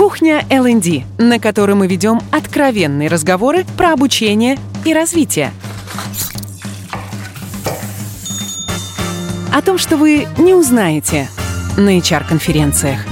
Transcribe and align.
Кухня 0.00 0.46
ЛНД, 0.50 1.04
на 1.18 1.38
которой 1.38 1.74
мы 1.74 1.86
ведем 1.86 2.22
откровенные 2.32 3.10
разговоры 3.10 3.66
про 3.76 3.92
обучение 3.92 4.56
и 4.86 4.94
развитие. 4.94 5.52
О 9.52 9.60
том, 9.60 9.76
что 9.76 9.98
вы 9.98 10.26
не 10.38 10.54
узнаете 10.54 11.28
на 11.76 11.98
HR-конференциях. 11.98 13.09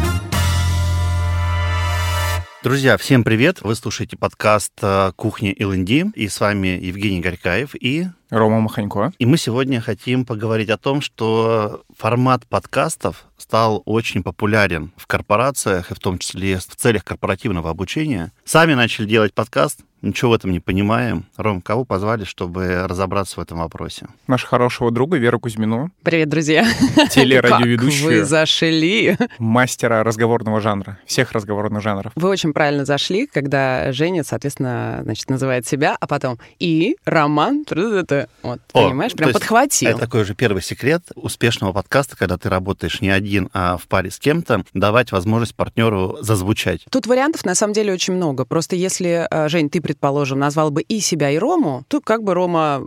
Друзья, 2.61 2.97
всем 2.97 3.23
привет! 3.23 3.63
Вы 3.63 3.77
слушаете 3.77 4.17
подкаст 4.17 4.73
э, 4.83 5.13
«Кухня 5.15 5.55
ЛНД» 5.61 6.17
и 6.17 6.27
с 6.27 6.41
вами 6.41 6.67
Евгений 6.67 7.21
Горькаев 7.21 7.77
и... 7.77 8.09
Рома 8.31 8.59
Маханько. 8.61 9.13
И 9.17 9.27
мы 9.27 9.39
сегодня 9.39 9.81
хотим 9.81 10.25
поговорить 10.25 10.69
о 10.69 10.77
том, 10.77 11.01
что 11.01 11.85
формат 11.97 12.47
подкастов 12.49 13.27
стал 13.37 13.85
очень 13.85 14.25
популярен 14.25 14.91
в 14.97 15.07
корпорациях, 15.07 15.93
и 15.93 15.95
в 15.95 16.01
том 16.01 16.19
числе 16.19 16.59
в 16.59 16.75
целях 16.75 17.05
корпоративного 17.05 17.71
обучения. 17.71 18.33
Сами 18.45 18.75
начали 18.75 19.07
делать 19.07 19.33
подкаст, 19.33 19.83
Ничего 20.01 20.31
в 20.31 20.35
этом 20.35 20.53
не 20.53 20.61
понимаем. 20.61 21.27
Ром, 21.37 21.61
кого 21.61 21.85
позвали, 21.85 22.23
чтобы 22.23 22.87
разобраться 22.87 23.37
в 23.37 23.43
этом 23.43 23.59
вопросе? 23.59 24.07
Нашего 24.29 24.51
хорошего 24.51 24.91
друга 24.93 25.17
Веру 25.17 25.41
Кузьмину. 25.41 25.91
Привет, 26.05 26.29
друзья. 26.29 26.65
Телерадиоведущую. 27.11 28.11
Как 28.11 28.19
вы 28.21 28.25
зашли. 28.25 29.17
Мастера 29.39 30.05
разговорного 30.05 30.61
жанра. 30.61 30.99
Всех 31.05 31.33
разговорных 31.33 31.83
жанров. 31.83 32.13
Вы 32.15 32.29
очень 32.29 32.53
правильно 32.53 32.85
зашли, 32.85 33.27
когда 33.27 33.93
Женя, 33.93 34.23
соответственно, 34.23 35.01
значит, 35.03 35.29
называет 35.31 35.67
себя, 35.67 35.97
а 35.99 36.07
потом 36.07 36.39
и 36.61 36.97
Роман. 37.05 37.65
Вот, 37.69 38.13
О, 38.13 38.57
понимаешь, 38.73 39.15
прям 39.15 39.33
подхватил. 39.33 39.91
Это 39.91 39.99
такой 39.99 40.25
же 40.25 40.35
первый 40.35 40.63
секрет 40.63 41.03
успешного 41.17 41.73
подкаста, 41.73 42.17
когда 42.17 42.39
ты 42.39 42.49
работаешь 42.49 43.01
не 43.01 43.11
один, 43.11 43.51
а 43.53 43.77
в 43.77 43.89
паре 43.89 44.13
с 44.13 44.21
кем-то, 44.21 44.65
давать 44.75 45.11
возможность 45.11 45.57
партнеру 45.57 46.19
зазвучать. 46.21 46.85
Тут 46.89 47.09
вариантов 47.09 47.45
на 47.45 47.57
самом 47.57 47.73
деле 47.73 47.93
очень 47.93 48.15
много. 48.15 48.45
Просто 48.45 48.77
если, 48.77 49.27
э, 49.29 49.49
Жень, 49.49 49.71
ты 49.71 49.81
предположим, 49.89 50.39
назвал 50.39 50.71
бы 50.71 50.83
и 50.83 51.01
себя, 51.01 51.31
и 51.31 51.39
Рому, 51.39 51.83
то 51.89 52.03
как 52.03 52.23
бы 52.23 52.35
Рома 52.35 52.85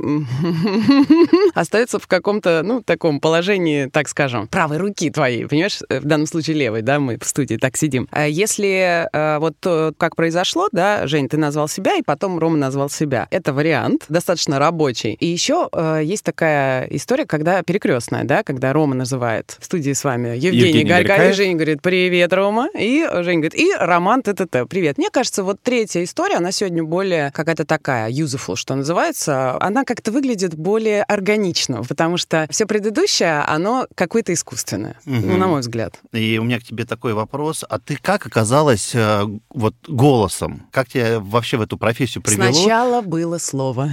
остается 1.55 1.97
в 1.97 2.05
каком-то, 2.05 2.61
ну, 2.63 2.83
таком 2.83 3.19
положении, 3.19 3.87
так 3.87 4.07
скажем, 4.07 4.47
правой 4.47 4.77
руки 4.77 5.09
твоей, 5.09 5.47
понимаешь? 5.47 5.79
В 5.89 6.05
данном 6.05 6.27
случае 6.27 6.57
левой, 6.57 6.83
да, 6.83 6.99
мы 6.99 7.17
в 7.19 7.27
студии 7.27 7.55
так 7.55 7.75
сидим. 7.75 8.07
А 8.11 8.27
если 8.27 9.09
э, 9.11 9.39
вот 9.39 9.55
как 9.97 10.15
произошло, 10.15 10.69
да, 10.71 11.07
Жень, 11.07 11.27
ты 11.27 11.37
назвал 11.37 11.67
себя, 11.67 11.95
и 11.95 12.03
потом 12.03 12.37
Рома 12.37 12.57
назвал 12.57 12.91
себя. 12.91 13.27
Это 13.31 13.51
вариант, 13.51 14.05
достаточно 14.07 14.59
рабочий. 14.59 15.13
И 15.13 15.25
еще 15.25 15.67
э, 15.71 16.01
есть 16.03 16.23
такая 16.23 16.85
история, 16.91 17.25
когда 17.25 17.63
перекрестная, 17.63 18.25
да, 18.25 18.43
когда 18.43 18.73
Рома 18.73 18.93
называет 18.93 19.57
в 19.59 19.65
студии 19.65 19.93
с 19.93 20.03
вами 20.03 20.35
Евгений, 20.35 20.67
Евгений 20.67 20.89
Горька, 20.89 21.29
и 21.29 21.33
Женя 21.33 21.55
говорит, 21.55 21.81
привет, 21.81 22.31
Рома, 22.31 22.69
и 22.77 23.07
Женя 23.23 23.39
говорит, 23.39 23.55
и 23.55 23.73
Роман, 23.75 24.21
т-т-т, 24.21 24.67
привет. 24.67 24.99
Мне 24.99 25.09
кажется, 25.09 25.43
вот 25.43 25.59
третья 25.63 26.03
история, 26.03 26.35
она 26.35 26.51
сегодня 26.51 26.83
более 26.91 27.31
какая-то 27.31 27.65
такая 27.65 28.11
useful, 28.11 28.57
что 28.57 28.75
называется, 28.75 29.57
она 29.61 29.85
как-то 29.85 30.11
выглядит 30.11 30.55
более 30.55 31.03
органично, 31.03 31.83
потому 31.83 32.17
что 32.17 32.45
все 32.49 32.65
предыдущее, 32.65 33.39
оно 33.47 33.87
какое-то 33.95 34.33
искусственное, 34.33 34.97
угу. 35.05 35.15
ну, 35.15 35.37
на 35.37 35.47
мой 35.47 35.61
взгляд. 35.61 35.99
И 36.11 36.37
у 36.37 36.43
меня 36.43 36.59
к 36.59 36.63
тебе 36.63 36.85
такой 36.85 37.13
вопрос. 37.13 37.63
А 37.67 37.79
ты 37.79 37.95
как 37.95 38.27
оказалась 38.27 38.93
э, 38.93 39.23
вот 39.49 39.73
голосом? 39.87 40.67
Как 40.71 40.89
тебя 40.89 41.21
вообще 41.21 41.55
в 41.55 41.61
эту 41.61 41.77
профессию 41.77 42.21
привело? 42.21 42.51
Сначала 42.51 43.01
было 43.01 43.37
слово. 43.37 43.89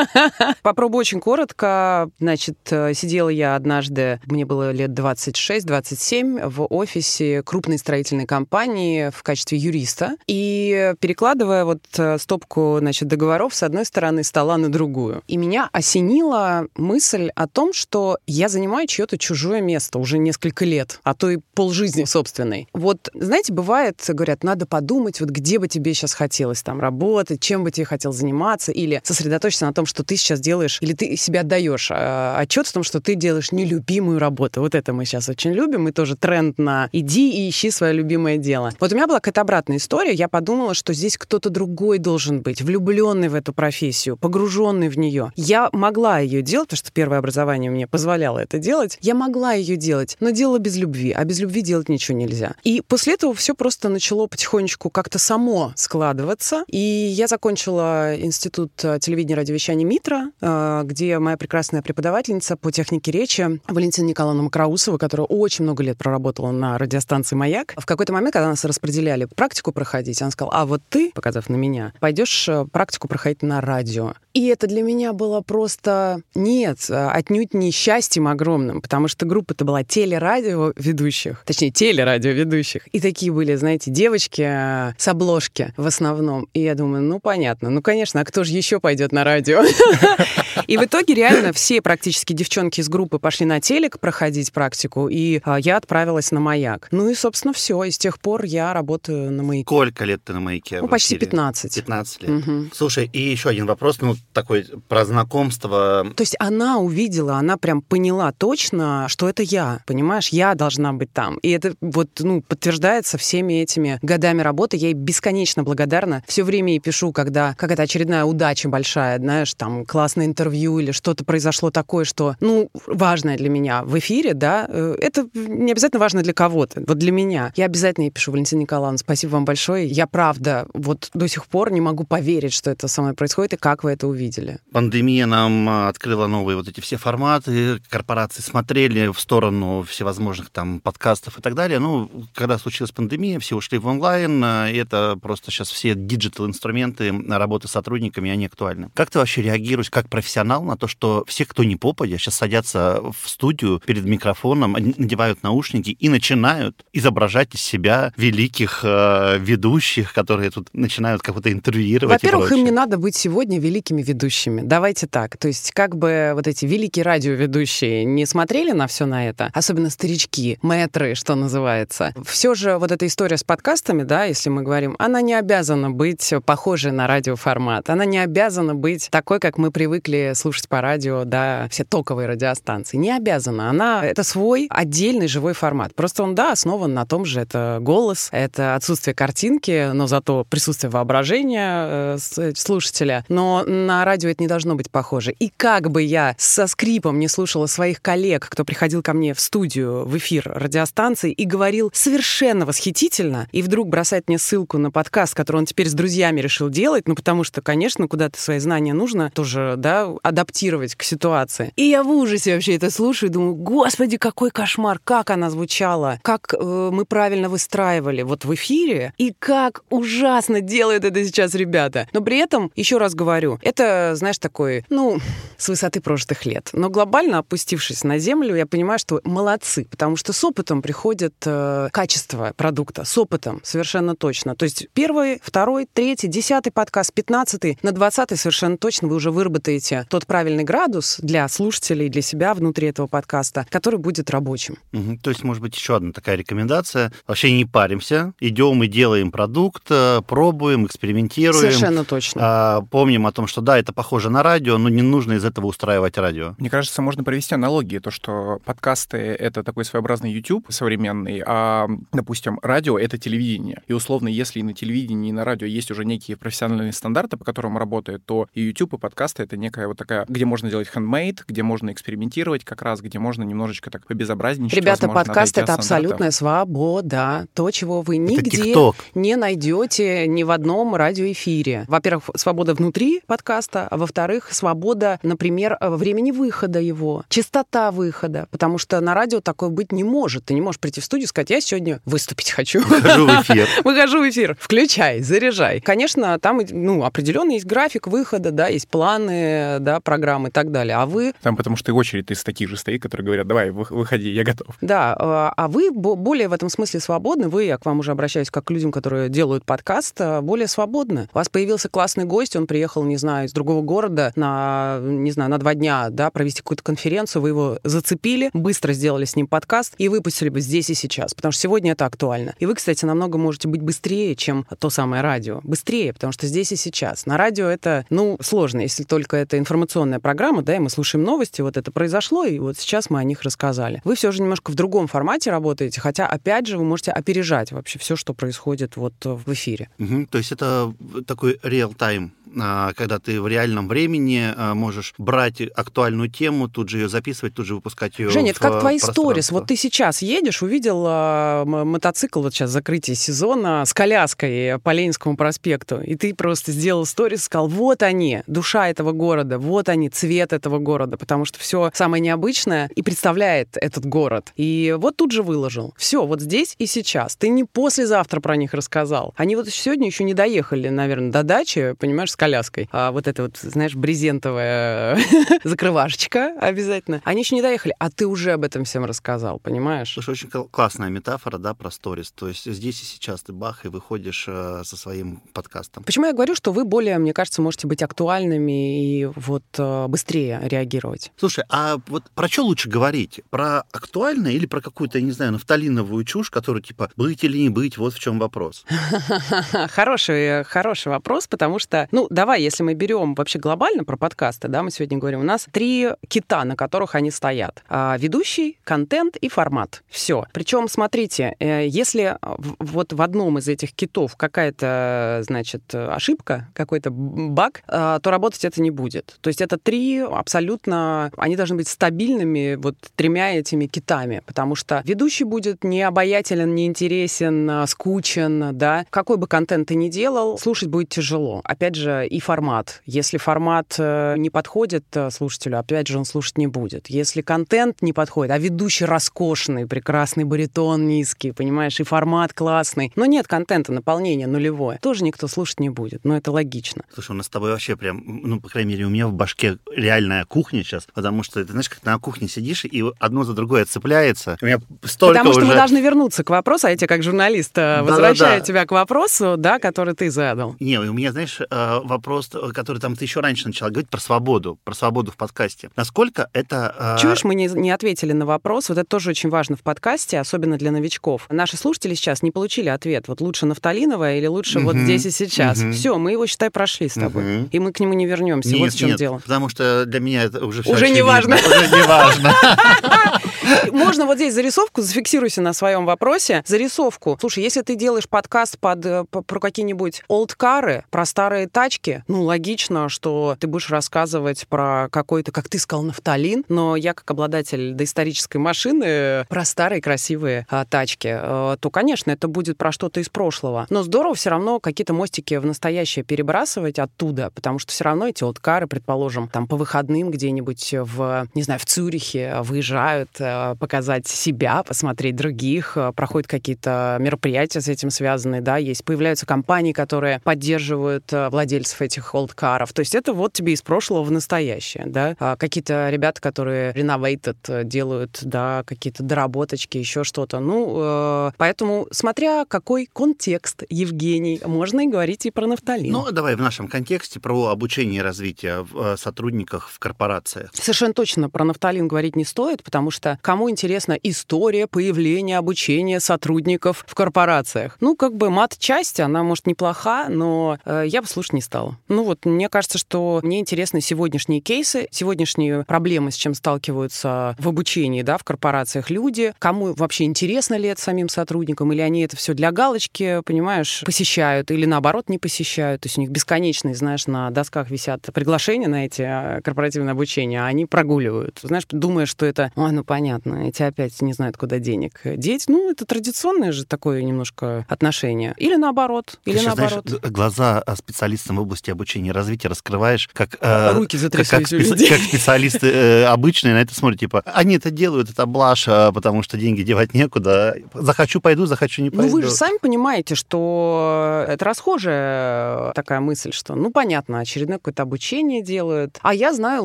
Попробую 0.62 1.00
очень 1.00 1.20
коротко. 1.20 2.08
Значит, 2.20 2.58
э, 2.70 2.94
сидела 2.94 3.30
я 3.30 3.56
однажды, 3.56 4.20
мне 4.26 4.44
было 4.44 4.70
лет 4.70 4.90
26-27, 4.90 6.48
в 6.48 6.66
офисе 6.70 7.42
крупной 7.42 7.78
строительной 7.78 8.26
компании 8.26 9.10
в 9.10 9.24
качестве 9.24 9.58
юриста. 9.58 10.12
И 10.28 10.94
перекладывая 11.00 11.64
вот 11.64 11.82
э, 11.96 12.16
стопку, 12.28 12.76
значит, 12.78 13.08
договоров 13.08 13.54
с 13.54 13.62
одной 13.62 13.86
стороны 13.86 14.22
стола 14.22 14.58
на 14.58 14.70
другую. 14.70 15.22
И 15.28 15.38
меня 15.38 15.70
осенила 15.72 16.66
мысль 16.76 17.30
о 17.34 17.48
том, 17.48 17.72
что 17.72 18.18
я 18.26 18.50
занимаю 18.50 18.86
чье-то 18.86 19.16
чужое 19.16 19.62
место 19.62 19.98
уже 19.98 20.18
несколько 20.18 20.66
лет, 20.66 21.00
а 21.04 21.14
то 21.14 21.30
и 21.30 21.38
полжизни 21.54 22.04
собственной. 22.04 22.68
Вот, 22.74 23.08
знаете, 23.14 23.54
бывает, 23.54 24.04
говорят, 24.06 24.44
надо 24.44 24.66
подумать, 24.66 25.20
вот 25.20 25.30
где 25.30 25.58
бы 25.58 25.68
тебе 25.68 25.94
сейчас 25.94 26.12
хотелось 26.12 26.62
там 26.62 26.80
работать, 26.80 27.40
чем 27.40 27.64
бы 27.64 27.70
тебе 27.70 27.86
хотел 27.86 28.12
заниматься, 28.12 28.72
или 28.72 29.00
сосредоточиться 29.04 29.64
на 29.64 29.72
том, 29.72 29.86
что 29.86 30.04
ты 30.04 30.16
сейчас 30.18 30.38
делаешь, 30.40 30.76
или 30.82 30.92
ты 30.92 31.16
себя 31.16 31.40
отдаешь 31.40 31.90
э, 31.90 32.34
отчет 32.36 32.66
в 32.66 32.72
том, 32.74 32.82
что 32.82 33.00
ты 33.00 33.14
делаешь 33.14 33.52
нелюбимую 33.52 34.18
работу. 34.18 34.60
Вот 34.60 34.74
это 34.74 34.92
мы 34.92 35.06
сейчас 35.06 35.30
очень 35.30 35.52
любим, 35.52 35.88
и 35.88 35.92
тоже 35.92 36.14
тренд 36.14 36.58
на 36.58 36.90
иди 36.92 37.30
и 37.30 37.48
ищи 37.48 37.70
свое 37.70 37.94
любимое 37.94 38.36
дело. 38.36 38.74
Вот 38.80 38.92
у 38.92 38.94
меня 38.94 39.06
была 39.06 39.20
какая-то 39.20 39.40
обратная 39.40 39.78
история, 39.78 40.12
я 40.12 40.28
подумала, 40.28 40.74
что 40.74 40.92
здесь 40.92 41.16
кто-то 41.16 41.48
другой 41.48 41.96
должен 41.96 42.17
должен 42.18 42.42
быть 42.42 42.62
влюбленный 42.62 43.28
в 43.28 43.34
эту 43.36 43.52
профессию, 43.52 44.16
погруженный 44.16 44.88
в 44.88 44.98
нее. 44.98 45.30
Я 45.36 45.68
могла 45.72 46.18
ее 46.18 46.42
делать, 46.42 46.70
потому 46.70 46.78
что 46.78 46.90
первое 46.90 47.18
образование 47.18 47.70
мне 47.70 47.86
позволяло 47.86 48.40
это 48.40 48.58
делать. 48.58 48.98
Я 49.00 49.14
могла 49.14 49.52
ее 49.52 49.76
делать, 49.76 50.16
но 50.18 50.30
делала 50.30 50.58
без 50.58 50.76
любви, 50.76 51.12
а 51.12 51.22
без 51.22 51.38
любви 51.38 51.62
делать 51.62 51.88
ничего 51.88 52.18
нельзя. 52.18 52.56
И 52.64 52.82
после 52.84 53.14
этого 53.14 53.34
все 53.34 53.54
просто 53.54 53.88
начало 53.88 54.26
потихонечку 54.26 54.90
как-то 54.90 55.20
само 55.20 55.72
складываться. 55.76 56.64
И 56.66 56.76
я 56.78 57.28
закончила 57.28 58.16
институт 58.16 58.72
э, 58.82 58.98
телевидения 59.00 59.34
и 59.34 59.36
радиовещания 59.36 59.86
МИТРа, 59.86 60.32
э, 60.40 60.82
где 60.86 61.20
моя 61.20 61.36
прекрасная 61.36 61.82
преподавательница 61.82 62.56
по 62.56 62.72
технике 62.72 63.12
речи 63.12 63.60
Валентина 63.68 64.06
Николаевна 64.06 64.42
Макроусова, 64.42 64.98
которая 64.98 65.28
очень 65.28 65.62
много 65.62 65.84
лет 65.84 65.96
проработала 65.96 66.50
на 66.50 66.78
радиостанции 66.78 67.36
«Маяк», 67.36 67.74
в 67.76 67.86
какой-то 67.86 68.12
момент, 68.12 68.32
когда 68.32 68.48
нас 68.48 68.64
распределяли 68.64 69.26
практику 69.26 69.70
проходить, 69.70 70.20
она 70.20 70.32
сказала, 70.32 70.56
а 70.56 70.66
вот 70.66 70.82
ты, 70.88 71.12
показав 71.14 71.48
на 71.48 71.54
меня, 71.54 71.92
пойдешь 72.08 72.48
э, 72.48 72.64
практику 72.72 73.06
проходить 73.06 73.42
на 73.42 73.60
радио. 73.60 74.14
И 74.32 74.46
это 74.46 74.66
для 74.66 74.80
меня 74.80 75.12
было 75.12 75.42
просто 75.42 76.22
нет, 76.34 76.78
э, 76.88 77.08
отнюдь 77.08 77.52
не 77.52 77.70
счастьем 77.70 78.28
огромным, 78.28 78.80
потому 78.80 79.08
что 79.08 79.26
группа-то 79.26 79.66
была 79.66 79.84
телерадио 79.84 80.72
ведущих, 80.74 81.42
точнее, 81.44 81.70
телерадио 81.70 82.30
ведущих. 82.30 82.88
И 82.92 83.00
такие 83.00 83.30
были, 83.30 83.56
знаете, 83.56 83.90
девочки 83.90 84.40
э, 84.40 84.94
с 84.96 85.06
обложки 85.06 85.74
в 85.76 85.86
основном. 85.86 86.48
И 86.54 86.62
я 86.62 86.74
думаю, 86.74 87.02
ну, 87.02 87.20
понятно, 87.20 87.68
ну, 87.68 87.82
конечно, 87.82 88.22
а 88.22 88.24
кто 88.24 88.42
же 88.42 88.54
еще 88.54 88.80
пойдет 88.80 89.12
на 89.12 89.22
радио? 89.22 89.62
И 90.66 90.76
в 90.76 90.84
итоге 90.84 91.14
реально 91.14 91.52
все 91.52 91.80
практически 91.80 92.32
девчонки 92.32 92.80
из 92.80 92.88
группы 92.88 93.18
пошли 93.18 93.46
на 93.46 93.60
телек 93.60 94.00
проходить 94.00 94.52
практику, 94.52 95.08
и 95.08 95.40
я 95.60 95.76
отправилась 95.76 96.30
на 96.30 96.40
«Маяк». 96.40 96.88
Ну 96.90 97.08
и, 97.08 97.14
собственно, 97.14 97.54
все. 97.54 97.84
И 97.84 97.90
с 97.90 97.96
тех 97.96 98.18
пор 98.18 98.44
я 98.44 98.74
работаю 98.74 99.30
на 99.30 99.42
«Маяке». 99.42 99.64
Сколько 99.64 100.04
лет 100.04 100.22
ты 100.24 100.34
на 100.34 100.40
«Маяке»? 100.40 100.80
Ну, 100.82 100.88
почти 100.88 101.16
15. 101.16 101.58
15 101.62 101.76
лет. 102.20 102.30
Угу. 102.30 102.70
Слушай, 102.72 103.08
и 103.12 103.20
еще 103.20 103.48
один 103.48 103.66
вопрос, 103.66 104.00
ну, 104.00 104.16
такой 104.32 104.66
про 104.88 105.04
знакомство. 105.04 106.06
То 106.16 106.22
есть 106.22 106.36
она 106.38 106.78
увидела, 106.78 107.36
она 107.36 107.56
прям 107.56 107.82
поняла 107.82 108.32
точно, 108.32 109.06
что 109.08 109.28
это 109.28 109.42
я, 109.42 109.80
понимаешь? 109.86 110.28
Я 110.28 110.54
должна 110.54 110.92
быть 110.92 111.12
там. 111.12 111.38
И 111.38 111.50
это 111.50 111.74
вот, 111.80 112.08
ну, 112.20 112.42
подтверждается 112.42 113.18
всеми 113.18 113.54
этими 113.54 113.98
годами 114.02 114.42
работы. 114.42 114.76
Я 114.76 114.88
ей 114.88 114.94
бесконечно 114.94 115.62
благодарна. 115.62 116.22
Все 116.26 116.42
время 116.42 116.72
ей 116.72 116.80
пишу, 116.80 117.12
когда 117.12 117.54
какая-то 117.54 117.82
очередная 117.82 118.24
удача 118.24 118.68
большая, 118.68 119.18
знаешь, 119.18 119.54
там, 119.54 119.84
классное 119.84 120.26
интервью 120.26 120.78
или 120.78 120.92
что-то 120.92 121.24
произошло 121.24 121.70
такое, 121.70 122.04
что, 122.04 122.36
ну, 122.40 122.70
важное 122.86 123.36
для 123.36 123.48
меня 123.48 123.82
в 123.82 123.98
эфире, 123.98 124.34
да, 124.34 124.66
э, 124.68 124.96
это 125.00 125.28
не 125.34 125.72
обязательно 125.72 126.00
важно 126.00 126.22
для 126.22 126.32
кого-то. 126.32 126.82
Вот 126.86 126.98
для 126.98 127.12
меня. 127.12 127.52
Я 127.56 127.64
обязательно 127.64 128.04
ей 128.04 128.10
пишу, 128.10 128.32
Валентина 128.32 128.60
Николаевна, 128.60 128.98
спасибо 128.98 129.32
вам 129.32 129.44
большое. 129.44 129.86
Я 129.86 130.06
правда 130.06 130.66
вот 130.74 131.10
до 131.14 131.26
сих 131.28 131.46
пор 131.46 131.72
не 131.72 131.80
могу 131.80 131.87
поверить, 131.96 132.52
что 132.52 132.70
это 132.70 132.88
со 132.88 133.02
мной 133.02 133.14
происходит, 133.14 133.54
и 133.54 133.56
как 133.56 133.84
вы 133.84 133.92
это 133.92 134.06
увидели? 134.06 134.58
Пандемия 134.72 135.26
нам 135.26 135.68
а, 135.68 135.88
открыла 135.88 136.26
новые 136.26 136.56
вот 136.56 136.68
эти 136.68 136.80
все 136.80 136.96
форматы, 136.96 137.80
корпорации 137.88 138.42
смотрели 138.42 139.08
в 139.08 139.18
сторону 139.18 139.82
всевозможных 139.82 140.50
там 140.50 140.80
подкастов 140.80 141.38
и 141.38 141.42
так 141.42 141.54
далее. 141.54 141.78
Ну, 141.78 142.10
когда 142.34 142.58
случилась 142.58 142.92
пандемия, 142.92 143.38
все 143.38 143.56
ушли 143.56 143.78
в 143.78 143.86
онлайн, 143.86 144.42
а, 144.44 144.68
и 144.70 144.76
это 144.76 145.18
просто 145.20 145.50
сейчас 145.50 145.70
все 145.70 145.94
диджитал-инструменты 145.94 147.12
работы 147.28 147.68
с 147.68 147.72
сотрудниками, 147.72 148.30
они 148.30 148.46
актуальны. 148.46 148.90
Как 148.94 149.10
ты 149.10 149.18
вообще 149.18 149.42
реагируешь 149.42 149.90
как 149.90 150.08
профессионал 150.08 150.62
на 150.64 150.76
то, 150.76 150.88
что 150.88 151.24
все, 151.26 151.44
кто 151.44 151.64
не 151.64 151.76
попадя, 151.76 152.18
сейчас 152.18 152.36
садятся 152.36 153.00
в 153.00 153.28
студию 153.28 153.80
перед 153.84 154.04
микрофоном, 154.04 154.72
надевают 154.72 155.42
наушники 155.42 155.90
и 155.90 156.08
начинают 156.08 156.84
изображать 156.92 157.54
из 157.54 157.60
себя 157.60 158.12
великих 158.16 158.80
э, 158.82 159.38
ведущих, 159.38 160.12
которые 160.12 160.50
тут 160.50 160.68
начинают 160.72 161.22
как-то 161.22 161.50
интервьюировать 161.68 162.22
во-первых, 162.22 162.52
им 162.52 162.64
не 162.64 162.70
надо 162.70 162.98
быть 162.98 163.14
сегодня 163.14 163.58
великими 163.58 164.02
ведущими. 164.02 164.62
Давайте 164.62 165.06
так. 165.06 165.36
То 165.36 165.48
есть 165.48 165.72
как 165.72 165.96
бы 165.96 166.32
вот 166.34 166.46
эти 166.46 166.64
великие 166.64 167.04
радиоведущие 167.04 168.04
не 168.04 168.26
смотрели 168.26 168.72
на 168.72 168.86
все 168.86 169.06
на 169.06 169.28
это, 169.28 169.50
особенно 169.52 169.90
старички, 169.90 170.58
мэтры, 170.62 171.14
что 171.14 171.34
называется. 171.34 172.12
Все 172.24 172.54
же 172.54 172.78
вот 172.78 172.92
эта 172.92 173.06
история 173.06 173.36
с 173.36 173.44
подкастами, 173.44 174.02
да, 174.02 174.24
если 174.24 174.50
мы 174.50 174.62
говорим, 174.62 174.96
она 174.98 175.20
не 175.20 175.34
обязана 175.34 175.90
быть 175.90 176.32
похожей 176.44 176.92
на 176.92 177.06
радиоформат. 177.06 177.90
Она 177.90 178.04
не 178.04 178.18
обязана 178.18 178.74
быть 178.74 179.08
такой, 179.10 179.38
как 179.38 179.58
мы 179.58 179.70
привыкли 179.70 180.32
слушать 180.34 180.68
по 180.68 180.80
радио, 180.80 181.24
да, 181.24 181.68
все 181.70 181.84
токовые 181.84 182.28
радиостанции. 182.28 182.96
Не 182.96 183.12
обязана. 183.16 183.70
Она, 183.70 184.04
это 184.04 184.22
свой 184.22 184.66
отдельный 184.70 185.28
живой 185.28 185.52
формат. 185.52 185.94
Просто 185.94 186.22
он, 186.22 186.34
да, 186.34 186.52
основан 186.52 186.94
на 186.94 187.06
том 187.06 187.24
же, 187.24 187.40
это 187.40 187.78
голос, 187.80 188.28
это 188.32 188.74
отсутствие 188.74 189.14
картинки, 189.14 189.90
но 189.92 190.06
зато 190.06 190.46
присутствие 190.48 190.90
воображения 190.90 191.57
э, 191.58 192.52
слушателя. 192.56 193.24
Но 193.28 193.64
на 193.66 194.04
радио 194.04 194.30
это 194.30 194.42
не 194.42 194.48
должно 194.48 194.74
быть 194.74 194.90
похоже. 194.90 195.32
И 195.32 195.50
как 195.56 195.90
бы 195.90 196.02
я 196.02 196.34
со 196.38 196.66
скрипом 196.66 197.18
не 197.18 197.28
слушала 197.28 197.66
своих 197.66 198.00
коллег, 198.02 198.48
кто 198.48 198.64
приходил 198.64 199.02
ко 199.02 199.12
мне 199.12 199.34
в 199.34 199.40
студию, 199.40 200.04
в 200.04 200.16
эфир 200.16 200.50
радиостанции 200.54 201.32
и 201.32 201.44
говорил 201.44 201.90
совершенно 201.94 202.66
восхитительно, 202.66 203.48
и 203.52 203.62
вдруг 203.62 203.88
бросает 203.88 204.28
мне 204.28 204.38
ссылку 204.38 204.78
на 204.78 204.90
подкаст, 204.90 205.34
который 205.34 205.58
он 205.58 205.66
теперь 205.66 205.88
с 205.88 205.94
друзьями 205.94 206.40
решил 206.40 206.68
делать, 206.68 207.08
ну 207.08 207.14
потому 207.14 207.44
что, 207.44 207.62
конечно, 207.62 208.08
куда-то 208.08 208.40
свои 208.40 208.58
знания 208.58 208.94
нужно 208.94 209.30
тоже, 209.34 209.74
да, 209.76 210.08
адаптировать 210.22 210.94
к 210.94 211.02
ситуации. 211.02 211.72
И 211.76 211.84
я 211.84 212.02
в 212.02 212.10
ужасе 212.10 212.54
вообще 212.54 212.76
это 212.76 212.90
слушаю, 212.90 213.30
думаю, 213.30 213.54
господи, 213.54 214.16
какой 214.16 214.50
кошмар, 214.50 215.00
как 215.02 215.30
она 215.30 215.50
звучала, 215.50 216.20
как 216.22 216.54
э, 216.54 216.90
мы 216.92 217.04
правильно 217.04 217.48
выстраивали 217.48 218.22
вот 218.22 218.44
в 218.44 218.54
эфире, 218.54 219.12
и 219.18 219.34
как 219.38 219.82
ужасно 219.90 220.60
делают 220.60 221.04
это 221.04 221.24
сейчас 221.24 221.47
ребята. 221.54 222.08
Но 222.12 222.20
при 222.20 222.38
этом, 222.38 222.70
еще 222.76 222.98
раз 222.98 223.14
говорю, 223.14 223.58
это, 223.62 224.14
знаешь, 224.14 224.38
такой, 224.38 224.84
ну, 224.88 225.18
с 225.56 225.68
высоты 225.68 226.00
прожитых 226.00 226.46
лет. 226.46 226.70
Но 226.72 226.88
глобально 226.88 227.38
опустившись 227.38 228.04
на 228.04 228.18
землю, 228.18 228.54
я 228.54 228.66
понимаю, 228.66 228.98
что 228.98 229.20
молодцы, 229.24 229.86
потому 229.90 230.16
что 230.16 230.32
с 230.32 230.44
опытом 230.44 230.82
приходит 230.82 231.34
э, 231.44 231.88
качество 231.92 232.52
продукта, 232.56 233.04
с 233.04 233.16
опытом 233.18 233.60
совершенно 233.62 234.14
точно. 234.14 234.54
То 234.54 234.64
есть 234.64 234.88
первый, 234.92 235.40
второй, 235.42 235.86
третий, 235.92 236.28
десятый 236.28 236.72
подкаст, 236.72 237.12
пятнадцатый, 237.12 237.78
на 237.82 237.92
двадцатый 237.92 238.36
совершенно 238.36 238.76
точно 238.76 239.08
вы 239.08 239.16
уже 239.16 239.30
выработаете 239.30 240.06
тот 240.08 240.26
правильный 240.26 240.64
градус 240.64 241.18
для 241.20 241.48
слушателей, 241.48 242.08
для 242.08 242.22
себя 242.22 242.54
внутри 242.54 242.88
этого 242.88 243.06
подкаста, 243.06 243.66
который 243.70 243.98
будет 243.98 244.30
рабочим. 244.30 244.78
Угу. 244.92 245.18
То 245.22 245.30
есть, 245.30 245.42
может 245.44 245.62
быть, 245.62 245.76
еще 245.76 245.96
одна 245.96 246.12
такая 246.12 246.36
рекомендация. 246.36 247.12
Вообще 247.26 247.52
не 247.52 247.64
паримся, 247.64 248.32
идем 248.40 248.82
и 248.82 248.86
делаем 248.86 249.30
продукт, 249.32 249.84
э, 249.90 250.22
пробуем, 250.26 250.86
экспериментируем. 250.86 251.37
Совершенно 251.38 252.04
точно. 252.04 252.40
А, 252.44 252.80
помним 252.82 253.26
о 253.26 253.32
том, 253.32 253.46
что 253.46 253.60
да, 253.60 253.78
это 253.78 253.92
похоже 253.92 254.30
на 254.30 254.42
радио, 254.42 254.78
но 254.78 254.88
не 254.88 255.02
нужно 255.02 255.34
из 255.34 255.44
этого 255.44 255.66
устраивать 255.66 256.18
радио. 256.18 256.54
Мне 256.58 256.70
кажется, 256.70 257.02
можно 257.02 257.24
провести 257.24 257.54
аналогии, 257.54 257.98
то, 257.98 258.10
что 258.10 258.60
подкасты— 258.64 259.16
это 259.38 259.62
такой 259.62 259.84
своеобразный 259.84 260.32
YouTube 260.32 260.66
современный, 260.68 261.42
а, 261.46 261.88
допустим, 262.12 262.58
радио— 262.62 262.98
это 263.00 263.18
телевидение. 263.18 263.82
И 263.86 263.92
условно, 263.92 264.28
если 264.28 264.60
и 264.60 264.62
на 264.62 264.74
телевидении, 264.74 265.30
и 265.30 265.32
на 265.32 265.44
радио 265.44 265.66
есть 265.66 265.90
уже 265.90 266.04
некие 266.04 266.36
профессиональные 266.36 266.92
стандарты, 266.92 267.36
по 267.36 267.44
которым 267.44 267.78
работает, 267.78 268.24
то 268.24 268.48
и 268.54 268.62
YouTube, 268.62 268.94
и 268.94 268.98
подкасты— 268.98 269.42
это 269.44 269.56
некая 269.56 269.88
вот 269.88 269.98
такая, 269.98 270.24
где 270.28 270.44
можно 270.44 270.70
делать 270.70 270.88
handmade, 270.94 271.40
где 271.46 271.62
можно 271.62 271.90
экспериментировать 271.92 272.64
как 272.64 272.82
раз, 272.82 273.00
где 273.00 273.18
можно 273.18 273.42
немножечко 273.42 273.90
так 273.90 274.06
побезобразничать. 274.06 274.76
Ребята, 274.76 275.08
подкаст— 275.08 275.58
это 275.58 275.74
абсолютная 275.74 276.30
свобода. 276.30 277.46
То, 277.54 277.70
чего 277.70 278.02
вы 278.02 278.16
нигде 278.16 278.74
не 279.14 279.36
найдете 279.36 280.26
ни 280.26 280.42
в 280.42 280.50
одном 280.50 280.94
радиоэфире. 281.28 281.84
Во-первых, 281.88 282.30
свобода 282.36 282.74
внутри 282.74 283.22
подкаста, 283.26 283.86
а 283.90 283.96
во-вторых, 283.96 284.48
свобода, 284.52 285.18
например, 285.22 285.76
времени 285.80 286.30
выхода 286.30 286.80
его, 286.80 287.24
частота 287.28 287.90
выхода, 287.90 288.48
потому 288.50 288.78
что 288.78 289.00
на 289.00 289.14
радио 289.14 289.40
такое 289.40 289.70
быть 289.70 289.92
не 289.92 290.04
может. 290.04 290.46
Ты 290.46 290.54
не 290.54 290.60
можешь 290.60 290.80
прийти 290.80 291.00
в 291.00 291.04
студию 291.04 291.24
и 291.24 291.28
сказать, 291.28 291.50
я 291.50 291.60
сегодня 291.60 292.00
выступить 292.04 292.50
хочу. 292.50 292.80
Выхожу 292.80 293.26
в 293.26 293.42
эфир. 293.42 293.68
Выхожу 293.84 294.20
в 294.20 294.28
эфир. 294.28 294.56
Включай, 294.60 295.20
заряжай. 295.20 295.80
Конечно, 295.80 296.38
там 296.38 296.60
ну, 296.70 297.04
определенный 297.04 297.54
есть 297.54 297.66
график 297.66 298.06
выхода, 298.06 298.50
да, 298.50 298.68
есть 298.68 298.88
планы, 298.88 299.78
да, 299.80 300.00
программы 300.00 300.48
и 300.48 300.52
так 300.52 300.70
далее. 300.70 300.96
А 300.96 301.06
вы... 301.06 301.34
Там 301.42 301.56
потому 301.56 301.76
что 301.76 301.92
и 301.92 301.94
очередь 301.94 302.30
из 302.30 302.42
таких 302.44 302.68
же 302.68 302.76
стоит, 302.76 303.02
которые 303.02 303.24
говорят, 303.24 303.46
давай, 303.46 303.70
выходи, 303.70 304.30
я 304.30 304.44
готов. 304.44 304.76
Да, 304.80 305.16
а, 305.18 305.52
а 305.56 305.68
вы 305.68 305.90
более 305.90 306.48
в 306.48 306.52
этом 306.52 306.68
смысле 306.68 307.00
свободны. 307.00 307.48
Вы, 307.48 307.64
я 307.64 307.78
к 307.78 307.86
вам 307.86 308.00
уже 308.00 308.12
обращаюсь 308.12 308.50
как 308.50 308.64
к 308.64 308.70
людям, 308.70 308.92
которые 308.92 309.28
делают 309.28 309.64
подкаст, 309.64 310.20
а, 310.20 310.40
более 310.40 310.68
свободны. 310.68 311.17
У 311.32 311.36
вас 311.38 311.48
появился 311.48 311.88
классный 311.88 312.24
гость, 312.24 312.56
он 312.56 312.66
приехал, 312.66 313.04
не 313.04 313.16
знаю, 313.16 313.46
из 313.46 313.52
другого 313.52 313.82
города 313.82 314.32
на, 314.36 314.98
не 315.02 315.30
знаю, 315.30 315.50
на 315.50 315.58
два 315.58 315.74
дня, 315.74 316.08
да, 316.10 316.30
провести 316.30 316.62
какую-то 316.62 316.82
конференцию, 316.82 317.42
вы 317.42 317.48
его 317.48 317.78
зацепили, 317.84 318.50
быстро 318.52 318.92
сделали 318.92 319.24
с 319.24 319.36
ним 319.36 319.46
подкаст 319.46 319.94
и 319.98 320.08
выпустили 320.08 320.48
бы 320.48 320.60
здесь 320.60 320.90
и 320.90 320.94
сейчас, 320.94 321.34
потому 321.34 321.52
что 321.52 321.62
сегодня 321.62 321.92
это 321.92 322.06
актуально. 322.06 322.54
И 322.58 322.66
вы, 322.66 322.74
кстати, 322.74 323.04
намного 323.04 323.38
можете 323.38 323.68
быть 323.68 323.82
быстрее, 323.82 324.36
чем 324.36 324.66
то 324.78 324.90
самое 324.90 325.22
радио. 325.22 325.60
Быстрее, 325.62 326.12
потому 326.12 326.32
что 326.32 326.46
здесь 326.46 326.72
и 326.72 326.76
сейчас. 326.76 327.26
На 327.26 327.36
радио 327.36 327.66
это, 327.66 328.04
ну, 328.10 328.38
сложно, 328.40 328.80
если 328.80 329.04
только 329.04 329.36
это 329.36 329.58
информационная 329.58 330.20
программа, 330.20 330.62
да, 330.62 330.76
и 330.76 330.78
мы 330.78 330.90
слушаем 330.90 331.24
новости, 331.24 331.60
вот 331.62 331.76
это 331.76 331.90
произошло, 331.90 332.44
и 332.44 332.58
вот 332.58 332.78
сейчас 332.78 333.10
мы 333.10 333.18
о 333.18 333.24
них 333.24 333.42
рассказали. 333.42 334.00
Вы 334.04 334.14
все 334.14 334.32
же 334.32 334.42
немножко 334.42 334.70
в 334.70 334.74
другом 334.74 335.06
формате 335.06 335.50
работаете, 335.50 336.00
хотя, 336.00 336.26
опять 336.26 336.66
же, 336.66 336.78
вы 336.78 336.84
можете 336.84 337.10
опережать 337.10 337.72
вообще 337.72 337.98
все, 337.98 338.16
что 338.16 338.34
происходит 338.34 338.96
вот 338.96 339.14
в 339.22 339.52
эфире. 339.52 339.88
Угу, 339.98 340.26
то 340.30 340.38
есть 340.38 340.52
это 340.52 340.92
такой 341.26 341.58
реал-тайм 341.62 342.32
а, 342.60 342.92
когда 342.94 343.18
ты 343.18 343.40
в 343.40 343.46
реальном 343.46 343.88
времени 343.88 344.52
а, 344.56 344.74
можешь 344.74 345.14
брать 345.18 345.60
актуальную 345.60 346.30
тему, 346.30 346.68
тут 346.68 346.88
же 346.88 346.98
ее 346.98 347.08
записывать, 347.08 347.54
тут 347.54 347.66
же 347.66 347.74
выпускать 347.74 348.18
ее. 348.18 348.30
Женя, 348.30 348.50
это 348.50 348.60
как 348.60 348.80
твои 348.80 348.98
сторис. 348.98 349.50
Вот 349.50 349.66
ты 349.66 349.76
сейчас 349.76 350.22
едешь, 350.22 350.62
увидел 350.62 351.04
э, 351.06 351.64
мотоцикл, 351.64 352.42
вот 352.42 352.54
сейчас 352.54 352.70
закрытие 352.70 353.16
сезона, 353.16 353.84
с 353.84 353.92
коляской 353.92 354.78
по 354.82 354.90
Ленинскому 354.90 355.36
проспекту, 355.36 356.00
и 356.00 356.14
ты 356.14 356.34
просто 356.34 356.72
сделал 356.72 357.06
сторис, 357.06 357.44
сказал, 357.44 357.68
вот 357.68 358.02
они, 358.02 358.42
душа 358.46 358.88
этого 358.88 359.12
города, 359.12 359.58
вот 359.58 359.88
они, 359.88 360.08
цвет 360.08 360.52
этого 360.52 360.78
города, 360.78 361.16
потому 361.16 361.44
что 361.44 361.58
все 361.58 361.90
самое 361.94 362.20
необычное 362.20 362.90
и 362.94 363.02
представляет 363.02 363.76
этот 363.76 364.06
город. 364.06 364.52
И 364.56 364.94
вот 364.98 365.16
тут 365.16 365.32
же 365.32 365.42
выложил. 365.42 365.94
Все, 365.96 366.24
вот 366.24 366.40
здесь 366.40 366.74
и 366.78 366.86
сейчас. 366.86 367.36
Ты 367.36 367.48
не 367.48 367.64
послезавтра 367.64 368.40
про 368.40 368.56
них 368.56 368.74
рассказал. 368.74 369.34
Они 369.36 369.56
вот 369.56 369.68
сегодня 369.68 370.06
еще 370.06 370.24
не 370.24 370.34
доехали, 370.34 370.88
наверное, 370.98 371.30
до 371.30 371.42
дачи, 371.42 371.94
понимаешь, 371.98 372.34
коляской. 372.36 372.88
А 372.92 373.10
вот 373.12 373.26
это 373.26 373.44
вот, 373.44 373.56
знаешь, 373.56 373.94
брезентовая 373.94 375.18
закрывашечка 375.64 376.54
обязательно. 376.60 377.22
Они 377.24 377.42
еще 377.42 377.54
не 377.54 377.62
доехали, 377.62 377.94
а 377.98 378.10
ты 378.10 378.26
уже 378.26 378.52
об 378.52 378.64
этом 378.64 378.84
всем 378.84 379.04
рассказал, 379.04 379.58
понимаешь? 379.58 380.12
Слушай, 380.12 380.30
очень 380.30 380.50
классная 380.50 381.08
метафора, 381.08 381.58
да, 381.58 381.74
про 381.74 381.90
сторис. 381.90 382.30
То 382.32 382.48
есть 382.48 382.70
здесь 382.70 383.00
и 383.02 383.04
сейчас 383.04 383.42
ты 383.42 383.52
бах 383.52 383.84
и 383.84 383.88
выходишь 383.88 384.44
э, 384.48 384.82
со 384.84 384.96
своим 384.96 385.40
подкастом. 385.52 386.02
Почему 386.02 386.26
я 386.26 386.32
говорю, 386.32 386.54
что 386.54 386.72
вы 386.72 386.84
более, 386.84 387.18
мне 387.18 387.32
кажется, 387.32 387.62
можете 387.62 387.86
быть 387.86 388.02
актуальными 388.02 389.20
и 389.20 389.24
вот 389.26 389.64
э, 389.78 390.06
быстрее 390.08 390.60
реагировать? 390.62 391.32
Слушай, 391.36 391.64
а 391.68 391.98
вот 392.08 392.24
про 392.34 392.48
что 392.48 392.64
лучше 392.64 392.88
говорить? 392.88 393.40
Про 393.50 393.84
актуальное 393.92 394.52
или 394.52 394.66
про 394.66 394.80
какую-то, 394.80 395.18
я 395.18 395.24
не 395.24 395.32
знаю, 395.32 395.52
нафталиновую 395.52 396.24
чушь, 396.24 396.50
которую 396.50 396.82
типа 396.82 397.10
быть 397.16 397.44
или 397.44 397.58
не 397.58 397.68
быть, 397.68 397.96
вот 397.98 398.14
в 398.14 398.18
чем 398.18 398.38
вопрос? 398.38 398.84
Хороший, 399.90 400.64
хороший 400.78 401.08
вопрос, 401.08 401.48
потому 401.48 401.80
что, 401.80 402.06
ну, 402.12 402.28
давай, 402.30 402.62
если 402.62 402.84
мы 402.84 402.94
берем 402.94 403.34
вообще 403.34 403.58
глобально 403.58 404.04
про 404.04 404.16
подкасты, 404.16 404.68
да, 404.68 404.84
мы 404.84 404.92
сегодня 404.92 405.18
говорим, 405.18 405.40
у 405.40 405.42
нас 405.42 405.66
три 405.72 406.10
кита, 406.28 406.64
на 406.64 406.76
которых 406.76 407.16
они 407.16 407.32
стоят. 407.32 407.82
А, 407.88 408.16
ведущий, 408.16 408.78
контент 408.84 409.36
и 409.36 409.48
формат. 409.48 410.04
Все. 410.08 410.44
Причем, 410.52 410.86
смотрите, 410.88 411.56
э, 411.58 411.88
если 411.88 412.38
вот 412.78 413.12
в 413.12 413.20
одном 413.22 413.58
из 413.58 413.66
этих 413.66 413.92
китов 413.92 414.36
какая-то, 414.36 415.42
значит, 415.42 415.82
ошибка, 415.92 416.68
какой-то 416.74 417.10
баг, 417.10 417.82
а, 417.88 418.20
то 418.20 418.30
работать 418.30 418.64
это 418.64 418.80
не 418.80 418.92
будет. 418.92 419.36
То 419.40 419.48
есть 419.48 419.60
это 419.60 419.78
три 419.78 420.20
абсолютно... 420.20 421.32
Они 421.36 421.56
должны 421.56 421.74
быть 421.74 421.88
стабильными 421.88 422.76
вот 422.76 422.94
тремя 423.16 423.52
этими 423.52 423.86
китами, 423.86 424.42
потому 424.46 424.76
что 424.76 425.02
ведущий 425.04 425.44
будет 425.44 425.82
не 425.82 426.02
обаятелен, 426.02 426.72
не 426.76 426.86
интересен, 426.86 427.68
а, 427.68 427.86
скучен, 427.88 428.78
да. 428.78 429.06
Какой 429.10 429.38
бы 429.38 429.48
контент 429.48 429.88
ты 429.88 429.96
ни 429.96 430.08
делал, 430.08 430.56
слушать 430.68 430.90
будет 430.90 431.08
тяжело. 431.08 431.62
Опять 431.64 431.94
же, 431.94 432.26
и 432.26 432.40
формат. 432.40 433.00
Если 433.06 433.38
формат 433.38 433.94
э, 433.96 434.34
не 434.36 434.50
подходит 434.50 435.06
э, 435.14 435.30
слушателю, 435.30 435.78
опять 435.78 436.08
же, 436.08 436.18
он 436.18 436.26
слушать 436.26 436.58
не 436.58 436.66
будет. 436.66 437.08
Если 437.08 437.40
контент 437.40 438.02
не 438.02 438.12
подходит, 438.12 438.52
а 438.52 438.58
ведущий 438.58 439.06
роскошный, 439.06 439.86
прекрасный 439.86 440.44
баритон 440.44 441.08
низкий, 441.08 441.52
понимаешь, 441.52 441.98
и 442.00 442.04
формат 442.04 442.52
классный, 442.52 443.14
но 443.16 443.24
нет 443.24 443.48
контента, 443.48 443.92
наполнение 443.92 444.46
нулевое, 444.46 444.98
тоже 444.98 445.24
никто 445.24 445.48
слушать 445.48 445.80
не 445.80 445.88
будет. 445.88 446.26
Но 446.26 446.36
это 446.36 446.52
логично. 446.52 447.02
Слушай, 447.14 447.30
у 447.30 447.34
нас 447.36 447.46
с 447.46 447.48
тобой 447.48 447.70
вообще 447.70 447.96
прям, 447.96 448.22
ну, 448.26 448.60
по 448.60 448.68
крайней 448.68 448.90
мере, 448.90 449.06
у 449.06 449.08
меня 449.08 449.26
в 449.26 449.32
башке 449.32 449.78
реальная 449.90 450.44
кухня 450.44 450.84
сейчас, 450.84 451.06
потому 451.14 451.42
что, 451.44 451.64
ты 451.64 451.72
знаешь, 451.72 451.88
как 451.88 452.04
на 452.04 452.18
кухне 452.18 452.46
сидишь, 452.46 452.84
и 452.84 453.02
одно 453.18 453.44
за 453.44 453.54
другое 453.54 453.86
цепляется. 453.86 454.58
У 454.60 454.66
меня 454.66 454.80
столько 455.04 455.38
Потому 455.38 455.52
что 455.54 455.62
уже... 455.62 455.70
мы 455.70 455.76
должны 455.76 455.98
вернуться 455.98 456.44
к 456.44 456.50
вопросу, 456.50 456.88
а 456.88 456.90
я 456.90 456.96
тебе 456.98 457.06
как 457.06 457.22
журналист 457.22 457.72
да, 457.74 458.02
возвращаю 458.02 458.56
да, 458.56 458.58
да. 458.58 458.60
тебя 458.60 458.84
к 458.84 458.90
вопросу, 458.90 459.54
да, 459.56 459.78
который 459.78 460.12
ты 460.12 460.30
задал. 460.30 460.57
Не, 460.80 460.98
у 460.98 461.12
меня, 461.12 461.32
знаешь, 461.32 461.60
э, 461.60 462.00
вопрос, 462.04 462.50
который 462.74 462.98
там 462.98 463.16
ты 463.16 463.24
еще 463.24 463.40
раньше 463.40 463.66
начала 463.66 463.90
говорить 463.90 464.10
про 464.10 464.20
свободу, 464.20 464.78
про 464.84 464.94
свободу 464.94 465.30
в 465.30 465.36
подкасте. 465.36 465.90
Насколько 465.96 466.48
это... 466.52 466.94
Э, 466.98 467.20
Чуешь, 467.20 467.44
мы 467.44 467.54
не, 467.54 467.66
не 467.66 467.90
ответили 467.90 468.32
на 468.32 468.46
вопрос, 468.46 468.88
вот 468.88 468.98
это 468.98 469.08
тоже 469.08 469.30
очень 469.30 469.48
важно 469.48 469.76
в 469.76 469.82
подкасте, 469.82 470.38
особенно 470.38 470.76
для 470.76 470.90
новичков. 470.90 471.46
Наши 471.50 471.76
слушатели 471.76 472.14
сейчас 472.14 472.42
не 472.42 472.50
получили 472.50 472.88
ответ, 472.88 473.28
вот 473.28 473.40
лучше 473.40 473.66
нафталиновая 473.66 474.38
или 474.38 474.46
лучше 474.46 474.78
uh-huh, 474.78 474.84
вот 474.84 474.96
здесь 474.96 475.26
и 475.26 475.30
сейчас. 475.30 475.82
Uh-huh. 475.82 475.92
Все, 475.92 476.18
мы 476.18 476.32
его, 476.32 476.46
считай, 476.46 476.70
прошли 476.70 477.08
с 477.08 477.14
тобой. 477.14 477.42
Uh-huh. 477.42 477.68
И 477.70 477.78
мы 477.78 477.92
к 477.92 478.00
нему 478.00 478.14
не 478.14 478.26
вернемся. 478.26 478.68
Не, 478.68 478.76
Нет, 478.76 478.82
вот 478.82 478.92
в 478.92 478.98
чем 478.98 479.08
нет, 479.10 479.18
дело. 479.18 479.38
потому 479.38 479.68
что 479.68 480.04
для 480.06 480.20
меня 480.20 480.44
это 480.44 480.64
уже 480.64 480.82
все 480.82 480.92
Уже 480.92 481.08
не 481.08 481.20
очевидно. 481.20 481.32
важно. 481.32 481.56
Уже 481.56 481.96
не 481.96 482.02
важно. 482.02 482.54
Можно 483.92 484.26
вот 484.26 484.36
здесь 484.36 484.54
зарисовку, 484.54 485.02
зафиксируйся 485.02 485.60
на 485.62 485.72
своем 485.72 486.06
вопросе. 486.06 486.62
Зарисовку. 486.66 487.36
Слушай, 487.40 487.62
если 487.62 487.82
ты 487.82 487.96
делаешь 487.96 488.28
подкаст 488.28 488.78
под, 488.78 489.04
э, 489.04 489.24
по- 489.30 489.42
про 489.42 489.60
какие-нибудь 489.60 490.22
олдкары, 490.48 491.04
про 491.10 491.26
старые 491.26 491.68
тачки, 491.68 492.24
ну, 492.26 492.42
логично, 492.42 493.08
что 493.08 493.56
ты 493.60 493.66
будешь 493.66 493.90
рассказывать 493.90 494.66
про 494.68 495.08
какой-то, 495.10 495.52
как 495.52 495.68
ты 495.68 495.78
сказал, 495.78 496.04
нафталин, 496.04 496.64
но 496.68 496.96
я, 496.96 497.12
как 497.12 497.30
обладатель 497.30 497.92
доисторической 497.92 498.60
машины, 498.60 499.44
про 499.48 499.64
старые 499.64 500.00
красивые 500.00 500.66
а, 500.70 500.84
тачки, 500.84 501.28
э, 501.30 501.76
то, 501.78 501.90
конечно, 501.90 502.30
это 502.30 502.48
будет 502.48 502.78
про 502.78 502.92
что-то 502.92 503.20
из 503.20 503.28
прошлого. 503.28 503.86
Но 503.90 504.02
здорово 504.02 504.34
все 504.34 504.50
равно 504.50 504.80
какие-то 504.80 505.12
мостики 505.12 505.54
в 505.54 505.66
настоящее 505.66 506.24
перебрасывать 506.24 506.98
оттуда, 506.98 507.50
потому 507.54 507.78
что 507.78 507.92
все 507.92 508.04
равно 508.04 508.28
эти 508.28 508.42
олдкары, 508.42 508.86
предположим, 508.86 509.48
там 509.48 509.66
по 509.66 509.76
выходным 509.76 510.30
где-нибудь 510.30 510.94
в, 510.94 511.48
не 511.54 511.62
знаю, 511.62 511.80
в 511.80 511.84
Цюрихе 511.84 512.58
выезжают 512.62 513.30
э, 513.38 513.74
показать 513.78 514.26
себя, 514.26 514.82
посмотреть 514.82 515.36
других, 515.36 515.96
э, 515.96 516.12
проходят 516.14 516.48
какие-то 516.48 517.18
мероприятия 517.20 517.80
с 517.80 517.88
этим 517.88 518.10
связанные, 518.10 518.60
да, 518.60 518.78
есть, 518.78 519.04
появляются 519.04 519.46
компании, 519.46 519.92
которые 519.92 520.37
поддерживают 520.44 521.32
э, 521.32 521.48
владельцев 521.48 522.00
этих 522.02 522.34
олдкаров. 522.34 522.92
То 522.92 523.00
есть 523.00 523.14
это 523.14 523.32
вот 523.32 523.52
тебе 523.52 523.72
из 523.72 523.82
прошлого 523.82 524.22
в 524.22 524.30
настоящее, 524.30 525.04
да. 525.06 525.36
А 525.38 525.56
какие-то 525.56 526.08
ребята, 526.10 526.40
которые 526.40 526.92
renovated 526.92 527.56
э, 527.68 527.84
делают, 527.84 528.40
да, 528.42 528.82
какие-то 528.86 529.22
доработочки, 529.22 529.98
еще 529.98 530.24
что-то. 530.24 530.60
Ну, 530.60 530.96
э, 530.98 531.50
поэтому, 531.56 532.06
смотря 532.10 532.64
какой 532.66 533.08
контекст, 533.12 533.82
Евгений, 533.88 534.60
можно 534.64 535.00
и 535.00 535.06
говорить 535.06 535.46
и 535.46 535.50
про 535.50 535.66
нафталин. 535.66 536.12
Ну, 536.12 536.30
давай 536.32 536.56
в 536.56 536.60
нашем 536.60 536.88
контексте 536.88 537.40
про 537.40 537.66
обучение 537.68 538.20
и 538.20 538.22
развитие 538.22 538.82
в 538.82 539.16
сотрудниках 539.16 539.88
в 539.88 539.98
корпорациях. 539.98 540.70
Совершенно 540.72 541.14
точно 541.14 541.50
про 541.50 541.64
нафталин 541.64 542.08
говорить 542.08 542.36
не 542.36 542.44
стоит, 542.44 542.82
потому 542.82 543.10
что 543.10 543.38
кому 543.42 543.70
интересна 543.70 544.12
история 544.22 544.86
появления, 544.86 545.58
обучения 545.58 546.20
сотрудников 546.20 547.04
в 547.06 547.14
корпорациях? 547.14 547.96
Ну, 548.00 548.16
как 548.16 548.34
бы 548.34 548.50
мат-часть, 548.50 549.20
она, 549.20 549.42
может, 549.42 549.66
неплоха, 549.66 550.27
но 550.28 550.78
э, 550.84 551.04
я 551.06 551.22
бы 551.22 551.28
слушать 551.28 551.52
не 551.52 551.62
стала. 551.62 551.96
Ну 552.08 552.24
вот, 552.24 552.44
мне 552.44 552.68
кажется, 552.68 552.98
что 552.98 553.40
мне 553.42 553.60
интересны 553.60 554.00
сегодняшние 554.00 554.60
кейсы, 554.60 555.08
сегодняшние 555.10 555.84
проблемы, 555.84 556.30
с 556.30 556.36
чем 556.36 556.54
сталкиваются 556.54 557.56
в 557.58 557.68
обучении, 557.68 558.22
да, 558.22 558.38
в 558.38 558.44
корпорациях 558.44 559.10
люди, 559.10 559.52
кому 559.58 559.94
вообще 559.94 560.24
интересно 560.24 560.74
ли 560.76 560.88
это 560.88 561.00
самим 561.00 561.28
сотрудникам, 561.28 561.92
или 561.92 562.00
они 562.00 562.22
это 562.22 562.36
все 562.36 562.54
для 562.54 562.72
галочки, 562.72 563.40
понимаешь, 563.44 564.02
посещают, 564.04 564.70
или 564.70 564.86
наоборот 564.86 565.28
не 565.28 565.38
посещают. 565.38 566.02
То 566.02 566.06
есть 566.06 566.18
у 566.18 566.20
них 566.20 566.30
бесконечные, 566.30 566.94
знаешь, 566.94 567.26
на 567.26 567.50
досках 567.50 567.90
висят 567.90 568.22
приглашения 568.32 568.88
на 568.88 569.06
эти 569.06 569.22
э, 569.22 569.60
корпоративные 569.62 570.12
обучения, 570.12 570.62
а 570.62 570.66
они 570.66 570.86
прогуливают. 570.86 571.60
Знаешь, 571.62 571.84
думая, 571.90 572.26
что 572.26 572.46
это, 572.46 572.72
ой, 572.76 572.92
ну 572.92 573.04
понятно, 573.04 573.68
эти 573.68 573.82
опять 573.82 574.20
не 574.22 574.32
знают, 574.32 574.56
куда 574.56 574.78
денег 574.78 575.20
деть. 575.24 575.64
Ну, 575.68 575.90
это 575.90 576.04
традиционное 576.04 576.72
же 576.72 576.84
такое 576.84 577.22
немножко 577.22 577.84
отношение. 577.88 578.54
Или 578.56 578.76
наоборот, 578.76 579.38
или 579.44 579.56
Ты 579.56 579.62
сейчас, 579.62 579.76
наоборот. 579.76 580.04
г- 580.10 580.17
глаза 580.22 580.82
а, 580.84 580.96
специалистам 580.96 581.56
в 581.56 581.60
области 581.60 581.90
обучения 581.90 582.30
и 582.30 582.32
развития 582.32 582.68
раскрываешь, 582.68 583.28
как, 583.32 583.56
э, 583.60 583.92
Руки 583.92 584.16
как, 584.16 584.20
затряслись 584.20 584.48
как 584.48 584.62
специ- 584.62 585.08
как 585.08 585.20
специалисты 585.20 585.86
э, 585.88 586.24
обычные 586.24 586.74
на 586.74 586.78
это 586.78 586.94
смотрят, 586.94 587.20
типа, 587.20 587.42
они 587.46 587.76
это 587.76 587.90
делают, 587.90 588.30
это 588.30 588.46
блажь, 588.46 588.86
потому 588.86 589.42
что 589.42 589.56
деньги 589.56 589.82
девать 589.82 590.14
некуда. 590.14 590.76
Захочу, 590.94 591.40
пойду, 591.40 591.66
захочу, 591.66 592.02
не 592.02 592.10
пойду. 592.10 592.24
Ну, 592.24 592.32
вы 592.32 592.42
же 592.42 592.50
сами 592.50 592.78
понимаете, 592.78 593.34
что 593.34 594.44
это 594.48 594.64
расхожая 594.64 595.92
такая 595.92 596.20
мысль, 596.20 596.52
что, 596.52 596.74
ну, 596.74 596.90
понятно, 596.90 597.40
очередное 597.40 597.78
какое-то 597.78 598.02
обучение 598.02 598.62
делают, 598.62 599.18
а 599.22 599.34
я 599.34 599.52
знаю 599.52 599.84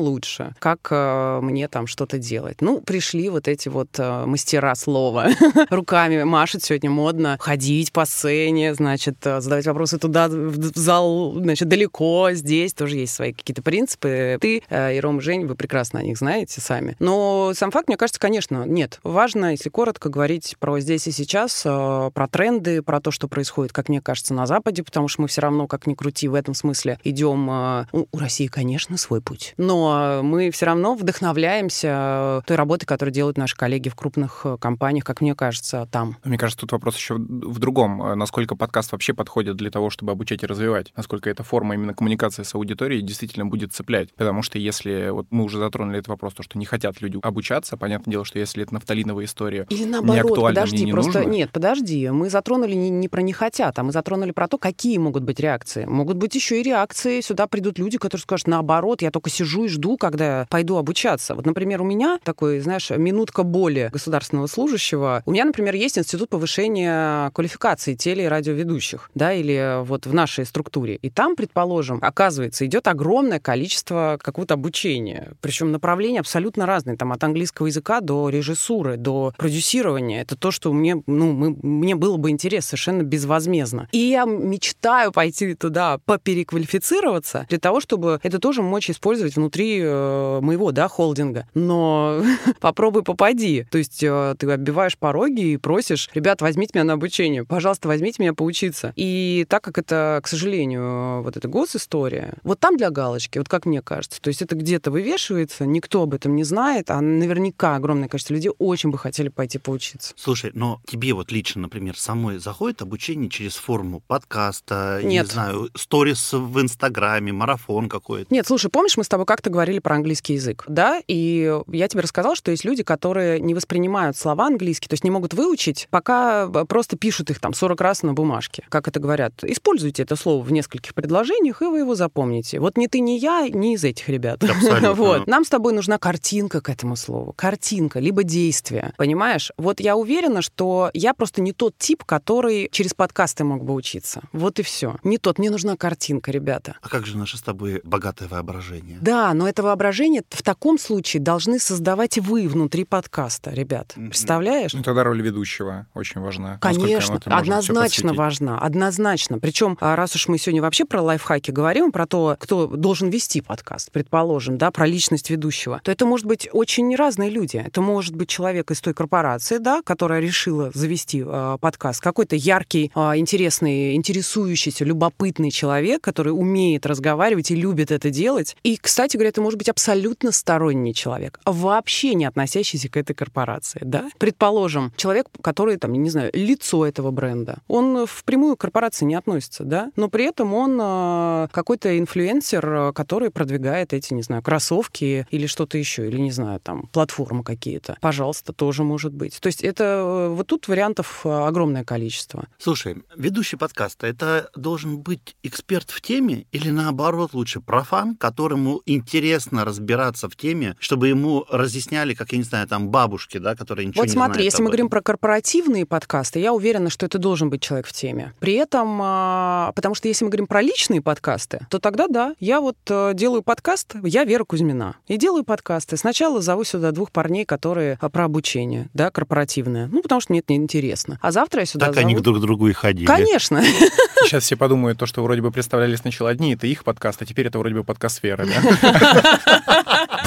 лучше, 0.00 0.54
как 0.58 0.88
э, 0.90 1.40
мне 1.42 1.68
там 1.68 1.86
что-то 1.86 2.18
делать. 2.18 2.60
Ну, 2.60 2.80
пришли 2.80 3.28
вот 3.28 3.48
эти 3.48 3.68
вот 3.68 3.88
э, 3.98 4.24
мастера 4.26 4.74
слова, 4.74 5.28
руками 5.70 6.22
машут 6.24 6.62
сегодня 6.62 6.90
модно, 6.90 7.36
ходить 7.40 7.92
по 7.92 8.04
сцене, 8.04 8.74
значит, 8.74 9.16
э, 9.24 9.40
задавать 9.40 9.66
вопросы 9.66 9.98
туда, 9.98 10.23
в 10.32 10.76
зал, 10.76 11.34
значит, 11.34 11.68
далеко, 11.68 12.30
здесь 12.32 12.74
тоже 12.74 12.96
есть 12.96 13.14
свои 13.14 13.32
какие-то 13.32 13.62
принципы. 13.62 14.38
Ты 14.40 14.62
э, 14.68 14.96
и 14.96 15.00
Рома, 15.00 15.20
Жень, 15.20 15.46
вы 15.46 15.54
прекрасно 15.54 16.00
о 16.00 16.02
них 16.02 16.18
знаете 16.18 16.60
сами. 16.60 16.96
Но 16.98 17.52
сам 17.54 17.70
факт, 17.70 17.88
мне 17.88 17.96
кажется, 17.96 18.20
конечно, 18.20 18.64
нет. 18.64 19.00
Важно, 19.02 19.52
если 19.52 19.68
коротко, 19.68 20.08
говорить 20.08 20.56
про 20.58 20.80
здесь 20.80 21.06
и 21.06 21.10
сейчас, 21.10 21.62
э, 21.64 22.10
про 22.12 22.28
тренды, 22.28 22.82
про 22.82 23.00
то, 23.00 23.10
что 23.10 23.28
происходит, 23.28 23.72
как 23.72 23.88
мне 23.88 24.00
кажется, 24.00 24.34
на 24.34 24.46
Западе, 24.46 24.82
потому 24.82 25.08
что 25.08 25.22
мы 25.22 25.28
все 25.28 25.40
равно, 25.40 25.66
как 25.66 25.86
ни 25.86 25.94
крути, 25.94 26.28
в 26.28 26.34
этом 26.34 26.54
смысле 26.54 26.98
идем... 27.04 27.48
э, 27.50 27.86
ну, 27.92 28.08
у 28.10 28.18
России, 28.18 28.46
конечно, 28.46 28.96
свой 28.96 29.20
путь. 29.20 29.54
Но 29.56 30.20
мы 30.22 30.50
все 30.50 30.66
равно 30.66 30.94
вдохновляемся 30.94 32.42
той 32.46 32.56
работой, 32.56 32.86
которую 32.86 33.12
делают 33.12 33.38
наши 33.38 33.56
коллеги 33.56 33.88
в 33.88 33.94
крупных 33.94 34.46
компаниях, 34.60 35.04
как 35.04 35.20
мне 35.20 35.34
кажется, 35.34 35.88
там. 35.90 36.16
Мне 36.24 36.38
кажется, 36.38 36.60
тут 36.60 36.72
вопрос 36.72 36.96
еще 36.96 37.14
в 37.14 37.58
другом. 37.58 38.18
Насколько 38.18 38.56
подкаст 38.56 38.92
вообще 38.92 39.14
подходит 39.14 39.56
для 39.56 39.70
того, 39.70 39.90
чтобы 39.90 40.03
обучать 40.12 40.42
и 40.42 40.46
развивать? 40.46 40.92
Насколько 40.96 41.30
эта 41.30 41.42
форма 41.42 41.74
именно 41.74 41.94
коммуникации 41.94 42.42
с 42.42 42.54
аудиторией 42.54 43.02
действительно 43.02 43.46
будет 43.46 43.72
цеплять? 43.72 44.12
Потому 44.14 44.42
что 44.42 44.58
если, 44.58 45.10
вот 45.10 45.26
мы 45.30 45.44
уже 45.44 45.58
затронули 45.58 45.98
этот 45.98 46.08
вопрос, 46.08 46.34
то, 46.34 46.42
что 46.42 46.58
не 46.58 46.66
хотят 46.66 47.00
люди 47.00 47.18
обучаться, 47.22 47.76
понятное 47.76 48.12
дело, 48.12 48.24
что 48.24 48.38
если 48.38 48.62
это 48.62 48.74
нафталиновая 48.74 49.24
история, 49.24 49.66
Или 49.70 49.84
не 49.84 49.90
наоборот, 49.90 50.32
актуально, 50.32 50.60
подожди, 50.60 50.76
мне 50.76 50.84
не 50.86 50.92
просто 50.92 51.18
нужно. 51.20 51.30
нет, 51.30 51.50
подожди, 51.52 52.10
мы 52.10 52.30
затронули 52.30 52.74
не, 52.74 52.90
не 52.90 53.08
про 53.08 53.22
не 53.22 53.32
хотят, 53.32 53.78
а 53.78 53.82
мы 53.82 53.92
затронули 53.92 54.32
про 54.32 54.48
то, 54.48 54.58
какие 54.58 54.98
могут 54.98 55.22
быть 55.22 55.40
реакции. 55.40 55.84
Могут 55.84 56.16
быть 56.16 56.34
еще 56.34 56.60
и 56.60 56.62
реакции, 56.62 57.20
сюда 57.20 57.46
придут 57.46 57.78
люди, 57.78 57.98
которые 57.98 58.22
скажут, 58.22 58.48
наоборот, 58.48 59.02
я 59.02 59.10
только 59.10 59.30
сижу 59.30 59.64
и 59.64 59.68
жду, 59.68 59.96
когда 59.96 60.46
пойду 60.50 60.76
обучаться. 60.76 61.34
Вот, 61.34 61.46
например, 61.46 61.82
у 61.82 61.84
меня 61.84 62.18
такой, 62.24 62.60
знаешь, 62.60 62.90
минутка 62.90 63.42
боли 63.42 63.90
государственного 63.92 64.46
служащего. 64.46 65.22
У 65.26 65.30
меня, 65.30 65.44
например, 65.44 65.74
есть 65.74 65.98
институт 65.98 66.28
повышения 66.28 67.30
квалификации 67.30 67.94
теле- 67.94 68.24
и 68.24 68.28
радиоведущих, 68.28 69.10
да, 69.14 69.32
или 69.32 69.82
вот 69.84 69.93
в 70.02 70.12
нашей 70.12 70.44
структуре. 70.44 70.96
И 70.96 71.10
там, 71.10 71.36
предположим, 71.36 71.98
оказывается, 72.02 72.66
идет 72.66 72.88
огромное 72.88 73.40
количество 73.40 74.18
какого-то 74.20 74.54
обучения. 74.54 75.32
Причем 75.40 75.72
направления 75.72 76.20
абсолютно 76.20 76.66
разные. 76.66 76.96
Там 76.96 77.12
от 77.12 77.22
английского 77.24 77.66
языка 77.66 78.00
до 78.00 78.28
режиссуры, 78.28 78.96
до 78.96 79.32
продюсирования. 79.36 80.22
Это 80.22 80.36
то, 80.36 80.50
что 80.50 80.72
мне, 80.72 81.02
ну, 81.06 81.32
мы, 81.32 81.56
мне 81.62 81.94
было 81.94 82.16
бы 82.16 82.30
интересно 82.30 82.68
совершенно 82.68 83.02
безвозмездно. 83.02 83.88
И 83.92 83.98
я 83.98 84.24
мечтаю 84.24 85.12
пойти 85.12 85.54
туда 85.54 85.98
попереквалифицироваться 86.04 87.46
для 87.48 87.58
того, 87.58 87.80
чтобы 87.80 88.20
это 88.22 88.38
тоже 88.38 88.62
мочь 88.62 88.90
использовать 88.90 89.36
внутри 89.36 89.80
э, 89.82 90.40
моего, 90.40 90.72
да, 90.72 90.88
холдинга. 90.88 91.46
Но 91.54 92.22
попробуй 92.60 93.02
попади. 93.02 93.66
То 93.70 93.78
есть 93.78 94.02
э, 94.02 94.34
ты 94.38 94.50
оббиваешь 94.50 94.98
пороги 94.98 95.52
и 95.52 95.56
просишь, 95.56 96.10
ребят, 96.14 96.42
возьмите 96.42 96.72
меня 96.74 96.84
на 96.84 96.92
обучение, 96.94 97.44
пожалуйста, 97.44 97.88
возьмите 97.88 98.22
меня 98.22 98.34
поучиться. 98.34 98.92
И 98.96 99.46
так 99.48 99.62
как 99.62 99.78
это, 99.78 99.83
к 99.88 100.22
сожалению, 100.26 101.22
вот 101.22 101.36
эта 101.36 101.48
госистория, 101.48 102.34
вот 102.42 102.60
там 102.60 102.76
для 102.76 102.90
галочки, 102.90 103.38
вот 103.38 103.48
как 103.48 103.66
мне 103.66 103.82
кажется, 103.82 104.20
то 104.20 104.28
есть 104.28 104.42
это 104.42 104.54
где-то 104.54 104.90
вывешивается, 104.90 105.66
никто 105.66 106.02
об 106.02 106.14
этом 106.14 106.36
не 106.36 106.44
знает, 106.44 106.90
а 106.90 107.00
наверняка 107.00 107.76
огромное 107.76 108.08
количество 108.08 108.34
людей 108.34 108.52
очень 108.58 108.90
бы 108.90 108.98
хотели 108.98 109.28
пойти 109.28 109.58
поучиться. 109.58 110.12
Слушай, 110.16 110.50
но 110.54 110.80
тебе 110.86 111.12
вот 111.14 111.32
лично, 111.32 111.62
например, 111.62 111.98
самой 111.98 112.38
заходит 112.38 112.82
обучение 112.82 113.30
через 113.30 113.54
форму 113.56 114.00
подкаста, 114.06 115.00
Нет. 115.02 115.26
не 115.26 115.32
знаю, 115.32 115.70
сторис 115.74 116.32
в 116.32 116.60
Инстаграме, 116.60 117.32
марафон 117.32 117.88
какой-то? 117.88 118.32
Нет, 118.32 118.46
слушай, 118.46 118.70
помнишь, 118.70 118.96
мы 118.96 119.04
с 119.04 119.08
тобой 119.08 119.26
как-то 119.26 119.50
говорили 119.50 119.78
про 119.78 119.96
английский 119.96 120.34
язык, 120.34 120.64
да? 120.68 121.02
И 121.08 121.60
я 121.68 121.88
тебе 121.88 122.02
рассказала, 122.02 122.36
что 122.36 122.50
есть 122.50 122.64
люди, 122.64 122.82
которые 122.82 123.40
не 123.40 123.54
воспринимают 123.54 124.16
слова 124.16 124.46
английские, 124.46 124.88
то 124.88 124.94
есть 124.94 125.04
не 125.04 125.10
могут 125.10 125.34
выучить, 125.34 125.88
пока 125.90 126.48
просто 126.48 126.96
пишут 126.96 127.30
их 127.30 127.40
там 127.40 127.54
40 127.54 127.80
раз 127.80 128.02
на 128.02 128.12
бумажке. 128.12 128.64
Как 128.68 128.88
это 128.88 129.00
говорят? 129.00 129.32
Используйте 129.74 130.04
это 130.04 130.14
слово 130.14 130.40
в 130.40 130.52
нескольких 130.52 130.94
предложениях, 130.94 131.60
и 131.60 131.64
вы 131.64 131.80
его 131.80 131.96
запомните. 131.96 132.60
Вот 132.60 132.76
ни 132.76 132.86
ты, 132.86 133.00
ни 133.00 133.18
я, 133.18 133.48
ни 133.48 133.74
из 133.74 133.82
этих 133.82 134.08
ребят. 134.08 134.42
Абсолютно. 134.44 134.94
Вот. 135.04 135.26
Нам 135.26 135.44
с 135.44 135.48
тобой 135.48 135.72
нужна 135.72 135.98
картинка 135.98 136.60
к 136.60 136.68
этому 136.68 136.94
слову. 136.94 137.32
Картинка, 137.32 137.98
либо 137.98 138.22
действие. 138.22 138.92
Понимаешь? 138.96 139.50
Вот 139.56 139.80
я 139.80 139.96
уверена, 139.96 140.40
что 140.40 140.90
я 140.94 141.12
просто 141.14 141.42
не 141.42 141.52
тот 141.52 141.76
тип, 141.76 142.04
который 142.04 142.68
через 142.70 142.94
подкасты 142.94 143.42
мог 143.42 143.64
бы 143.64 143.74
учиться. 143.74 144.22
Вот 144.32 144.60
и 144.60 144.62
все. 144.62 144.96
Не 145.02 145.18
тот. 145.18 145.40
Мне 145.40 145.50
нужна 145.50 145.76
картинка, 145.76 146.30
ребята. 146.30 146.76
А 146.80 146.88
как 146.88 147.06
же 147.06 147.18
наше 147.18 147.36
с 147.36 147.42
тобой 147.42 147.80
богатое 147.82 148.28
воображение? 148.28 148.98
Да, 149.00 149.34
но 149.34 149.48
это 149.48 149.64
воображение 149.64 150.22
в 150.30 150.42
таком 150.44 150.78
случае 150.78 151.20
должны 151.20 151.58
создавать 151.58 152.18
вы 152.18 152.46
внутри 152.46 152.84
подкаста, 152.84 153.50
ребят. 153.50 153.94
Представляешь? 153.96 154.72
Ну, 154.72 154.84
тогда 154.84 155.02
роль 155.02 155.20
ведущего 155.20 155.88
очень 155.94 156.20
важна. 156.20 156.58
Конечно, 156.60 157.20
однозначно 157.24 158.14
важна, 158.14 158.58
однозначно. 158.58 159.40
Причем, 159.40 159.63
а, 159.80 159.96
раз 159.96 160.14
уж 160.14 160.28
мы 160.28 160.38
сегодня 160.38 160.62
вообще 160.62 160.84
про 160.84 161.02
лайфхаки 161.02 161.50
говорим, 161.50 161.92
про 161.92 162.06
то, 162.06 162.36
кто 162.38 162.66
должен 162.66 163.08
вести 163.08 163.40
подкаст, 163.40 163.90
предположим, 163.92 164.58
да, 164.58 164.70
про 164.70 164.86
личность 164.86 165.30
ведущего, 165.30 165.80
то 165.82 165.92
это 165.92 166.06
может 166.06 166.26
быть 166.26 166.48
очень 166.52 166.94
разные 166.96 167.30
люди. 167.30 167.56
Это 167.56 167.80
может 167.80 168.14
быть 168.14 168.28
человек 168.28 168.70
из 168.70 168.80
той 168.80 168.94
корпорации, 168.94 169.58
да, 169.58 169.82
которая 169.82 170.20
решила 170.20 170.70
завести 170.74 171.22
э, 171.26 171.58
подкаст, 171.60 172.00
какой-то 172.00 172.36
яркий, 172.36 172.90
э, 172.94 172.98
интересный, 173.16 173.94
интересующийся, 173.94 174.84
любопытный 174.84 175.50
человек, 175.50 176.02
который 176.02 176.30
умеет 176.30 176.86
разговаривать 176.86 177.50
и 177.50 177.56
любит 177.56 177.90
это 177.90 178.10
делать. 178.10 178.56
И, 178.62 178.76
кстати 178.76 179.16
говоря, 179.16 179.28
это 179.28 179.40
может 179.40 179.58
быть 179.58 179.68
абсолютно 179.68 180.32
сторонний 180.32 180.94
человек, 180.94 181.40
вообще 181.44 182.14
не 182.14 182.24
относящийся 182.24 182.88
к 182.88 182.96
этой 182.96 183.14
корпорации, 183.14 183.80
да? 183.84 184.10
Предположим, 184.18 184.92
человек, 184.96 185.28
который, 185.40 185.76
там, 185.76 185.92
не 185.92 186.10
знаю, 186.10 186.30
лицо 186.34 186.84
этого 186.84 187.10
бренда, 187.10 187.58
он 187.68 188.06
впрямую 188.06 188.56
к 188.56 188.60
корпорации 188.60 189.04
не 189.04 189.14
относится, 189.14 189.53
да? 189.62 189.92
Но 189.94 190.08
при 190.08 190.24
этом 190.24 190.52
он 190.54 190.78
э, 190.80 191.48
какой-то 191.52 191.96
инфлюенсер, 191.96 192.92
который 192.92 193.30
продвигает 193.30 193.92
эти, 193.92 194.14
не 194.14 194.22
знаю, 194.22 194.42
кроссовки 194.42 195.26
или 195.30 195.46
что-то 195.46 195.78
еще, 195.78 196.08
или, 196.08 196.18
не 196.18 196.32
знаю, 196.32 196.58
там, 196.60 196.88
платформы 196.88 197.44
какие-то. 197.44 197.96
Пожалуйста, 198.00 198.52
тоже 198.52 198.82
может 198.82 199.12
быть. 199.12 199.38
То 199.40 199.46
есть 199.46 199.62
это 199.62 199.84
э, 199.84 200.28
вот 200.30 200.46
тут 200.46 200.66
вариантов 200.66 201.20
э, 201.24 201.28
огромное 201.28 201.84
количество. 201.84 202.48
Слушай, 202.58 202.96
ведущий 203.16 203.56
подкаста, 203.56 204.06
это 204.06 204.50
должен 204.56 204.98
быть 204.98 205.36
эксперт 205.42 205.90
в 205.90 206.00
теме 206.00 206.46
или 206.50 206.70
наоборот 206.70 207.34
лучше 207.34 207.60
профан, 207.60 208.16
которому 208.16 208.80
интересно 208.86 209.64
разбираться 209.64 210.28
в 210.28 210.36
теме, 210.36 210.76
чтобы 210.78 211.08
ему 211.08 211.44
разъясняли, 211.50 212.14
как, 212.14 212.32
я 212.32 212.38
не 212.38 212.44
знаю, 212.44 212.66
там 212.66 212.88
бабушки, 212.88 213.38
да, 213.38 213.54
которые 213.54 213.86
ничего 213.86 214.02
вот 214.02 214.08
не 214.08 214.12
смотри, 214.12 214.34
знают 214.34 214.44
если 214.44 214.62
мы 214.62 214.68
говорим 214.68 214.88
про 214.88 215.02
корпоративные 215.02 215.86
подкасты, 215.86 216.38
я 216.38 216.52
уверена, 216.52 216.90
что 216.90 217.06
это 217.06 217.18
должен 217.18 217.50
быть 217.50 217.62
человек 217.62 217.86
в 217.86 217.92
теме. 217.92 218.32
При 218.40 218.54
этом, 218.54 219.00
а, 219.44 219.72
потому 219.72 219.94
что 219.94 220.08
если 220.08 220.24
мы 220.24 220.30
говорим 220.30 220.46
про 220.46 220.62
личные 220.62 221.02
подкасты, 221.02 221.66
то 221.68 221.78
тогда 221.78 222.08
да, 222.08 222.34
я 222.40 222.60
вот 222.60 222.76
э, 222.88 223.12
делаю 223.14 223.42
подкаст, 223.42 223.94
я 224.02 224.24
Вера 224.24 224.44
Кузьмина, 224.44 224.96
и 225.06 225.18
делаю 225.18 225.44
подкасты. 225.44 225.98
Сначала 225.98 226.40
зову 226.40 226.64
сюда 226.64 226.92
двух 226.92 227.12
парней, 227.12 227.44
которые 227.44 227.98
а, 228.00 228.08
про 228.08 228.24
обучение, 228.24 228.88
да, 228.94 229.10
корпоративное, 229.10 229.88
ну, 229.88 230.00
потому 230.00 230.20
что 230.20 230.32
мне 230.32 230.40
это 230.40 230.52
неинтересно. 230.52 231.18
А 231.20 231.30
завтра 231.30 231.60
я 231.60 231.66
сюда 231.66 231.86
Так 231.86 231.96
зову... 231.96 232.06
они 232.06 232.16
друг 232.16 232.38
к 232.38 232.40
другу 232.40 232.68
и 232.68 232.72
ходили. 232.72 233.06
Конечно. 233.06 233.62
Сейчас 234.24 234.44
все 234.44 234.56
подумают, 234.56 234.98
то, 234.98 235.06
что 235.06 235.22
вроде 235.22 235.42
бы 235.42 235.50
представляли 235.50 235.96
сначала 235.96 236.30
одни, 236.30 236.54
это 236.54 236.66
их 236.66 236.84
подкаст, 236.84 237.20
а 237.20 237.26
теперь 237.26 237.48
это 237.48 237.58
вроде 237.58 237.74
бы 237.74 237.84
подкаст 237.84 238.22
Веры, 238.22 238.46
да? 238.46 240.20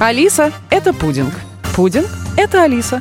Алиса— 0.00 0.52
это 0.70 0.92
пудинг. 0.92 1.32
Пудинг— 1.74 2.08
это 2.36 2.62
Алиса. 2.62 3.00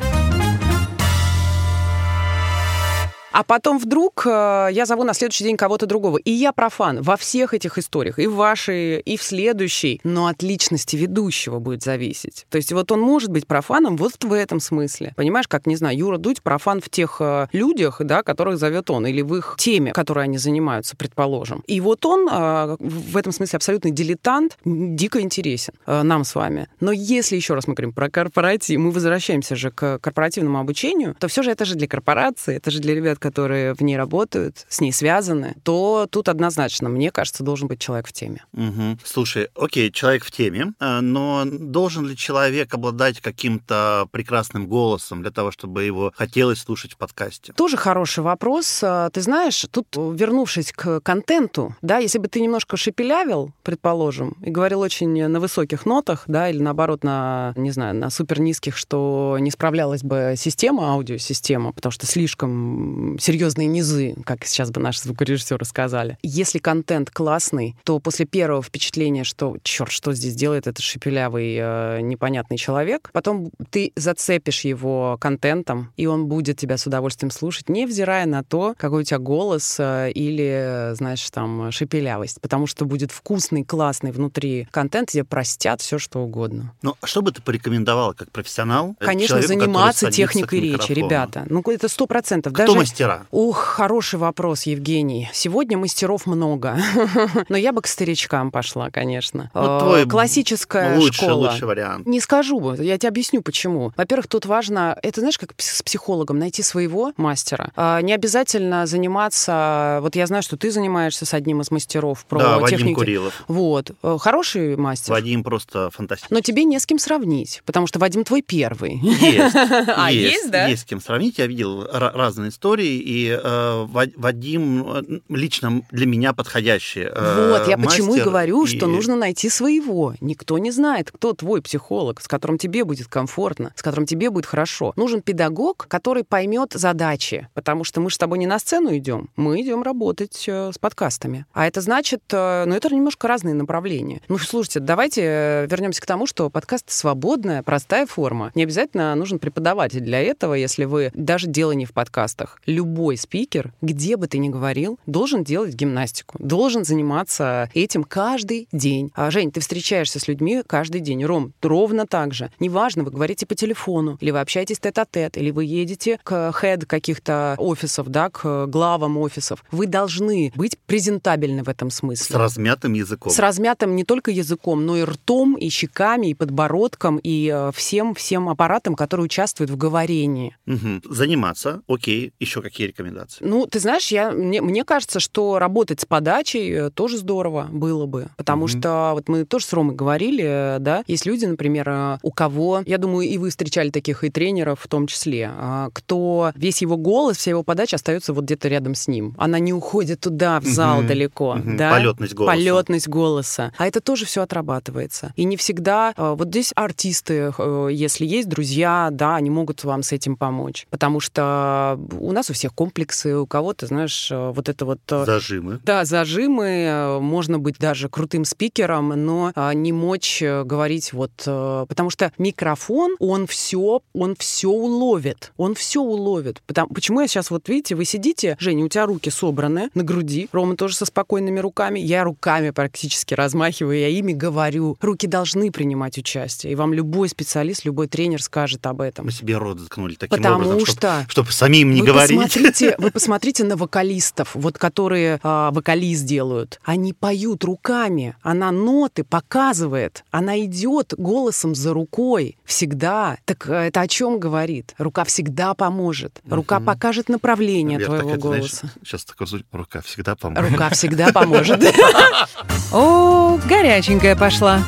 А 3.34 3.44
потом 3.44 3.80
вдруг 3.80 4.28
э, 4.28 4.70
я 4.72 4.86
зову 4.86 5.04
на 5.04 5.14
следующий 5.16 5.44
день 5.44 5.58
кого-то 5.58 5.88
другого. 5.88 6.20
И 6.20 6.32
я 6.32 6.54
профан 6.54 7.02
во 7.02 7.18
всех 7.18 7.56
этих 7.56 7.80
историях, 7.80 8.20
и 8.20 8.28
в 8.28 8.36
вашей, 8.36 9.00
и 9.00 9.18
в 9.18 9.24
следующей. 9.24 10.00
Но 10.04 10.28
от 10.28 10.44
личности 10.44 10.96
ведущего 10.96 11.58
будет 11.58 11.82
зависеть. 11.82 12.46
То 12.52 12.58
есть 12.58 12.72
вот 12.72 12.92
он 12.92 13.02
может 13.02 13.32
быть 13.32 13.48
профаном 13.48 13.98
вот 13.98 14.24
в 14.24 14.32
этом 14.32 14.60
смысле. 14.60 15.14
Понимаешь, 15.18 15.48
как, 15.48 15.66
не 15.66 15.76
знаю, 15.76 15.98
Юра 15.98 16.20
Дудь 16.20 16.44
профан 16.44 16.80
в 16.80 16.90
тех 16.90 17.18
э, 17.22 17.48
людях, 17.52 18.02
да, 18.02 18.22
которых 18.22 18.60
зовет 18.60 18.92
он, 18.92 19.08
или 19.08 19.24
в 19.24 19.36
их 19.36 19.56
теме, 19.58 19.94
которой 19.94 20.26
они 20.26 20.38
занимаются, 20.38 20.96
предположим. 20.96 21.64
И 21.66 21.82
вот 21.82 22.06
он 22.06 22.30
э, 22.32 22.78
в 22.80 23.18
этом 23.18 23.32
смысле 23.32 23.58
абсолютный 23.58 23.90
дилетант, 23.90 24.60
дико 24.64 25.20
интересен 25.20 25.74
нам 25.88 26.24
с 26.24 26.36
вами. 26.36 26.68
Но 26.80 26.92
если 26.92 27.36
еще 27.36 27.56
раз 27.56 27.68
мы 27.68 27.74
говорим 27.74 27.94
про 27.94 28.12
корпоратив, 28.12 28.80
мы 28.80 28.92
возвращаемся 28.92 29.56
же 29.56 29.72
к 29.72 29.98
корпоративному 29.98 30.60
обучению, 30.60 31.16
то 31.20 31.28
все 31.28 31.42
же 31.42 31.50
это 31.50 31.66
же 31.66 31.74
для 31.74 31.88
корпорации, 31.88 32.58
это 32.58 32.70
же 32.70 32.80
для 32.80 32.94
ребят, 32.94 33.18
которые 33.24 33.74
в 33.74 33.80
ней 33.82 33.96
работают, 33.96 34.66
с 34.68 34.82
ней 34.82 34.92
связаны, 34.92 35.56
то 35.64 36.08
тут 36.12 36.28
однозначно, 36.28 36.90
мне 36.90 37.10
кажется, 37.10 37.42
должен 37.42 37.70
быть 37.70 37.80
человек 37.80 38.08
в 38.08 38.12
теме. 38.12 38.44
Мгм. 38.52 39.00
Слушай, 39.06 39.48
окей, 39.56 39.92
человек 39.92 40.26
в 40.26 40.32
теме, 40.32 40.74
а, 40.80 41.00
но 41.00 41.46
должен 41.46 42.06
ли 42.06 42.18
человек 42.18 42.74
обладать 42.74 43.22
каким-то 43.22 44.08
прекрасным 44.12 44.68
голосом 44.68 45.22
для 45.22 45.32
того, 45.32 45.52
чтобы 45.52 45.84
его 45.84 46.12
хотелось 46.18 46.60
слушать 46.60 46.94
в 46.94 46.98
подкасте? 46.98 47.54
Тоже 47.54 47.78
хороший 47.78 48.24
вопрос. 48.24 48.82
А, 48.84 49.10
Ты 49.10 49.22
знаешь, 49.22 49.66
тут, 49.72 49.88
э, 49.96 50.12
вернувшись 50.14 50.74
к 50.74 51.00
контенту, 51.00 51.76
да, 51.82 52.00
если 52.00 52.20
бы 52.20 52.28
ты 52.28 52.42
немножко 52.42 52.76
шепелявил, 52.76 53.52
предположим, 53.64 54.36
и 54.42 54.52
говорил 54.52 54.82
очень 54.82 55.28
на 55.28 55.40
высоких 55.40 55.86
нотах, 55.86 56.24
да, 56.28 56.50
или 56.50 56.62
наоборот 56.62 57.06
на, 57.06 57.54
не 57.56 57.72
знаю, 57.72 57.96
на 57.96 58.10
супер 58.10 58.42
низких, 58.42 58.76
что 58.76 59.38
не 59.40 59.50
справлялась 59.50 60.04
бы 60.04 60.34
система, 60.36 60.92
аудиосистема, 60.92 61.72
потому 61.72 61.92
что 61.94 62.06
слишком 62.06 63.13
серьезные 63.20 63.68
низы, 63.68 64.16
как 64.26 64.46
сейчас 64.46 64.72
бы 64.72 64.82
наши 64.82 65.02
звукорежиссеры 65.02 65.66
сказали. 65.66 66.18
Если 66.24 66.60
контент 66.60 67.10
классный, 67.10 67.76
то 67.84 68.00
после 68.00 68.26
первого 68.26 68.62
впечатления, 68.62 69.24
что, 69.24 69.58
черт, 69.64 69.92
что 69.92 70.14
здесь 70.14 70.36
делает 70.36 70.68
этот 70.68 70.84
шепелявый 70.84 71.56
э, 71.60 72.02
непонятный 72.02 72.58
человек, 72.58 73.10
потом 73.14 73.52
ты 73.70 73.92
зацепишь 73.96 74.62
его 74.62 75.18
контентом, 75.20 75.92
и 75.98 76.06
он 76.06 76.28
будет 76.28 76.58
тебя 76.58 76.78
с 76.78 76.86
удовольствием 76.86 77.32
слушать, 77.32 77.70
невзирая 77.70 78.26
на 78.26 78.44
то, 78.44 78.76
какой 78.78 79.02
у 79.02 79.04
тебя 79.04 79.20
голос 79.20 79.78
э, 79.80 80.12
или, 80.12 80.92
знаешь, 80.94 81.30
там, 81.30 81.72
шепелявость. 81.72 82.42
Потому 82.42 82.68
что 82.68 82.86
будет 82.86 83.12
вкусный, 83.12 83.64
классный 83.64 84.12
внутри 84.12 84.68
контент, 84.72 85.10
где 85.10 85.24
простят 85.24 85.82
все, 85.82 86.00
что 86.00 86.20
угодно. 86.20 86.74
Ну, 86.82 86.96
что 87.04 87.22
бы 87.22 87.32
ты 87.32 87.42
порекомендовала 87.42 88.14
как 88.14 88.32
профессионал? 88.32 88.96
Конечно, 89.00 89.42
человеку, 89.42 89.48
заниматься 89.48 90.12
техникой 90.12 90.60
речи, 90.60 90.74
микрофону? 90.74 91.08
ребята. 91.08 91.46
Ну, 91.50 91.62
это 91.68 91.88
сто 91.88 92.08
процентов. 92.08 92.54
Кто 92.54 92.66
Даже... 92.66 92.74
мастера? 93.08 93.28
Ух, 93.32 93.58
хороший 93.58 94.20
вопрос, 94.20 94.64
Евгений. 94.64 95.30
Сегодня 95.34 95.78
мастеров 95.78 96.26
много. 96.26 96.78
Но 97.50 97.58
я 97.58 97.72
бы 97.72 97.82
к 97.82 97.88
старичкам 97.88 98.52
пошла, 98.52 98.90
конечно. 98.90 99.52
Ну, 99.54 99.62
Э, 99.64 99.80
твой 99.80 100.06
Классическая 100.08 100.98
лучший, 100.98 101.14
школа. 101.28 101.50
лучший 101.50 101.68
вариант. 101.68 102.06
Не 102.06 102.20
скажу, 102.20 102.74
я 102.76 102.98
тебе 102.98 103.10
объясню, 103.10 103.42
почему. 103.42 103.92
Во-первых, 103.98 104.28
тут 104.28 104.46
важно, 104.46 104.98
это 105.02 105.20
знаешь, 105.22 105.38
как 105.38 105.54
с 105.58 105.82
психологом, 105.82 106.38
найти 106.40 106.64
своего 106.64 107.14
мастера. 107.18 107.72
А, 107.76 108.02
Не 108.02 108.14
обязательно 108.14 108.86
заниматься, 108.86 110.00
вот 110.02 110.16
я 110.16 110.28
знаю, 110.28 110.44
что 110.44 110.58
ты 110.58 110.72
занимаешься 110.72 111.26
с 111.26 111.34
одним 111.34 111.62
из 111.62 111.72
мастеров 111.72 112.26
про 112.26 112.40
да, 112.40 112.60
Вадим 112.60 112.78
техники. 112.78 112.96
Курилов. 112.96 113.44
Вот, 113.48 113.92
Э, 114.04 114.18
хороший 114.20 114.76
мастер. 114.78 115.12
Вадим 115.14 115.44
просто 115.44 115.90
фантастический. 115.92 116.36
Но 116.36 116.42
тебе 116.42 116.64
не 116.64 116.80
с 116.80 116.86
кем 116.86 117.00
сравнить, 117.00 117.62
потому 117.66 117.88
что 117.88 118.00
Вадим 118.00 118.24
твой 118.24 118.42
первый. 118.42 118.98
Есть. 119.02 119.56
А, 119.96 120.12
есть, 120.12 120.50
да? 120.52 120.68
Есть 120.68 120.84
с 120.84 120.86
кем 120.86 121.00
сравнить. 121.02 121.38
Я 121.38 121.48
видел 121.48 121.84
ра- 121.86 122.12
разные 122.16 122.50
истории, 122.50 122.93
и 122.98 123.30
э, 123.30 123.86
Ва- 123.88 124.08
Вадим 124.16 124.86
э, 124.88 125.20
лично 125.30 125.82
для 125.92 126.06
меня 126.06 126.34
подходящий 126.34 127.04
э, 127.10 127.50
Вот, 127.50 127.68
я 127.68 127.78
почему 127.78 128.08
и 128.08 128.18
мастер, 128.18 128.26
говорю, 128.26 128.66
что 128.66 128.86
и- 128.88 128.90
нужно 128.90 129.16
найти 129.16 129.50
своего. 129.50 130.14
Никто 130.22 130.58
не 130.58 130.72
знает, 130.72 131.12
кто 131.12 131.34
твой 131.34 131.62
психолог, 131.62 132.22
с 132.22 132.28
которым 132.28 132.58
тебе 132.58 132.84
будет 132.84 133.08
комфортно, 133.08 133.72
с 133.76 133.82
которым 133.82 134.06
тебе 134.06 134.30
будет 134.30 134.46
хорошо. 134.46 134.94
Нужен 134.96 135.22
педагог, 135.22 135.86
который 135.88 136.24
поймет 136.24 136.74
задачи, 136.74 137.48
потому 137.54 137.84
что 137.84 138.02
мы 138.02 138.10
же 138.10 138.16
с 138.16 138.20
тобой 138.20 138.38
не 138.40 138.48
на 138.48 138.60
сцену 138.60 138.96
идем, 138.98 139.30
мы 139.36 139.62
идем 139.62 139.84
работать 139.84 140.46
э, 140.48 140.72
с 140.74 140.78
подкастами. 140.78 141.46
А 141.54 141.68
это 141.68 141.82
значит, 141.82 142.22
э, 142.32 142.66
ну, 142.66 142.76
это 142.76 142.94
немножко 142.94 143.28
разные 143.28 143.54
направления. 143.54 144.22
Ну, 144.28 144.38
слушайте, 144.38 144.80
давайте 144.80 145.68
вернемся 145.70 146.02
к 146.02 146.06
тому, 146.06 146.26
что 146.28 146.50
подкаст 146.50 146.90
свободная, 146.90 147.64
простая 147.64 148.06
форма. 148.06 148.52
Не 148.56 148.64
обязательно 148.64 149.14
нужен 149.16 149.40
преподаватель 149.40 150.00
для 150.02 150.22
этого, 150.22 150.54
если 150.54 150.86
вы 150.86 151.12
даже 151.14 151.48
дело 151.48 151.72
не 151.72 151.86
в 151.86 151.92
подкастах. 151.94 152.60
Любой 152.84 153.16
спикер, 153.16 153.74
где 153.82 154.18
бы 154.18 154.28
ты 154.28 154.40
ни 154.40 154.50
говорил, 154.50 155.00
должен 155.06 155.46
делать 155.46 155.74
гимнастику, 155.74 156.36
должен 156.38 156.84
заниматься 156.84 157.70
этим 157.74 158.04
каждый 158.04 158.68
день. 158.74 159.10
А, 159.16 159.32
Жень, 159.32 159.54
ты 159.54 159.62
встречаешься 159.62 160.20
с 160.20 160.28
людьми 160.28 160.64
каждый 160.68 161.00
день. 161.00 161.24
Ром, 161.24 161.54
ровно 161.62 162.06
так 162.06 162.34
же. 162.34 162.52
Неважно, 162.60 163.04
вы 163.06 163.12
говорите 163.12 163.46
по 163.46 163.56
телефону, 163.56 164.18
или 164.20 164.32
вы 164.32 164.42
общаетесь 164.42 164.80
тет-а-тет, 164.80 165.38
или 165.38 165.50
вы 165.50 165.64
едете 165.64 166.20
к 166.24 166.52
хед 166.60 166.86
каких-то 166.86 167.56
офисов, 167.58 168.10
да, 168.10 168.30
к 168.30 168.66
главам 168.68 169.18
офисов. 169.18 169.64
Вы 169.72 169.88
должны 169.88 170.52
быть 170.56 170.78
презентабельны 170.86 171.64
в 171.64 171.70
этом 171.70 171.90
С 171.90 171.96
смысле. 172.00 172.36
размятым 172.38 172.92
языком. 172.94 173.32
С 173.32 173.40
размятым 173.40 173.96
не 173.96 174.04
только 174.04 174.30
языком, 174.30 174.86
но 174.86 174.98
и 174.98 175.04
ртом, 175.04 175.56
и 175.56 175.70
щеками, 175.70 176.28
и 176.32 176.34
подбородком, 176.34 177.18
и 177.18 177.50
э, 177.50 177.72
всем, 177.74 178.14
всем 178.14 178.50
аппаратом, 178.50 178.96
который 178.96 179.22
участвует 179.22 179.70
в 179.70 179.78
говорении. 179.78 180.58
Мгм. 180.66 181.02
Заниматься, 181.10 181.82
окей. 181.88 182.34
Еще 182.40 182.62
какие 182.64 182.88
рекомендации? 182.88 183.44
Ну, 183.46 183.68
ты 183.68 183.80
знаешь, 183.80 184.08
я, 184.08 184.32
мне, 184.32 184.62
мне 184.62 184.84
кажется, 184.84 185.20
что 185.20 185.60
работать 185.60 186.02
с 186.02 186.06
подачей 186.06 186.72
э, 186.72 186.90
тоже 186.90 187.18
здорово 187.18 187.68
было 187.72 188.06
бы. 188.06 188.30
Потому 188.38 188.66
Мгм. 188.66 188.80
что 188.80 189.12
вот 189.14 189.30
мы 189.30 189.46
тоже 189.46 189.66
с 189.66 189.74
Ромой 189.74 189.96
говорили, 189.96 190.44
э, 190.44 190.78
да, 190.80 191.04
есть 191.08 191.26
люди, 191.26 191.46
например, 191.46 191.90
э, 191.90 192.18
у 192.24 192.32
кого, 192.32 192.82
я 192.86 192.98
думаю, 192.98 193.28
и 193.28 193.38
вы 193.38 193.50
встречали 193.50 193.90
таких 193.90 194.24
и 194.24 194.30
тренеров 194.30 194.80
в 194.82 194.88
том 194.88 195.08
числе, 195.08 195.52
а, 195.54 195.90
кто 195.94 196.52
весь 196.56 196.82
его 196.82 196.98
голос, 196.98 197.38
вся 197.38 197.52
его 197.52 197.64
подача 197.64 197.98
остается 197.98 198.34
вот 198.34 198.46
где-то 198.46 198.68
рядом 198.68 198.96
с 198.96 199.08
ним. 199.08 199.36
Она 199.38 199.60
не 199.60 199.74
уходит 199.74 200.22
туда, 200.22 200.60
в 200.60 200.66
зал 200.66 201.00
Мгм. 201.00 201.08
далеко. 201.08 201.56
Мгм. 201.56 201.78
Да? 201.78 201.92
Полетность 201.92 202.34
голоса. 202.34 202.52
Полетность 202.56 203.08
голоса. 203.08 203.74
А 203.78 203.88
это 203.88 204.00
тоже 204.02 204.26
все 204.26 204.42
отрабатывается. 204.42 205.34
И 205.36 205.44
не 205.44 205.58
всегда... 205.58 206.14
Вот 206.18 206.48
здесь 206.48 206.72
артисты, 206.76 207.54
если 207.92 208.26
есть 208.26 208.48
друзья, 208.50 209.10
да, 209.12 209.36
они 209.36 209.50
могут 209.50 209.84
вам 209.84 210.04
с 210.04 210.12
этим 210.12 210.36
помочь. 210.38 210.88
Потому 210.90 211.20
что 211.20 212.00
у 212.20 212.32
нас 212.32 212.50
у 212.50 212.53
у 212.54 212.56
всех 212.56 212.74
комплексы, 212.74 213.36
у 213.36 213.46
кого-то, 213.48 213.88
знаешь, 213.88 214.30
э, 214.32 214.52
вот 214.56 214.70
это 214.70 214.86
вот... 214.86 215.00
э, 215.10 215.26
Зажимы. 215.26 215.80
Да, 215.84 216.06
зажимы, 216.06 216.66
э, 216.68 217.20
можно 217.20 217.60
быть 217.60 217.78
даже 217.80 218.08
крутым 218.10 218.46
спикером, 218.46 219.10
но 219.10 219.52
не 219.74 219.92
мочь 219.92 220.42
говорить 220.42 221.12
вот... 221.14 221.32
Потому 221.36 222.10
что 222.10 222.32
микрофон, 222.38 223.16
он 223.20 223.48
все, 223.48 224.02
он 224.14 224.36
все 224.38 224.70
уловит, 224.70 225.52
он 225.58 225.76
все 225.76 226.02
уловит. 226.02 226.62
Потому, 226.68 226.90
почему 226.94 227.22
я 227.22 227.28
сейчас, 227.28 227.50
вот 227.52 227.68
видите, 227.68 227.96
вы 227.96 228.06
сидите, 228.06 228.56
Женя, 228.60 228.86
у 228.86 228.88
тебя 228.88 229.06
руки 229.06 229.30
собраны 229.30 229.90
на 229.96 230.04
груди, 230.04 230.48
Рома 230.52 230.76
тоже 230.76 230.96
со 230.96 231.06
спокойными 231.06 231.60
руками, 231.60 232.00
я 232.00 232.24
руками 232.24 232.70
практически 232.70 233.34
размахиваю, 233.34 234.00
я 234.00 234.08
ими 234.10 234.34
говорю. 234.34 234.98
Руки 235.02 235.28
должны 235.28 235.72
принимать 235.72 236.18
участие, 236.18 236.74
и 236.74 236.76
вам 236.76 236.94
любой 236.94 237.30
специалист, 237.30 237.86
любой 237.86 238.08
тренер 238.08 238.42
скажет 238.42 238.86
об 238.86 239.02
этом. 239.02 239.26
Мы 239.26 239.32
себе 239.32 239.58
рот 239.58 239.80
заткнули 239.80 240.16
таким 240.16 240.38
Потому 240.38 240.56
образом, 240.70 240.86
что- 240.86 241.26
чтобы 241.30 241.52
самим 241.52 241.92
не 241.92 242.02
вы 242.02 242.08
говорить. 242.08 242.38
Посмотрите, 242.44 242.96
вы 242.98 243.12
посмотрите 243.12 243.64
на 243.64 243.76
вокалистов, 243.76 244.52
вот 244.56 244.78
которые 244.78 245.40
а, 245.44 245.72
вокалист 245.72 246.26
делают. 246.26 246.80
Они 246.84 247.14
поют 247.14 247.64
руками, 247.64 248.36
она 248.42 248.72
ноты 248.72 249.24
показывает, 249.24 250.24
она 250.32 250.60
идет 250.64 251.14
голосом 251.18 251.76
за 251.76 251.94
рукой 251.94 252.58
всегда. 252.66 253.38
Так 253.46 253.68
э, 253.70 253.74
это 253.88 254.02
о 254.02 254.08
чем 254.08 254.40
говорит? 254.40 254.94
Рука 254.98 255.24
всегда 255.24 255.74
поможет. 255.74 256.42
Рука 256.50 256.78
Мгм. 256.78 256.86
покажет 256.86 257.30
направление 257.30 258.00
Вер, 258.00 258.08
твоего 258.08 258.30
так 258.30 258.38
это, 258.40 258.48
знаешь, 258.48 258.72
голоса. 258.72 258.92
сейчас 259.04 259.26
такой 259.26 259.48
рука 259.72 260.02
всегда 260.02 260.36
поможет. 260.36 260.72
Рука 260.72 260.90
всегда 260.90 261.32
поможет. 261.32 261.82
О, 262.92 263.58
горяченькая 263.68 264.36
пошла. 264.36 264.84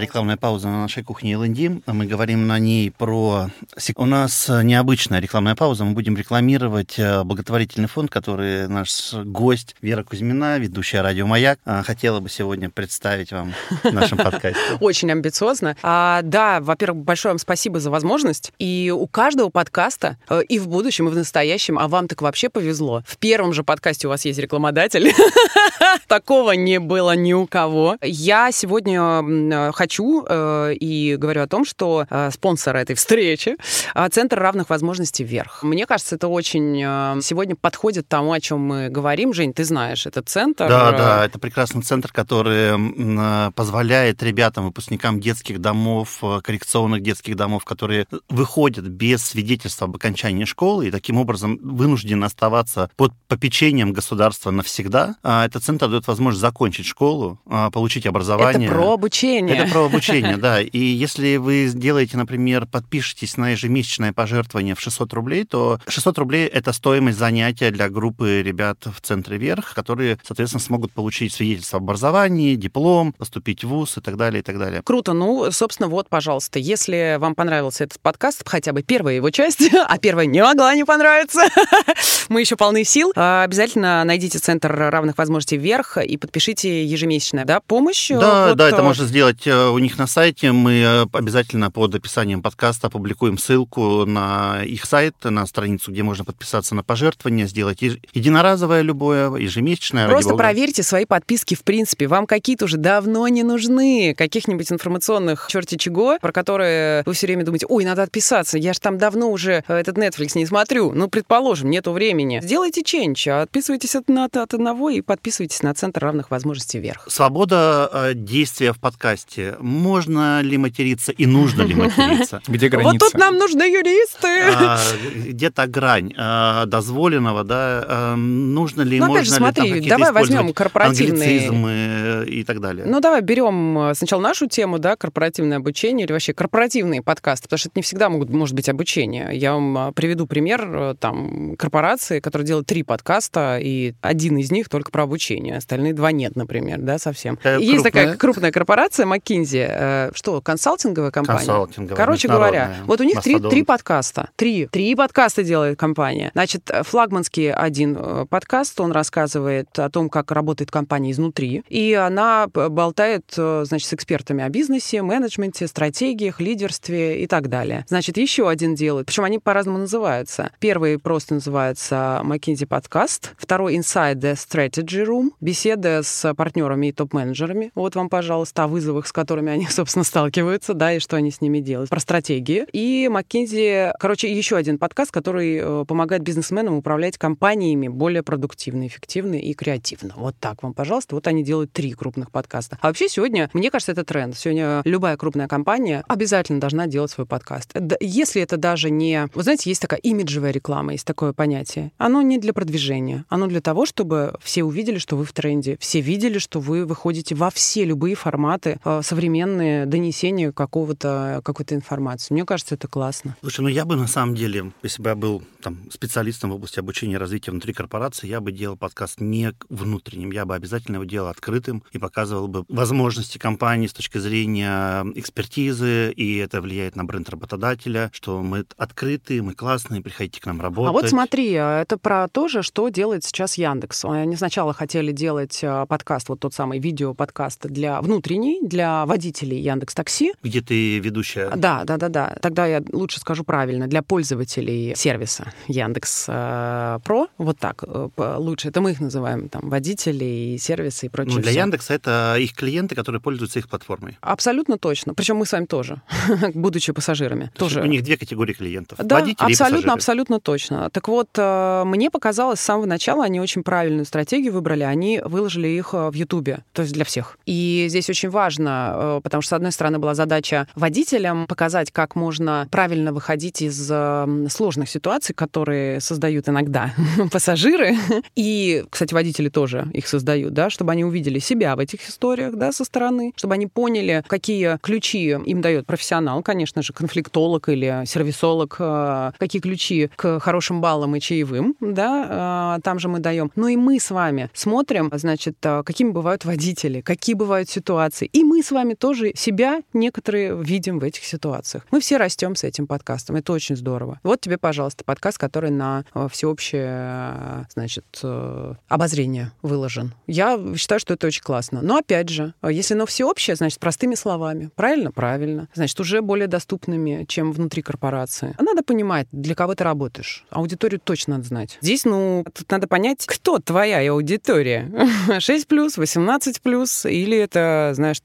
Рекламная 0.00 0.36
пауза 0.36 0.68
на 0.68 0.82
нашей 0.82 1.04
кухне 1.04 1.36
ЛНД. 1.36 1.86
Мы 1.86 2.06
говорим 2.06 2.48
на 2.48 2.58
ней 2.58 2.90
про... 2.90 3.48
У 3.96 4.06
нас 4.06 4.48
необычная 4.48 5.20
рекламная 5.20 5.54
пауза. 5.54 5.84
Мы 5.84 5.92
будем 5.92 6.16
рекламировать 6.16 6.98
э, 6.98 7.22
благотворительный 7.22 7.86
фонд, 7.86 8.10
который 8.10 8.66
наш 8.66 9.14
гость 9.14 9.76
Вера 9.82 10.02
Кузьмина, 10.02 10.58
ведущая 10.58 11.02
радио 11.02 11.26
«Маяк», 11.26 11.60
э, 11.64 11.82
хотела 11.84 12.18
бы 12.18 12.28
сегодня 12.28 12.70
представить 12.70 13.30
вам 13.30 13.54
в 13.84 13.92
нашем 13.92 14.18
подкасте. 14.18 14.58
Очень 14.80 15.12
амбициозно. 15.12 15.76
А, 15.82 16.22
да, 16.22 16.60
во-первых, 16.60 17.04
большое 17.04 17.32
вам 17.32 17.38
спасибо 17.38 17.78
за 17.78 17.90
возможность. 17.90 18.52
И 18.58 18.92
у 18.94 19.06
каждого 19.06 19.50
подкаста 19.50 20.16
э, 20.28 20.42
и 20.48 20.58
в 20.58 20.66
будущем, 20.66 21.06
и 21.06 21.12
в 21.12 21.14
настоящем, 21.14 21.78
а 21.78 21.86
вам 21.86 22.08
так 22.08 22.20
вообще 22.20 22.48
повезло. 22.48 23.04
В 23.06 23.16
первом 23.18 23.52
же 23.52 23.62
подкасте 23.62 24.08
у 24.08 24.10
вас 24.10 24.24
есть 24.24 24.40
рекламодатель. 24.40 25.12
Такого 26.08 26.52
не 26.52 26.80
было 26.80 27.14
ни 27.14 27.32
у 27.32 27.46
кого. 27.46 27.96
Я 28.02 28.50
сегодня 28.50 29.22
э, 29.22 29.72
хочу 29.84 30.24
э, 30.26 30.74
и 30.80 31.16
говорю 31.16 31.42
о 31.42 31.46
том, 31.46 31.64
что 31.64 32.06
э, 32.08 32.30
спонсор 32.30 32.76
этой 32.76 32.94
встречи 32.94 33.56
э, 33.94 34.08
Центр 34.10 34.38
равных 34.38 34.70
возможностей 34.70 35.24
вверх. 35.24 35.62
Мне 35.62 35.86
кажется, 35.86 36.16
это 36.16 36.28
очень 36.28 36.82
э, 36.82 37.20
сегодня 37.22 37.54
подходит 37.54 38.08
тому, 38.08 38.32
о 38.32 38.40
чем 38.40 38.60
мы 38.60 38.88
говорим. 38.88 39.34
Жень, 39.34 39.52
ты 39.52 39.64
знаешь 39.64 40.06
этот 40.06 40.28
центр. 40.28 40.68
Да, 40.68 40.84
Э, 40.94 40.96
да, 40.96 41.24
это 41.26 41.38
прекрасный 41.38 41.82
центр, 41.82 42.10
который 42.12 42.72
э, 42.76 43.50
позволяет 43.52 44.22
ребятам, 44.22 44.64
выпускникам 44.64 45.20
детских 45.20 45.60
домов, 45.60 46.18
э, 46.22 46.40
коррекционных 46.42 47.02
детских 47.02 47.36
домов, 47.36 47.64
которые 47.64 48.06
выходят 48.28 48.86
без 48.86 49.22
свидетельства 49.24 49.86
об 49.86 49.96
окончании 49.96 50.44
школы 50.44 50.88
и 50.88 50.90
таким 50.90 51.18
образом 51.18 51.58
вынуждены 51.62 52.24
оставаться 52.24 52.90
под 52.96 53.12
попечением 53.28 53.92
государства 53.92 54.50
навсегда. 54.50 55.16
А 55.22 55.44
Этот 55.44 55.62
центр 55.62 55.88
дает 55.88 56.06
возможность 56.06 56.40
закончить 56.40 56.86
школу, 56.86 57.38
а, 57.46 57.70
получить 57.70 58.06
образование. 58.06 58.68
Это 58.68 58.76
про 58.76 58.92
обучение. 58.92 59.56
Это 59.56 59.70
про 59.74 59.86
обучение, 59.86 60.36
да. 60.36 60.60
И 60.60 60.78
если 60.78 61.36
вы 61.36 61.66
сделаете, 61.66 62.16
например, 62.16 62.66
подпишетесь 62.66 63.36
на 63.36 63.50
ежемесячное 63.50 64.12
пожертвование 64.12 64.76
в 64.76 64.80
600 64.80 65.12
рублей, 65.14 65.44
то 65.44 65.80
600 65.88 66.16
рублей— 66.18 66.46
это 66.52 66.72
стоимость 66.72 67.18
занятия 67.18 67.72
для 67.72 67.88
группы 67.88 68.40
ребят 68.42 68.78
в 68.84 69.00
Центре 69.00 69.36
Верх, 69.36 69.74
которые, 69.74 70.18
соответственно, 70.22 70.60
смогут 70.60 70.92
получить 70.92 71.32
свидетельство 71.32 71.78
об 71.78 71.84
образовании, 71.84 72.54
диплом, 72.54 73.12
поступить 73.12 73.64
в 73.64 73.68
ВУЗ 73.68 73.98
и 73.98 74.00
так 74.00 74.16
далее, 74.16 74.40
и 74.40 74.42
так 74.44 74.60
далее. 74.60 74.80
Круто. 74.84 75.12
Ну, 75.12 75.50
собственно, 75.50 75.88
вот, 75.88 76.08
пожалуйста, 76.08 76.60
если 76.60 77.16
вам 77.18 77.34
понравился 77.34 77.82
этот 77.82 77.98
подкаст, 77.98 78.44
хотя 78.46 78.72
бы 78.72 78.84
первая 78.84 79.16
его 79.16 79.30
часть, 79.30 79.68
а 79.88 79.98
первая 79.98 80.26
не 80.26 80.40
могла 80.40 80.72
не 80.76 80.84
понравиться, 80.84 81.40
мы 82.28 82.42
еще 82.42 82.54
полны 82.54 82.84
сил, 82.84 83.12
а, 83.16 83.42
обязательно 83.42 84.04
найдите 84.04 84.38
Центр 84.38 84.72
равных 84.72 85.18
возможностей 85.18 85.56
вверх 85.56 85.98
и 85.98 86.16
подпишите 86.16 86.84
ежемесячную 86.84 87.44
да, 87.44 87.58
помощь. 87.58 88.10
Да, 88.10 88.50
Вот, 88.50 88.56
да, 88.56 88.68
это 88.68 88.78
э, 88.78 88.82
можно 88.82 89.04
сделать 89.04 89.44
э, 89.46 89.53
у 89.72 89.78
них 89.78 89.98
на 89.98 90.06
сайте. 90.06 90.52
Мы 90.52 90.80
э, 90.80 91.06
обязательно 91.12 91.70
под 91.70 91.94
описанием 91.94 92.42
подкаста 92.42 92.88
опубликуем 92.88 93.38
ссылку 93.38 94.04
на 94.04 94.62
их 94.64 94.84
сайт, 94.84 95.14
на 95.24 95.46
страницу, 95.46 95.90
где 95.92 96.02
можно 96.02 96.24
подписаться 96.24 96.74
на 96.74 96.82
пожертвование, 96.82 97.46
сделать 97.46 97.82
единоразовое 97.82 98.82
любое, 98.82 99.34
ежемесячное. 99.36 100.08
Просто 100.08 100.34
проверьте 100.34 100.82
свои 100.82 101.04
подписки, 101.04 101.54
в 101.54 101.62
принципе. 101.62 102.06
Вам 102.06 102.26
какие-то 102.26 102.66
уже 102.66 102.76
давно 102.76 103.26
не 103.28 103.42
нужны. 103.42 104.14
Каких-нибудь 104.16 104.70
информационных 104.70 105.48
черти 105.50 105.76
чего, 105.76 106.18
про 106.20 106.32
которые 106.32 107.02
вы 107.06 107.12
все 107.12 107.26
время 107.26 107.44
думаете, 107.44 107.66
ой, 107.68 107.84
надо 107.84 108.02
отписаться, 108.02 108.58
я 108.58 108.72
же 108.72 108.80
там 108.80 108.98
давно 108.98 109.30
уже 109.30 109.64
э, 109.66 109.74
этот 109.74 109.98
Netflix 109.98 110.32
не 110.34 110.46
смотрю. 110.46 110.92
Ну, 110.92 111.08
предположим, 111.08 111.70
нету 111.70 111.92
времени. 111.92 112.40
Сделайте 112.42 112.82
ченч, 112.82 113.28
отписывайтесь 113.28 113.96
от, 113.96 114.08
от, 114.10 114.36
от 114.36 114.54
одного 114.54 114.90
и 114.90 115.00
подписывайтесь 115.00 115.62
на 115.62 115.74
Центр 115.74 116.02
равных 116.02 116.30
возможностей 116.30 116.78
вверх. 116.78 117.06
Свобода 117.08 117.90
э, 117.92 118.12
действия 118.14 118.72
в 118.72 118.80
подкасте. 118.80 119.43
Можно 119.60 120.40
ли 120.40 120.58
материться 120.58 121.12
и 121.12 121.26
нужно 121.26 121.62
ли 121.62 121.74
материться? 121.74 122.40
Где 122.48 122.68
граница? 122.68 122.92
Вот 122.92 122.98
тут 122.98 123.14
нам 123.14 123.36
нужны 123.36 123.62
юристы. 123.62 124.28
А, 124.54 124.78
Где-то 125.14 125.66
грань 125.66 126.12
а, 126.16 126.66
дозволенного, 126.66 127.44
да, 127.44 127.84
а, 127.86 128.16
нужно 128.16 128.82
ли, 128.82 128.98
Ну, 128.98 129.06
можно 129.06 129.20
опять 129.20 129.28
же, 129.28 129.34
смотри, 129.34 129.88
давай 129.88 130.12
возьмем 130.12 130.52
корпоративные... 130.52 131.50
э, 131.50 132.24
и 132.26 132.44
так 132.44 132.60
далее. 132.60 132.84
Ну, 132.86 133.00
давай 133.00 133.22
берем 133.22 133.78
э, 133.78 133.94
сначала 133.94 134.20
нашу 134.20 134.46
тему, 134.46 134.78
да, 134.78 134.96
корпоративное 134.96 135.58
обучение 135.58 136.04
или 136.06 136.12
вообще 136.12 136.32
корпоративные 136.32 137.02
подкасты, 137.02 137.44
потому 137.44 137.58
что 137.58 137.68
это 137.68 137.78
не 137.78 137.82
всегда 137.82 138.08
могут, 138.08 138.30
может 138.30 138.54
быть 138.54 138.68
обучение. 138.68 139.30
Я 139.32 139.54
вам 139.54 139.78
а, 139.78 139.92
приведу 139.92 140.26
пример 140.26 140.62
э, 140.64 140.94
там 140.98 141.56
корпорации, 141.56 142.20
которая 142.20 142.46
делает 142.46 142.66
три 142.66 142.82
подкаста, 142.82 143.58
и 143.60 143.94
один 144.00 144.38
из 144.38 144.50
них 144.50 144.68
только 144.68 144.90
про 144.90 145.04
обучение, 145.04 145.56
остальные 145.56 145.94
два 145.94 146.12
нет, 146.12 146.36
например, 146.36 146.78
да, 146.80 146.98
совсем. 146.98 147.38
Э, 147.44 147.58
Есть 147.60 147.84
такая 147.84 148.16
крупная? 148.16 148.52
корпорация 148.52 149.06
McKinsey, 149.34 149.66
э, 149.68 150.10
что, 150.14 150.40
консалтинговая 150.40 151.10
компания? 151.10 151.38
Консалтинговая, 151.38 151.96
Короче 151.96 152.28
говоря, 152.28 152.76
вот 152.86 153.00
у 153.00 153.04
них 153.04 153.20
три, 153.20 153.38
три 153.38 153.62
подкаста. 153.62 154.30
Три. 154.36 154.66
Три 154.66 154.94
подкаста 154.94 155.42
делает 155.42 155.78
компания. 155.78 156.30
Значит, 156.34 156.70
э, 156.70 156.82
флагманский 156.82 157.52
один 157.52 157.96
э, 157.98 158.26
подкаст, 158.28 158.80
он 158.80 158.92
рассказывает 158.92 159.78
о 159.78 159.90
том, 159.90 160.08
как 160.08 160.30
работает 160.30 160.70
компания 160.70 161.10
изнутри. 161.10 161.62
И 161.68 161.94
она 161.94 162.46
болтает, 162.48 163.24
значит, 163.34 163.88
с 163.88 163.92
экспертами 163.92 164.42
о 164.44 164.48
бизнесе, 164.48 165.02
менеджменте, 165.02 165.66
стратегиях, 165.66 166.40
лидерстве 166.40 167.22
и 167.22 167.26
так 167.26 167.48
далее. 167.48 167.84
Значит, 167.88 168.16
еще 168.16 168.48
один 168.48 168.74
делает. 168.74 169.06
Причем 169.06 169.24
они 169.24 169.38
по-разному 169.38 169.78
называются. 169.78 170.50
Первый 170.60 170.98
просто 170.98 171.34
называется 171.34 172.20
McKinsey 172.24 172.66
подкаст. 172.66 173.32
Второй 173.36 173.76
Inside 173.76 174.16
the 174.16 174.34
Strategy 174.34 175.04
Room. 175.04 175.30
Беседа 175.40 176.02
с 176.02 176.34
партнерами 176.34 176.88
и 176.88 176.92
топ-менеджерами. 176.92 177.70
Вот 177.74 177.96
вам, 177.96 178.08
пожалуйста, 178.08 178.64
о 178.64 178.68
вызовах, 178.68 179.06
с 179.06 179.12
которыми 179.24 179.50
они, 179.50 179.66
собственно, 179.70 180.04
сталкиваются, 180.04 180.74
да, 180.74 180.92
и 180.92 180.98
что 180.98 181.16
они 181.16 181.30
с 181.30 181.40
ними 181.40 181.60
делают. 181.60 181.88
Про 181.88 182.00
стратегии. 182.00 182.66
И 182.72 183.08
McKinsey, 183.10 183.92
короче, 183.98 184.30
еще 184.30 184.56
один 184.56 184.78
подкаст, 184.78 185.10
который 185.10 185.56
э, 185.56 185.84
помогает 185.88 186.22
бизнесменам 186.22 186.74
управлять 186.74 187.16
компаниями 187.16 187.88
более 187.88 188.22
продуктивно, 188.22 188.86
эффективно 188.86 189.36
и 189.36 189.54
креативно. 189.54 190.12
Вот 190.16 190.36
так 190.38 190.62
вам, 190.62 190.74
пожалуйста. 190.74 191.14
Вот 191.14 191.26
они 191.26 191.42
делают 191.42 191.72
три 191.72 191.92
крупных 191.92 192.30
подкаста. 192.30 192.78
А 192.82 192.88
вообще 192.88 193.08
сегодня, 193.08 193.48
мне 193.54 193.70
кажется, 193.70 193.92
это 193.92 194.04
тренд. 194.04 194.36
Сегодня 194.36 194.82
любая 194.84 195.16
крупная 195.16 195.48
компания 195.48 196.04
обязательно 196.06 196.60
должна 196.60 196.86
делать 196.86 197.10
свой 197.10 197.26
подкаст. 197.26 197.74
Если 198.00 198.42
это 198.42 198.58
даже 198.58 198.90
не... 198.90 199.28
Вы 199.34 199.42
знаете, 199.42 199.70
есть 199.70 199.80
такая 199.80 200.00
имиджевая 200.00 200.50
реклама, 200.50 200.92
есть 200.92 201.06
такое 201.06 201.32
понятие. 201.32 201.92
Оно 201.96 202.20
не 202.20 202.36
для 202.36 202.52
продвижения. 202.52 203.24
Оно 203.30 203.46
для 203.46 203.62
того, 203.62 203.86
чтобы 203.86 204.36
все 204.42 204.64
увидели, 204.64 204.98
что 204.98 205.16
вы 205.16 205.24
в 205.24 205.32
тренде. 205.32 205.78
Все 205.80 206.02
видели, 206.02 206.38
что 206.38 206.60
вы 206.60 206.84
выходите 206.84 207.34
во 207.34 207.48
все 207.48 207.84
любые 207.84 208.14
форматы 208.14 208.78
э, 208.84 209.00
современные 209.14 209.86
донесения 209.86 210.50
какого-то, 210.50 211.40
какой-то 211.44 211.76
информации. 211.76 212.34
Мне 212.34 212.44
кажется, 212.44 212.74
это 212.74 212.88
классно. 212.88 213.36
Слушай, 213.42 213.60
ну 213.60 213.68
я 213.68 213.84
бы 213.84 213.94
на 213.94 214.08
самом 214.08 214.34
деле, 214.34 214.72
если 214.82 215.00
бы 215.02 215.10
я 215.10 215.14
был 215.14 215.44
там, 215.62 215.88
специалистом 215.92 216.50
в 216.50 216.54
области 216.54 216.80
обучения 216.80 217.14
и 217.14 217.16
развития 217.16 217.52
внутри 217.52 217.72
корпорации, 217.72 218.26
я 218.26 218.40
бы 218.40 218.50
делал 218.50 218.76
подкаст 218.76 219.20
не 219.20 219.52
внутренним, 219.68 220.32
я 220.32 220.44
бы 220.44 220.56
обязательно 220.56 220.96
его 220.96 221.04
делал 221.04 221.28
открытым 221.28 221.84
и 221.92 221.98
показывал 221.98 222.48
бы 222.48 222.64
возможности 222.68 223.38
компании 223.38 223.86
с 223.86 223.92
точки 223.92 224.18
зрения 224.18 225.04
экспертизы, 225.14 226.10
и 226.10 226.38
это 226.38 226.60
влияет 226.60 226.96
на 226.96 227.04
бренд 227.04 227.28
работодателя, 227.28 228.10
что 228.12 228.42
мы 228.42 228.64
открыты, 228.76 229.42
мы 229.42 229.54
классные, 229.54 230.02
приходите 230.02 230.40
к 230.40 230.46
нам 230.46 230.60
работать. 230.60 230.90
А 230.90 230.92
вот 230.92 231.08
смотри, 231.08 231.54
а 231.54 231.82
это 231.82 231.98
про 231.98 232.26
то 232.26 232.48
же, 232.48 232.64
что 232.64 232.88
делает 232.88 233.22
сейчас 233.22 233.56
Яндекс. 233.58 234.06
Они 234.06 234.34
сначала 234.34 234.72
хотели 234.74 235.12
делать 235.12 235.60
а, 235.62 235.86
подкаст, 235.86 236.28
вот 236.28 236.40
тот 236.40 236.52
самый 236.52 236.80
видео-подкаст 236.80 237.66
для 237.68 238.00
внутренний, 238.02 238.58
для 238.60 239.03
для 239.04 239.06
водителей 239.06 239.60
Яндекс 239.60 239.94
Такси. 239.94 240.32
Где 240.42 240.60
ты 240.60 240.98
ведущая? 240.98 241.50
Да, 241.56 241.84
да, 241.84 241.96
да, 241.96 242.08
да. 242.08 242.36
Тогда 242.40 242.66
я 242.66 242.82
лучше 242.92 243.20
скажу 243.20 243.44
правильно. 243.44 243.86
Для 243.86 244.02
пользователей 244.02 244.94
сервиса 244.96 245.52
Яндекс 245.68 246.26
э, 246.28 246.98
Про. 247.04 247.26
Вот 247.38 247.58
так 247.58 247.84
э, 247.86 248.36
лучше. 248.38 248.68
Это 248.68 248.80
мы 248.80 248.92
их 248.92 249.00
называем 249.00 249.48
там 249.48 249.68
водители 249.68 250.24
и 250.24 250.58
сервисы 250.58 251.06
и 251.06 251.08
прочее. 251.08 251.36
Ну, 251.36 251.42
для 251.42 251.50
всё. 251.50 251.60
Яндекса 251.60 251.94
это 251.94 252.36
их 252.38 252.54
клиенты, 252.54 252.94
которые 252.94 253.20
пользуются 253.20 253.58
их 253.58 253.68
платформой. 253.68 254.16
Абсолютно 254.20 254.78
точно. 254.78 255.14
Причем 255.14 255.36
мы 255.36 255.46
с 255.46 255.52
вами 255.52 255.66
тоже, 255.66 256.00
будучи 256.54 256.92
пассажирами. 256.92 257.50
То 257.54 257.64
Тоже. 257.64 257.82
У 257.82 257.86
них 257.86 258.02
две 258.02 258.16
категории 258.16 258.54
клиентов. 258.54 258.98
Да, 259.02 259.20
водители 259.20 259.52
абсолютно, 259.52 259.92
абсолютно 259.92 260.40
точно. 260.40 260.90
Так 260.90 261.08
вот, 261.08 261.28
э, 261.36 261.82
мне 261.84 262.10
показалось 262.10 262.60
с 262.60 262.62
самого 262.64 262.86
начала, 262.86 263.24
они 263.24 263.40
очень 263.40 263.62
правильную 263.62 264.04
стратегию 264.04 264.52
выбрали, 264.52 264.82
они 264.82 265.20
выложили 265.24 265.68
их 265.68 265.92
в 265.92 266.12
Ютубе, 266.14 266.58
то 266.72 266.82
есть 266.82 266.94
для 266.94 267.04
всех. 267.04 267.38
И 267.46 267.86
здесь 267.88 268.08
очень 268.10 268.30
важно, 268.30 268.93
э, 268.96 269.20
потому 269.22 269.42
что, 269.42 269.50
с 269.50 269.52
одной 269.54 269.72
стороны, 269.72 269.98
была 269.98 270.14
задача 270.14 270.66
водителям 270.74 271.46
показать, 271.46 271.90
как 271.90 272.16
можно 272.16 272.68
правильно 272.70 273.12
выходить 273.12 273.62
из 273.62 273.88
э, 273.90 274.46
сложных 274.50 274.88
ситуаций, 274.88 275.34
которые 275.34 276.00
создают 276.00 276.48
иногда 276.48 276.92
пассажиры. 277.32 277.96
И, 278.34 278.84
кстати, 278.90 279.14
водители 279.14 279.48
тоже 279.48 279.88
их 279.92 280.06
создают, 280.06 280.52
да, 280.52 280.70
чтобы 280.70 280.92
они 280.92 281.04
увидели 281.04 281.38
себя 281.38 281.76
в 281.76 281.78
этих 281.78 282.08
историях, 282.08 282.54
да, 282.54 282.72
со 282.72 282.84
стороны, 282.84 283.32
чтобы 283.36 283.54
они 283.54 283.66
поняли, 283.66 284.24
какие 284.26 284.78
ключи 284.82 285.30
им 285.30 285.60
дает 285.60 285.86
профессионал, 285.86 286.42
конечно 286.42 286.82
же, 286.82 286.92
конфликтолог 286.92 287.68
или 287.68 288.04
сервисолог, 288.06 288.76
э, 288.78 289.32
какие 289.38 289.60
ключи 289.60 290.10
к 290.16 290.40
хорошим 290.40 290.80
баллам 290.80 291.16
и 291.16 291.20
чаевым, 291.20 291.76
да, 291.80 292.76
э, 292.76 292.82
там 292.82 292.98
же 292.98 293.08
мы 293.08 293.20
даем. 293.20 293.50
Ну 293.56 293.68
и 293.68 293.76
мы 293.76 293.98
с 293.98 294.10
вами 294.10 294.50
смотрим, 294.52 295.10
значит, 295.14 295.56
какими 295.60 296.10
бывают 296.10 296.44
водители, 296.44 297.00
какие 297.00 297.34
бывают 297.34 297.68
ситуации. 297.70 298.28
И 298.32 298.44
мы 298.44 298.62
с 298.62 298.70
вами 298.70 298.83
тоже 298.92 299.32
себя 299.34 299.82
некоторые 299.94 300.62
видим 300.62 300.98
в 300.98 301.04
этих 301.04 301.24
ситуациях. 301.24 301.86
Мы 301.90 302.00
все 302.00 302.18
растем 302.18 302.54
с 302.54 302.64
этим 302.64 302.86
подкастом. 302.86 303.36
Это 303.36 303.52
очень 303.52 303.76
здорово. 303.76 304.20
Вот 304.22 304.42
тебе, 304.42 304.58
пожалуйста, 304.58 305.04
подкаст, 305.04 305.38
который 305.38 305.70
на 305.70 306.04
э, 306.14 306.28
всеобщее, 306.30 306.86
э, 306.86 307.62
значит, 307.70 308.04
э, 308.22 308.74
обозрение 308.88 309.52
выложен. 309.62 310.14
Я 310.26 310.58
считаю, 310.76 311.00
что 311.00 311.14
это 311.14 311.26
очень 311.26 311.42
классно. 311.42 311.80
Но 311.82 311.96
опять 311.96 312.28
же, 312.28 312.54
если 312.62 312.94
оно 312.94 313.06
всеобщее, 313.06 313.56
значит, 313.56 313.80
простыми 313.80 314.14
словами. 314.14 314.70
Правильно? 314.74 315.12
Правильно. 315.12 315.68
Значит, 315.74 315.98
уже 316.00 316.20
более 316.20 316.46
доступными, 316.46 317.24
чем 317.26 317.52
внутри 317.52 317.82
корпорации. 317.82 318.54
Надо 318.58 318.82
понимать, 318.82 319.26
для 319.32 319.54
кого 319.54 319.74
ты 319.74 319.84
работаешь. 319.84 320.44
Аудиторию 320.50 321.00
точно 321.00 321.36
надо 321.36 321.48
знать. 321.48 321.78
Здесь, 321.80 322.04
ну, 322.04 322.44
тут 322.52 322.70
надо 322.70 322.86
понять, 322.86 323.24
кто 323.26 323.58
твоя 323.58 324.00
аудитория. 324.12 324.90
6 325.38 325.68
плюс, 325.68 325.96
18 325.96 326.60
плюс, 326.60 327.06
или 327.06 327.38
это, 327.38 327.92
знаешь, 327.94 328.20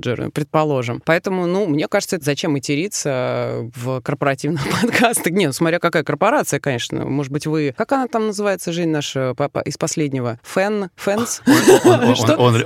топ-менеджеры, 0.00 0.30
предположим. 0.30 1.02
Поэтому, 1.04 1.46
ну, 1.46 1.66
мне 1.66 1.88
кажется, 1.88 2.16
это 2.16 2.24
зачем 2.24 2.52
материться 2.52 3.70
в 3.74 4.00
корпоративных 4.00 4.62
подкастах? 4.82 5.32
Не, 5.32 5.46
ну, 5.46 5.52
смотря 5.52 5.78
какая 5.78 6.04
корпорация, 6.04 6.60
конечно. 6.60 7.04
Может 7.04 7.32
быть, 7.32 7.46
вы... 7.46 7.74
Как 7.76 7.92
она 7.92 8.06
там 8.08 8.28
называется, 8.28 8.72
Жень, 8.72 8.88
наша 8.88 9.34
папа 9.36 9.60
из 9.60 9.76
последнего? 9.76 10.38
Фэн? 10.42 10.90
Фэнс? 10.96 11.42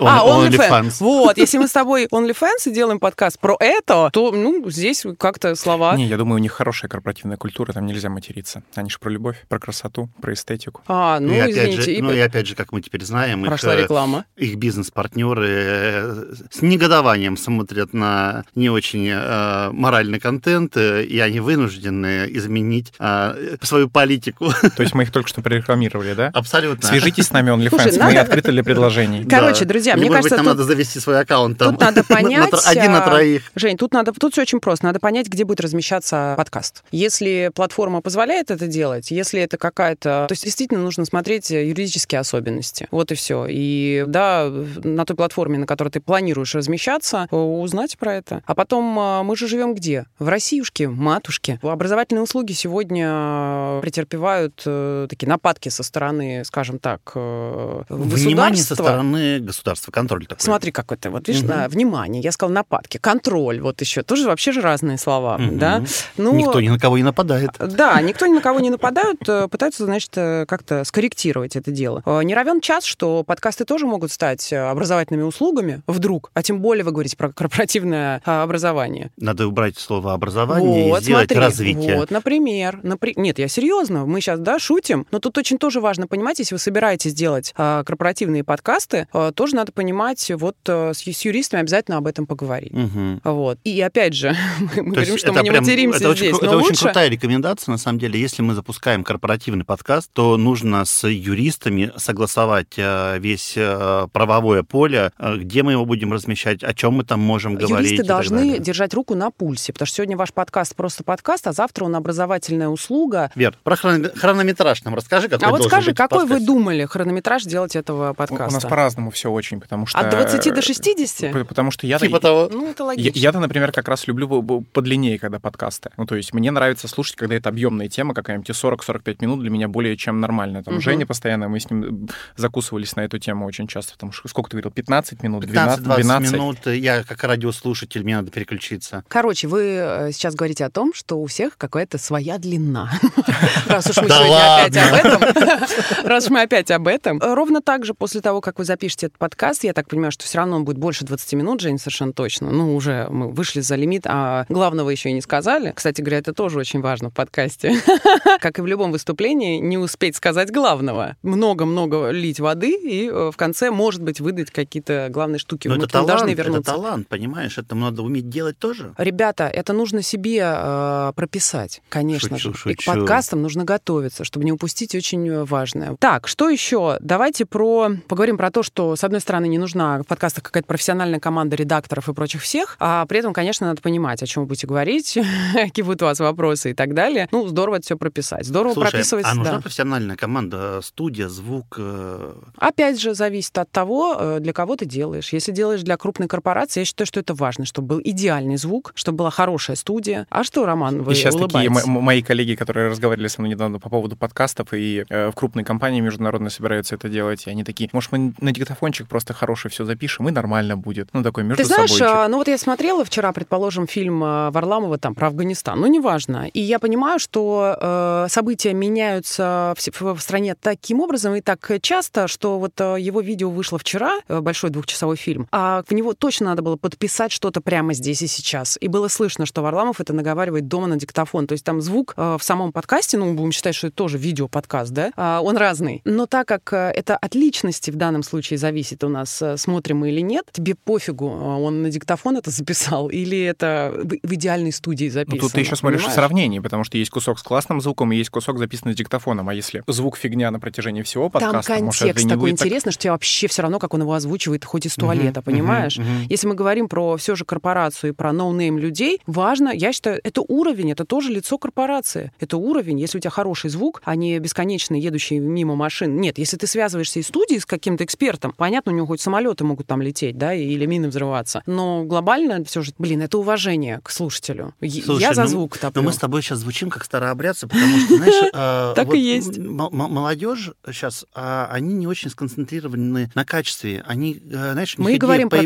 А, 0.00 0.24
OnlyFans. 0.24 0.96
Вот, 1.00 1.36
если 1.38 1.58
мы 1.58 1.68
с 1.68 1.72
тобой 1.72 2.06
OnlyFans 2.06 2.66
и 2.66 2.70
делаем 2.70 2.98
подкаст 2.98 3.38
про 3.38 3.56
это, 3.58 4.10
то, 4.12 4.32
ну, 4.32 4.68
здесь 4.70 5.04
как-то 5.18 5.54
слова... 5.54 5.96
Не, 5.96 6.06
я 6.06 6.16
думаю, 6.16 6.36
у 6.36 6.42
них 6.42 6.52
хорошая 6.52 6.88
корпоративная 6.88 7.36
культура, 7.36 7.72
там 7.72 7.86
нельзя 7.86 8.08
материться. 8.08 8.62
Они 8.74 8.90
же 8.90 8.98
про 8.98 9.10
любовь, 9.10 9.44
про 9.48 9.58
красоту, 9.58 10.08
про 10.20 10.32
эстетику. 10.32 10.82
А, 10.86 11.20
ну, 11.20 11.32
и 11.32 11.38
опять 11.38 11.56
извините, 11.56 11.82
же, 11.82 11.92
и 11.94 12.02
ну 12.02 12.12
и 12.12 12.18
опять 12.18 12.46
же, 12.46 12.54
как 12.54 12.72
мы 12.72 12.80
теперь 12.80 13.04
знаем, 13.04 13.42
их, 13.42 13.48
прошла 13.48 13.74
э, 13.74 13.82
реклама. 13.82 14.24
их 14.36 14.56
бизнес-партнеры 14.56 15.48
э, 15.48 16.24
с 16.50 16.62
негодованием 16.62 17.17
смотрят 17.36 17.92
на 17.92 18.44
не 18.54 18.70
очень 18.70 19.08
э, 19.08 19.70
моральный 19.72 20.20
контент, 20.20 20.76
э, 20.76 21.04
и 21.04 21.18
они 21.20 21.40
вынуждены 21.40 22.26
изменить 22.30 22.92
э, 22.98 23.56
свою 23.62 23.88
политику. 23.88 24.52
То 24.76 24.82
есть 24.82 24.94
мы 24.94 25.04
их 25.04 25.12
только 25.12 25.28
что 25.28 25.40
прорекламировали, 25.42 26.14
да? 26.14 26.30
Абсолютно. 26.34 26.86
Свяжитесь 26.88 27.26
с 27.26 27.30
нами, 27.30 27.50
OnlyFans, 27.50 27.68
Слушай, 27.70 27.92
мы 27.98 28.04
надо- 28.04 28.20
открыты 28.20 28.52
для 28.52 28.64
предложений. 28.64 29.24
Да. 29.28 29.40
Короче, 29.40 29.64
друзья, 29.64 29.92
Или, 29.92 30.00
мне 30.00 30.10
может 30.10 30.22
быть, 30.22 30.30
кажется, 30.30 30.44
нам 30.44 30.56
тут- 30.56 30.58
надо 30.58 30.72
завести 30.72 31.00
свой 31.00 31.20
аккаунт 31.20 31.58
там. 31.58 31.72
Тут 31.72 31.80
надо 31.80 31.96
на- 32.08 32.14
на 32.16 32.22
понять... 32.22 32.54
Один 32.66 32.92
на 32.92 33.04
а, 33.04 33.08
троих. 33.08 33.42
Жень, 33.54 33.76
тут 33.76 33.92
надо, 33.92 34.12
тут 34.12 34.32
все 34.32 34.42
очень 34.42 34.60
просто. 34.60 34.86
Надо 34.86 35.00
понять, 35.00 35.28
где 35.28 35.44
будет 35.44 35.60
размещаться 35.60 36.34
подкаст. 36.36 36.82
Если 36.90 37.50
платформа 37.54 38.00
позволяет 38.00 38.50
это 38.50 38.66
делать, 38.66 39.10
если 39.10 39.40
это 39.40 39.58
какая-то... 39.58 40.26
То 40.28 40.32
есть 40.32 40.44
действительно 40.44 40.80
нужно 40.82 41.04
смотреть 41.04 41.50
юридические 41.50 42.20
особенности. 42.20 42.88
Вот 42.90 43.12
и 43.12 43.14
все. 43.14 43.46
И 43.48 44.04
да, 44.06 44.50
на 44.84 45.04
той 45.04 45.16
платформе, 45.16 45.58
на 45.58 45.66
которой 45.66 45.90
ты 45.90 46.00
планируешь 46.00 46.54
размещаться, 46.54 47.07
узнать 47.30 47.96
про 47.98 48.14
это. 48.14 48.42
А 48.46 48.54
потом 48.54 48.98
а, 48.98 49.22
мы 49.22 49.36
же 49.36 49.48
живем 49.48 49.74
где? 49.74 50.06
В 50.18 50.28
Россиюшке, 50.28 50.88
матушке. 50.88 51.58
Образовательные 51.62 52.22
услуги 52.22 52.52
сегодня 52.52 53.80
претерпевают 53.82 54.62
э, 54.66 55.06
такие 55.08 55.28
нападки 55.28 55.68
со 55.68 55.82
стороны, 55.82 56.44
скажем 56.44 56.78
так, 56.78 57.00
э, 57.14 57.82
Внимание 57.88 58.62
со 58.62 58.70
государства. 58.74 58.84
стороны 58.84 59.38
государства, 59.40 59.90
контроль 59.92 60.26
такой. 60.26 60.42
Смотри, 60.42 60.72
как 60.72 60.92
это. 60.92 61.10
Вот 61.10 61.28
видишь, 61.28 61.42
Мгм. 61.42 61.48
да, 61.50 61.68
внимание, 61.68 62.22
я 62.22 62.32
сказала 62.32 62.54
нападки, 62.54 62.98
контроль, 62.98 63.60
вот 63.60 63.80
еще. 63.80 64.02
Тоже 64.02 64.26
вообще 64.26 64.52
же 64.52 64.60
разные 64.60 64.98
слова, 64.98 65.38
Мгм. 65.38 65.58
да? 65.58 65.82
Ну, 66.16 66.34
Никто 66.34 66.60
ни 66.60 66.68
на 66.68 66.78
кого 66.78 66.96
не 66.96 67.02
нападает. 67.04 67.50
Да, 67.58 68.00
никто 68.00 68.26
ни 68.26 68.32
на 68.34 68.40
кого 68.40 68.60
не 68.60 68.70
нападают, 68.70 69.20
э, 69.28 69.48
пытаются, 69.48 69.84
значит, 69.84 70.10
э, 70.16 70.46
как-то 70.46 70.84
скорректировать 70.84 71.56
это 71.56 71.70
дело. 71.70 72.02
Э, 72.06 72.22
Не 72.22 72.34
равен 72.34 72.60
час, 72.60 72.84
что 72.84 73.24
подкасты 73.24 73.64
тоже 73.64 73.86
могут 73.86 74.12
стать 74.12 74.52
э, 74.52 74.58
образовательными 74.58 75.22
услугами 75.22 75.82
вдруг, 75.86 76.30
а 76.34 76.42
тем 76.42 76.60
более 76.60 76.84
вы 76.84 76.92
говорите 76.98 77.16
про 77.16 77.32
корпоративное 77.32 78.20
а, 78.24 78.42
образование. 78.42 79.10
Надо 79.16 79.46
убрать 79.46 79.78
слово 79.78 80.12
образование 80.14 80.88
Вот, 80.88 81.00
и 81.00 81.04
сделать 81.04 81.30
смотри, 81.30 81.38
развитие. 81.46 81.96
Вот, 81.96 82.10
например, 82.10 82.80
напри- 82.82 83.14
Нет, 83.16 83.38
я 83.38 83.48
серьезно, 83.48 84.04
мы 84.04 84.20
сейчас, 84.20 84.40
да, 84.40 84.58
шутим, 84.58 85.06
но 85.10 85.18
тут 85.18 85.38
очень 85.38 85.58
тоже 85.58 85.80
важно 85.80 86.06
понимать, 86.06 86.38
если 86.38 86.54
вы 86.54 86.58
собираетесь 86.58 87.14
делать 87.14 87.54
а, 87.56 87.84
корпоративные 87.84 88.44
подкасты, 88.44 89.06
а, 89.12 89.32
тоже 89.32 89.54
надо 89.56 89.72
понимать, 89.72 90.30
вот 90.36 90.56
а, 90.68 90.92
с, 90.92 90.98
с 91.02 91.24
юристами 91.24 91.60
обязательно 91.62 91.96
об 91.98 92.06
этом 92.06 92.26
поговорить. 92.26 92.72
Мгм. 92.72 93.20
Вот. 93.24 93.58
И 93.64 93.80
опять 93.80 94.14
же, 94.14 94.34
мы 94.76 94.92
говорим, 94.92 95.18
что 95.18 95.32
мы 95.32 95.42
не 95.42 95.50
прям- 95.50 95.62
материмся 95.64 96.00
это 96.00 96.10
очень, 96.10 96.26
здесь, 96.26 96.36
кру- 96.36 96.44
но 96.46 96.46
это 96.48 96.56
очень 96.58 96.76
крутая 96.76 97.08
рекомендация, 97.08 97.72
на 97.72 97.78
самом 97.78 97.98
деле. 97.98 98.20
Если 98.20 98.42
мы 98.42 98.54
запускаем 98.54 99.04
корпоративный 99.04 99.64
подкаст, 99.64 100.10
то 100.12 100.36
нужно 100.36 100.84
с 100.84 101.06
юристами 101.06 101.92
согласовать 101.96 102.74
э, 102.76 103.18
весь 103.18 103.54
э, 103.56 104.08
правовое 104.12 104.62
поле, 104.62 105.12
где 105.18 105.62
мы 105.62 105.72
его 105.72 105.84
будем 105.84 106.12
размещать, 106.12 106.62
о 106.62 106.74
чем 106.74 106.87
мы 106.90 107.04
там 107.04 107.20
можем 107.20 107.54
говорить. 107.56 107.92
и 107.92 107.94
Юристы 107.94 108.06
должны 108.06 108.38
далее. 108.38 108.58
держать 108.58 108.94
руку 108.94 109.14
на 109.14 109.30
пульсе, 109.30 109.72
потому 109.72 109.86
что 109.86 109.96
сегодня 109.96 110.16
ваш 110.16 110.32
подкаст 110.32 110.74
просто 110.76 111.04
подкаст, 111.04 111.46
а 111.46 111.52
завтра 111.52 111.84
он 111.84 111.94
образовательная 111.96 112.68
услуга. 112.68 113.30
Вер, 113.34 113.56
про 113.62 113.74
хрон- 113.76 114.16
хронометраж 114.16 114.82
нам 114.84 114.94
расскажи, 114.94 115.28
какой 115.28 115.48
а 115.48 115.50
вот 115.50 115.64
скажи, 115.64 115.94
какой 115.94 116.26
вы 116.26 116.40
думали 116.44 116.84
хронометраж 116.84 117.44
делать 117.44 117.76
этого 117.76 118.10
У- 118.10 118.14
подкаста? 118.14 118.44
У 118.48 118.52
нас 118.52 118.64
по-разному 118.64 119.10
все 119.10 119.30
очень, 119.30 119.60
потому 119.60 119.86
что... 119.86 119.98
От 119.98 120.10
20 120.10 120.52
до 120.52 120.60
э, 120.60 120.62
60? 120.62 121.32
п- 121.32 121.44
Потому 121.44 121.70
что 121.70 121.86
я... 121.86 121.98
Типа 121.98 122.20
того. 122.20 122.48
Ну, 122.52 122.70
это 122.70 122.82
Я- 122.82 122.86
логично. 122.86 123.18
Я-то, 123.18 123.40
например, 123.40 123.72
как 123.72 123.88
раз 123.88 124.06
люблю 124.06 124.28
подлиннее, 124.72 125.18
когда 125.18 125.38
подкасты. 125.38 125.90
Ну, 125.96 126.06
то 126.06 126.14
есть 126.16 126.32
мне 126.34 126.50
нравится 126.50 126.88
слушать, 126.88 127.16
когда 127.16 127.34
это 127.34 127.48
объемная 127.48 127.88
тема, 127.88 128.14
какая-нибудь 128.14 128.48
и 128.50 128.52
40-45 128.52 129.16
минут 129.20 129.40
для 129.40 129.50
меня 129.50 129.68
более 129.68 129.96
чем 129.96 130.20
нормально. 130.20 130.62
Там 130.62 130.74
Мгм. 130.74 130.82
Женя 130.82 131.06
постоянно, 131.06 131.48
мы 131.48 131.60
с 131.60 131.70
ним 131.70 132.08
закусывались 132.36 132.96
на 132.96 133.02
эту 133.02 133.18
тему 133.18 133.46
очень 133.46 133.66
часто, 133.66 133.92
потому 133.94 134.12
что, 134.12 134.28
сколько 134.28 134.50
ты 134.50 134.56
говорил, 134.56 134.70
15 134.70 135.22
минут, 135.22 135.44
12, 135.44 135.84
15-20 135.86 135.96
12? 136.02 136.32
минут, 136.32 136.66
я 136.78 137.04
как 137.04 137.22
радиослушатель, 137.24 138.02
мне 138.02 138.16
надо 138.16 138.30
переключиться. 138.30 139.04
Короче, 139.08 139.48
вы 139.48 139.62
э, 139.62 140.12
сейчас 140.12 140.34
говорите 140.34 140.64
о 140.64 140.70
том, 140.70 140.94
что 140.94 141.18
у 141.18 141.26
всех 141.26 141.56
какая-то 141.56 141.98
своя 141.98 142.38
длина. 142.38 142.90
Раз 143.66 143.88
уж 143.90 143.96
мы 143.98 144.08
сегодня 144.08 144.64
опять 144.64 144.76
об 144.76 144.94
этом. 144.94 146.04
Раз 146.04 146.24
уж 146.24 146.30
мы 146.30 146.42
опять 146.42 146.70
об 146.70 146.88
этом. 146.88 147.18
Э, 147.18 147.34
Ровно 147.34 147.60
так 147.60 147.84
же 147.84 147.94
после 147.94 148.20
того, 148.20 148.40
как 148.40 148.58
вы 148.58 148.64
запишете 148.64 149.06
этот 149.06 149.18
подкаст, 149.18 149.64
я 149.64 149.72
так 149.72 149.88
понимаю, 149.88 150.12
что 150.12 150.24
все 150.24 150.38
равно 150.38 150.56
он 150.56 150.64
будет 150.64 150.78
больше 150.78 151.04
20 151.04 151.32
минут, 151.34 151.60
Жень, 151.60 151.78
совершенно 151.78 152.12
точно. 152.12 152.50
Ну, 152.50 152.74
уже 152.74 153.06
мы 153.10 153.30
вышли 153.30 153.60
за 153.60 153.76
лимит, 153.76 154.02
а 154.06 154.46
главного 154.48 154.90
еще 154.90 155.10
и 155.10 155.12
не 155.12 155.20
сказали. 155.20 155.72
Кстати 155.74 156.00
говоря, 156.00 156.18
это 156.18 156.32
тоже 156.32 156.58
очень 156.58 156.80
важно 156.80 157.10
в 157.10 157.14
подкасте. 157.14 157.80
Как 158.40 158.58
и 158.58 158.62
в 158.62 158.66
любом 158.66 158.92
выступлении, 158.92 159.58
не 159.58 159.78
успеть 159.78 160.16
сказать 160.16 160.50
главного. 160.50 161.16
Много-много 161.22 162.10
лить 162.10 162.40
воды 162.40 162.72
и 162.72 163.08
э, 163.08 163.30
в 163.32 163.36
конце, 163.36 163.70
может 163.70 164.02
быть, 164.02 164.20
выдать 164.20 164.50
какие-то 164.50 165.08
главные 165.10 165.38
штуки. 165.38 165.68
Но 165.68 165.76
Мы 165.76 165.84
это 165.84 165.98
ним 165.98 166.06
должны 166.06 166.34
талант, 166.34 166.38
это 166.38 166.42
вернуться. 166.42 166.67
Талант, 166.72 167.08
понимаешь? 167.08 167.58
Это 167.58 167.74
надо 167.74 168.02
уметь 168.02 168.28
делать 168.28 168.58
тоже. 168.58 168.94
Ребята, 168.96 169.44
это 169.44 169.72
нужно 169.72 170.02
себе 170.02 170.42
э, 170.44 171.12
прописать, 171.14 171.82
конечно 171.88 172.38
Шучу, 172.38 172.54
же. 172.54 172.72
И 172.72 172.74
к 172.74 172.82
шучу. 172.82 172.98
подкастам 172.98 173.42
нужно 173.42 173.64
готовиться, 173.64 174.24
чтобы 174.24 174.44
не 174.44 174.52
упустить 174.52 174.94
очень 174.94 175.28
э, 175.28 175.44
важное. 175.44 175.96
Так, 175.98 176.28
что 176.28 176.48
еще? 176.48 176.96
Давайте 177.00 177.46
про 177.46 177.90
поговорим 178.08 178.36
про 178.36 178.50
то, 178.50 178.62
что, 178.62 178.96
с 178.96 179.04
одной 179.04 179.20
стороны, 179.20 179.48
не 179.48 179.58
нужна 179.58 180.02
в 180.02 180.06
подкастах 180.06 180.44
какая-то 180.44 180.66
профессиональная 180.66 181.20
команда 181.20 181.56
редакторов 181.56 182.08
и 182.08 182.14
прочих 182.14 182.42
всех, 182.42 182.76
а 182.80 183.06
при 183.06 183.18
этом, 183.20 183.32
конечно, 183.32 183.66
надо 183.66 183.80
понимать, 183.80 184.22
о 184.22 184.26
чем 184.26 184.42
вы 184.44 184.48
будете 184.48 184.66
говорить, 184.66 185.18
какие 185.54 185.84
будут 185.84 186.02
у 186.02 186.06
вас 186.06 186.20
вопросы 186.20 186.70
и 186.70 186.74
так 186.74 186.94
далее. 186.94 187.28
Ну, 187.32 187.46
здорово 187.48 187.76
это 187.76 187.84
все 187.84 187.96
прописать. 187.96 188.46
Здорово 188.46 188.74
Слушай, 188.74 188.90
прописывать, 188.90 189.26
а 189.26 189.34
нужна 189.34 189.54
да. 189.54 189.60
профессиональная 189.60 190.16
команда, 190.16 190.80
студия, 190.82 191.28
звук? 191.28 191.76
э, 191.78 192.34
Опять 192.56 193.00
же, 193.00 193.14
зависит 193.14 193.56
от 193.58 193.70
того, 193.70 194.16
э, 194.18 194.38
для 194.40 194.52
кого 194.52 194.76
ты 194.76 194.84
делаешь. 194.84 195.32
Если 195.32 195.52
делаешь 195.52 195.82
для 195.82 195.96
крупной 195.96 196.28
корпорации, 196.28 196.57
корпорации, 196.58 196.80
я 196.80 196.84
считаю, 196.84 197.06
что 197.06 197.20
это 197.20 197.34
важно, 197.34 197.64
чтобы 197.64 197.88
был 197.88 198.00
идеальный 198.04 198.56
звук, 198.56 198.92
чтобы 198.94 199.18
была 199.18 199.30
хорошая 199.30 199.76
студия. 199.76 200.26
А 200.30 200.44
что, 200.44 200.66
Роман, 200.66 201.02
вы 201.02 201.12
И 201.12 201.14
сейчас 201.14 201.34
улыбаетесь? 201.34 201.74
такие 201.76 201.92
мои 202.00 202.22
коллеги, 202.22 202.54
которые 202.54 202.88
разговаривали 202.90 203.28
со 203.28 203.40
мной 203.40 203.50
недавно 203.54 203.78
по 203.78 203.88
поводу 203.88 204.16
подкастов, 204.16 204.72
и 204.72 205.04
э, 205.08 205.28
в 205.30 205.34
крупной 205.34 205.64
компании 205.64 206.00
международной 206.00 206.50
собираются 206.50 206.94
это 206.96 207.08
делать, 207.08 207.46
и 207.46 207.50
они 207.50 207.64
такие, 207.64 207.88
может, 207.92 208.12
мы 208.12 208.32
на 208.40 208.52
диктофончик 208.52 209.06
просто 209.08 209.34
хороший 209.34 209.70
все 209.70 209.84
запишем, 209.84 210.28
и 210.28 210.32
нормально 210.32 210.76
будет. 210.76 211.08
Ну, 211.12 211.22
такой 211.22 211.44
между 211.44 211.62
Ты 211.62 211.66
знаешь, 211.68 211.90
собойчик. 211.90 212.16
а, 212.16 212.28
ну 212.28 212.38
вот 212.38 212.48
я 212.48 212.58
смотрела 212.58 213.04
вчера, 213.04 213.32
предположим, 213.32 213.86
фильм 213.86 214.22
а, 214.24 214.50
Варламова 214.50 214.98
там 214.98 215.14
про 215.14 215.28
Афганистан, 215.28 215.80
ну 215.80 215.86
неважно. 215.86 216.48
И 216.48 216.60
я 216.60 216.78
понимаю, 216.78 217.18
что 217.18 217.76
э, 217.80 218.26
события 218.30 218.72
меняются 218.74 219.74
в, 219.76 220.00
в- 220.00 220.14
в 220.14 220.20
стране 220.20 220.54
таким 220.54 221.00
образом 221.00 221.34
и 221.34 221.40
так 221.40 221.70
часто, 221.82 222.28
что 222.28 222.58
вот 222.58 222.72
э, 222.80 222.96
его 222.98 223.20
видео 223.20 223.50
вышло 223.50 223.78
вчера, 223.78 224.18
э, 224.28 224.40
большой 224.40 224.70
двухчасовой 224.70 225.16
фильм, 225.16 225.46
а 225.52 225.82
в 225.88 225.92
него 225.92 226.14
точно 226.14 226.47
надо 226.48 226.62
было 226.62 226.76
подписать 226.76 227.32
что-то 227.32 227.60
прямо 227.60 227.92
здесь 227.94 228.22
и 228.22 228.26
сейчас. 228.26 228.76
И 228.80 228.88
было 228.88 229.08
слышно, 229.08 229.46
что 229.46 229.62
Варламов 229.62 230.00
это 230.00 230.12
наговаривает 230.12 230.68
дома 230.68 230.86
на 230.86 230.96
диктофон. 230.96 231.46
То 231.46 231.52
есть 231.52 231.64
там 231.64 231.80
звук 231.80 232.14
э, 232.16 232.36
в 232.38 232.42
самом 232.44 232.72
подкасте, 232.72 233.16
ну, 233.18 233.34
будем 233.34 233.52
считать, 233.52 233.74
что 233.74 233.88
это 233.88 233.96
тоже 233.96 234.18
видеоподкаст, 234.18 234.92
да, 234.92 235.12
а, 235.16 235.40
он 235.42 235.56
разный. 235.56 236.02
Но 236.04 236.26
так 236.26 236.48
как 236.48 236.72
э, 236.72 236.90
это 236.94 237.16
от 237.16 237.34
личности 237.34 237.90
в 237.90 237.96
данном 237.96 238.22
случае 238.22 238.58
зависит 238.58 239.04
у 239.04 239.08
нас, 239.08 239.40
э, 239.42 239.56
смотрим 239.56 239.98
мы 239.98 240.10
или 240.10 240.20
нет, 240.20 240.46
тебе 240.52 240.74
пофигу, 240.74 241.28
э, 241.28 241.44
он 241.62 241.82
на 241.82 241.90
диктофон 241.90 242.36
это 242.36 242.50
записал 242.50 243.08
или 243.08 243.40
это 243.42 243.92
в 243.94 244.18
в 244.28 244.34
идеальной 244.34 244.72
студии 244.72 245.06
Ну, 245.06 245.10
записано. 245.12 245.40
тут 245.40 245.52
ты 245.52 245.60
еще 245.60 245.76
смотришь 245.76 246.00
в 246.00 246.04
понимаешь? 246.04 246.14
сравнении, 246.16 246.58
потому 246.60 246.84
что 246.84 246.98
есть 246.98 247.10
кусок 247.10 247.38
с 247.38 247.42
классным 247.42 247.80
звуком 247.80 248.12
и 248.12 248.16
есть 248.16 248.30
кусок 248.30 248.58
записанный 248.58 248.94
с 248.94 248.96
диктофоном. 248.96 249.48
А 249.48 249.54
если 249.54 249.82
звук 249.86 250.16
фигня 250.16 250.50
на 250.50 250.60
протяжении 250.60 251.02
всего 251.02 251.24
Там 251.30 251.32
подкаста, 251.40 251.72
может, 251.82 252.02
это 252.02 252.04
контекст 252.08 252.24
не 252.24 252.30
такой 252.30 252.40
будет 252.50 252.58
так- 252.58 252.66
интересный, 252.66 252.92
что 252.92 253.02
тебе 253.02 253.10
вообще 253.12 253.48
все 253.48 253.62
равно, 253.62 253.78
как 253.78 253.94
он 253.94 254.02
его 254.02 254.12
озвучивает, 254.14 254.64
хоть 254.64 254.86
из 254.86 254.94
туалета, 254.94 255.40
Мгм, 255.40 255.44
понимаешь? 255.44 255.96
мгм, 255.98 256.08
мгм. 256.08 256.26
Если 256.28 256.46
мы 256.46 256.54
говорим 256.54 256.88
про 256.88 257.16
все 257.16 257.34
же 257.34 257.44
корпорацию 257.44 258.10
и 258.10 258.12
про 258.14 258.32
no-name 258.32 258.78
людей, 258.78 259.20
важно, 259.26 259.70
я 259.70 259.92
считаю, 259.92 260.20
это 260.22 260.42
уровень, 260.46 260.92
это 260.92 261.04
тоже 261.04 261.30
лицо 261.30 261.58
корпорации. 261.58 262.32
Это 262.38 262.56
уровень, 262.56 263.00
если 263.00 263.18
у 263.18 263.20
тебя 263.20 263.30
хороший 263.30 263.70
звук, 263.70 264.02
а 264.04 264.14
не 264.14 264.38
бесконечно 264.38 264.94
едущий 264.94 265.38
мимо 265.38 265.74
машин. 265.74 266.20
Нет, 266.20 266.38
если 266.38 266.56
ты 266.56 266.66
связываешься 266.66 267.20
из 267.20 267.28
студии 267.28 267.58
с 267.58 267.66
каким-то 267.66 268.04
экспертом, 268.04 268.52
понятно, 268.56 268.92
у 268.92 268.94
него 268.94 269.06
хоть 269.06 269.20
самолеты 269.20 269.64
могут 269.64 269.86
там 269.86 270.02
лететь, 270.02 270.36
да, 270.36 270.54
или 270.54 270.84
мины 270.86 271.08
взрываться. 271.08 271.62
Но 271.66 272.04
глобально 272.04 272.64
все 272.64 272.82
же, 272.82 272.92
блин, 272.98 273.22
это 273.22 273.38
уважение 273.38 274.00
к 274.02 274.10
слушателю. 274.10 274.74
Слушай, 274.80 275.20
я 275.20 275.34
за 275.34 275.42
ну, 275.42 275.48
звук 275.48 275.78
Но 275.82 275.88
топлю. 275.88 276.02
мы 276.02 276.12
с 276.12 276.18
тобой 276.18 276.42
сейчас 276.42 276.58
звучим 276.58 276.90
как 276.90 277.04
старообрядцы, 277.04 277.66
потому 277.66 277.98
что, 277.98 278.16
знаешь, 278.16 278.50
э, 278.52 278.92
Так 278.94 279.14
и 279.14 279.18
есть. 279.18 279.58
молодежь 279.58 280.72
сейчас, 280.86 281.24
а, 281.34 281.68
они 281.70 281.94
не 281.94 282.06
очень 282.06 282.30
сконцентрированы 282.30 283.30
на 283.34 283.44
качестве. 283.44 284.04
Они, 284.06 284.40
э, 284.50 284.72
знаешь, 284.72 284.96
Мы 284.98 285.16
говорим 285.16 285.48
про 285.48 285.62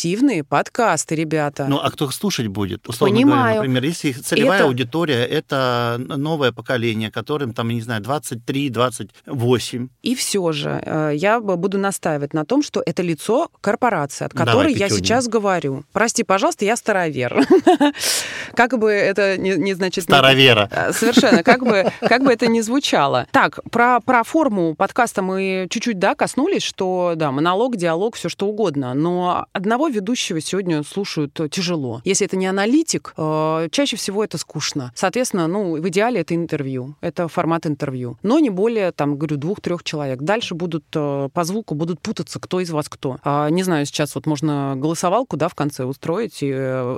корпоративные 0.00 0.44
подкасты, 0.44 1.14
ребята. 1.14 1.66
Ну, 1.68 1.78
а 1.78 1.90
кто 1.90 2.10
слушать 2.10 2.46
будет? 2.46 2.88
Условно 2.88 3.16
Понимаю. 3.16 3.42
говоря, 3.42 3.56
например, 3.56 3.84
если 3.84 4.08
их 4.08 4.22
целевая 4.22 4.60
Это- 4.60 4.68
аудитория 4.68 5.24
это 5.26 5.96
новое 5.98 6.52
поколение, 6.52 7.10
которым 7.10 7.52
там, 7.52 7.68
я 7.68 7.74
не 7.74 7.80
знаю, 7.82 8.02
23-28. 8.02 9.88
И 10.02 10.14
все 10.14 10.52
же 10.52 10.82
э, 10.84 11.12
я 11.14 11.40
буду 11.40 11.78
настаивать 11.78 12.34
на 12.34 12.44
том, 12.44 12.62
что 12.62 12.82
это 12.84 13.02
лицо 13.02 13.50
корпорации, 13.60 14.24
от 14.24 14.32
Давай, 14.32 14.46
которой 14.46 14.72
я 14.72 14.86
Петюня. 14.86 15.04
сейчас 15.04 15.28
говорю. 15.28 15.84
Прости, 15.92 16.22
пожалуйста, 16.24 16.64
я 16.64 16.76
старовер. 16.76 17.46
Как 18.54 18.78
бы 18.78 18.90
это 18.90 19.36
не 19.36 19.74
значит... 19.74 20.04
Старовера. 20.04 20.68
Э, 20.80 20.92
Совершенно, 20.92 21.42
как 21.42 21.64
бы, 21.64 21.90
как 22.00 22.22
бы 22.22 22.32
это 22.32 22.46
ни 22.46 22.60
звучало. 22.60 23.26
Так, 23.32 23.58
про, 23.70 24.00
про 24.00 24.22
форму 24.22 24.74
подкаста 24.74 25.20
мы 25.20 25.66
чуть-чуть, 25.68 25.98
да, 25.98 26.14
коснулись, 26.14 26.62
что, 26.62 27.14
да, 27.16 27.32
монолог, 27.32 27.76
диалог, 27.76 28.14
все 28.16 28.28
что 28.28 28.46
угодно, 28.46 28.94
но 28.94 29.46
одного 29.52 29.89
ведущего 29.90 30.40
сегодня 30.40 30.82
слушают 30.82 31.38
э, 31.40 31.48
тяжело. 31.48 32.00
Если 32.04 32.26
это 32.26 32.36
не 32.36 32.46
аналитик, 32.46 33.12
э, 33.16 33.68
чаще 33.70 33.96
всего 33.96 34.24
это 34.24 34.38
скучно. 34.38 34.92
Соответственно, 34.94 35.46
ну, 35.46 35.76
в 35.80 35.88
идеале 35.88 36.20
это 36.20 36.34
интервью, 36.34 36.96
это 37.00 37.28
формат 37.28 37.66
интервью. 37.66 38.16
Но 38.22 38.38
не 38.38 38.50
более, 38.50 38.92
там, 38.92 39.16
говорю, 39.16 39.36
двух-трех 39.36 39.82
человек. 39.84 40.20
Дальше 40.20 40.54
будут 40.54 40.84
э, 40.94 41.28
по 41.32 41.44
звуку 41.44 41.74
будут 41.74 42.00
путаться, 42.00 42.38
кто 42.40 42.60
из 42.60 42.70
вас 42.70 42.88
кто. 42.88 43.18
А, 43.24 43.48
не 43.50 43.62
знаю, 43.62 43.86
сейчас 43.86 44.14
вот 44.14 44.26
можно 44.26 44.74
голосовалку, 44.76 45.36
да, 45.36 45.48
в 45.48 45.54
конце 45.54 45.84
устроить. 45.84 46.38
И, 46.42 46.50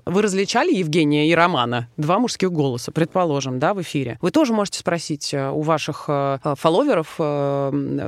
вы 0.05 0.23
различали 0.23 0.73
Евгения 0.75 1.29
и 1.29 1.35
Романа? 1.35 1.89
Два 1.97 2.19
мужских 2.19 2.53
голоса, 2.53 2.93
предположим, 2.93 3.59
да, 3.59 3.75
в 3.75 3.83
эфире. 3.83 4.19
Вы 4.21 4.31
тоже 4.31 4.53
можете 4.53 4.79
спросить 4.81 5.35
у 5.35 5.61
ваших 5.63 6.09
фолловеров 6.43 7.19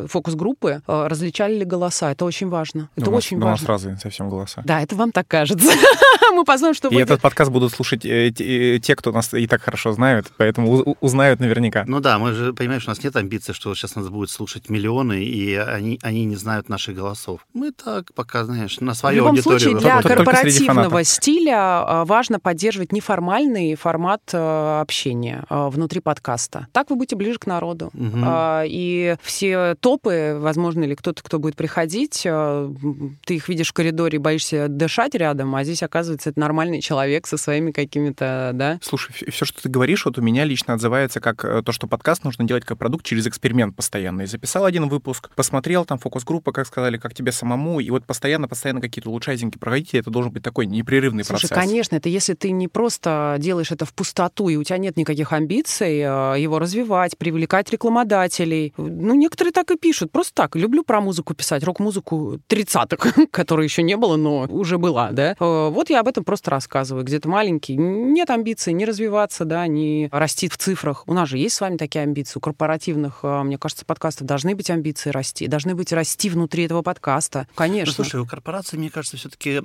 фокус-группы, 0.09 0.83
различали 0.87 1.55
ли 1.59 1.65
голоса. 1.65 2.11
Это 2.13 2.25
очень 2.25 2.49
важно. 2.49 2.89
Это 2.97 3.07
Ну, 3.07 3.13
у 3.13 3.15
нас- 3.15 3.25
очень 3.25 3.39
ну, 3.39 3.47
у 3.47 3.49
нас 3.49 3.61
важно. 3.61 3.69
разные 3.75 3.97
совсем 3.99 4.29
голоса. 4.29 4.63
Да, 4.65 4.74
это 4.83 4.95
вам 4.97 5.13
так 5.13 5.27
кажется. 5.29 5.71
Мы 6.35 6.45
посмотрим, 6.45 6.75
что 6.75 6.89
И 6.89 6.93
будет. 6.95 7.05
этот 7.05 7.21
подкаст 7.21 7.51
будут 7.51 7.73
слушать 7.73 8.05
э, 8.05 8.33
те, 8.33 8.77
э, 8.77 8.79
те, 8.81 8.97
кто 8.97 9.13
нас 9.13 9.33
и 9.35 9.47
так 9.47 9.63
хорошо 9.63 9.93
знают, 9.93 10.33
поэтому 10.37 10.97
узнают 11.01 11.39
наверняка. 11.39 11.85
Ну 11.87 12.01
да, 12.01 12.19
мы 12.19 12.33
же, 12.33 12.53
понимаешь, 12.53 12.85
у 12.87 12.91
нас 12.91 13.05
нет 13.05 13.15
амбиций, 13.15 13.55
что 13.55 13.73
сейчас 13.77 13.95
нас 13.95 14.09
будут 14.09 14.31
слушать 14.31 14.69
миллионы, 14.69 15.23
и 15.23 15.55
они, 15.55 15.99
они 16.03 16.25
не 16.25 16.35
знают 16.35 16.69
наших 16.69 16.97
голосов. 16.97 17.47
Мы 17.55 17.71
так 17.71 18.13
пока, 18.15 18.45
знаешь, 18.45 18.81
на 18.81 18.95
В 18.95 18.97
свою 18.97 19.17
любом 19.19 19.31
аудиторию. 19.33 19.61
случае, 19.61 19.79
для 19.81 20.03
Только- 20.03 20.17
только 20.25 20.37
среди 20.39 20.59
корпоративного 20.67 21.05
стиля 21.05 21.57
а, 21.57 22.05
важно 22.05 22.41
поддерживать 22.41 22.91
неформальный 22.91 23.77
формат 23.77 24.23
а, 24.33 24.81
общения 24.81 25.45
внутри 25.51 26.01
подкаста. 26.01 26.67
Так 26.73 26.91
вы 26.91 26.97
будете 26.97 27.15
ближе 27.17 27.39
к 27.39 27.47
народу. 27.47 27.93
А, 28.25 28.65
И 28.67 29.17
все 29.23 29.77
топы, 29.79 30.37
возможно, 30.41 30.83
или 30.83 30.95
кто-то, 30.95 31.23
кто 31.23 31.39
будет 31.39 31.55
приходить, 31.55 32.23
ты 32.23 33.35
их 33.37 33.49
видишь 33.49 33.69
в 33.69 33.73
коридоре 33.73 34.17
и 34.17 34.19
боишься 34.19 34.64
дышать 34.69 35.15
рядом, 35.15 35.55
а 35.55 35.65
здесь, 35.65 35.83
оказывается, 35.83 36.31
это 36.31 36.41
нормальный 36.41 36.81
человек 36.81 37.27
со 37.27 37.37
своими 37.37 37.71
какими-то, 37.71 38.51
да, 38.55 38.79
Слушай, 38.83 39.13
все, 39.31 39.45
что 39.45 39.63
ты 39.63 39.69
говоришь, 39.69 40.05
вот 40.05 40.19
у 40.19 40.23
меня 40.23 40.45
лично 40.45 40.75
отзывается 40.75 41.21
как 41.21 41.45
э, 41.45 41.63
то, 41.63 41.73
что 41.73 41.87
подкаст 41.87 42.25
нужно 42.25 42.45
делать 42.45 42.65
как 42.65 42.79
продукт 42.79 43.05
через 43.05 43.27
эксперимент 43.27 43.77
постоянно. 43.77 44.23
И 44.23 44.27
записал 44.27 44.65
один 44.65 44.89
выпуск, 44.89 45.31
посмотрел 45.35 45.85
там 45.85 45.99
фокус-группа, 45.99 46.53
как 46.53 46.67
сказали, 46.67 46.99
как 46.99 47.15
тебе 47.15 47.33
самому, 47.33 47.81
и 47.81 47.91
вот 47.91 48.05
постоянно-постоянно 48.05 48.81
какие-то 48.81 49.11
улучшайзинки 49.11 49.59
проводите, 49.59 49.99
это 49.99 50.11
должен 50.11 50.33
быть 50.33 50.43
такой 50.43 50.67
непрерывный 50.67 51.25
Слушай, 51.25 51.49
процесс. 51.49 51.59
конечно, 51.59 51.97
это 51.97 52.09
если 52.09 52.35
ты 52.35 52.51
не 52.51 52.69
просто 52.69 53.37
делаешь 53.39 53.71
это 53.71 53.85
в 53.85 53.95
пустоту, 53.95 54.49
и 54.49 54.57
у 54.57 54.63
тебя 54.63 54.79
нет 54.79 54.97
никаких 54.97 55.33
амбиций 55.33 55.99
э, 56.01 56.35
его 56.39 56.59
развивать, 56.59 57.17
привлекать 57.19 57.71
рекламодателей. 57.71 58.73
Ну, 58.77 59.15
некоторые 59.15 59.53
так 59.53 59.71
и 59.71 59.77
пишут, 59.77 60.13
просто 60.13 60.35
так. 60.35 60.57
Люблю 60.57 60.85
про 60.85 61.01
музыку 61.01 61.35
писать, 61.35 61.65
рок-музыку 61.65 62.41
30-х, 62.49 63.27
которой 63.31 63.65
еще 63.65 63.83
не 63.83 63.97
было, 63.97 64.17
но 64.17 64.47
уже 64.55 64.79
была, 64.79 65.11
да. 65.13 65.35
Э, 65.39 65.69
Вот 65.71 65.91
я 65.91 66.01
об 66.01 66.09
этом 66.09 66.25
просто 66.25 66.51
рассказываю. 66.51 67.05
Где-то 67.05 67.29
маленький. 67.29 67.77
Нет 67.77 68.31
амбиций 68.31 68.73
не 68.73 68.85
развиваться, 68.85 69.45
да, 69.45 69.67
не 69.67 70.09
расти 70.13 70.49
в 70.49 70.57
цифрах. 70.59 71.05
У 71.07 71.15
нас 71.15 71.29
же 71.29 71.39
есть 71.39 71.57
с 71.57 71.61
вами 71.61 71.77
такие 71.77 72.03
амбиции. 72.03 72.39
У 72.39 72.41
корпоративных, 72.41 73.21
э, 73.23 73.43
мне 73.43 73.59
кажется, 73.59 73.85
подкастов 73.85 74.27
должны 74.27 74.55
быть 74.55 74.71
амбиции 74.71 75.11
расти. 75.11 75.47
Должны 75.47 75.75
быть 75.75 75.93
расти 75.93 76.31
внутри 76.31 76.65
этого 76.65 76.83
подкаста. 76.83 77.47
Ну, 77.51 77.55
Конечно. 77.57 77.93
слушай, 77.93 78.21
у 78.21 78.27
корпорации, 78.27 78.77
мне 78.77 78.91
кажется, 78.91 79.17
все-таки, 79.17 79.61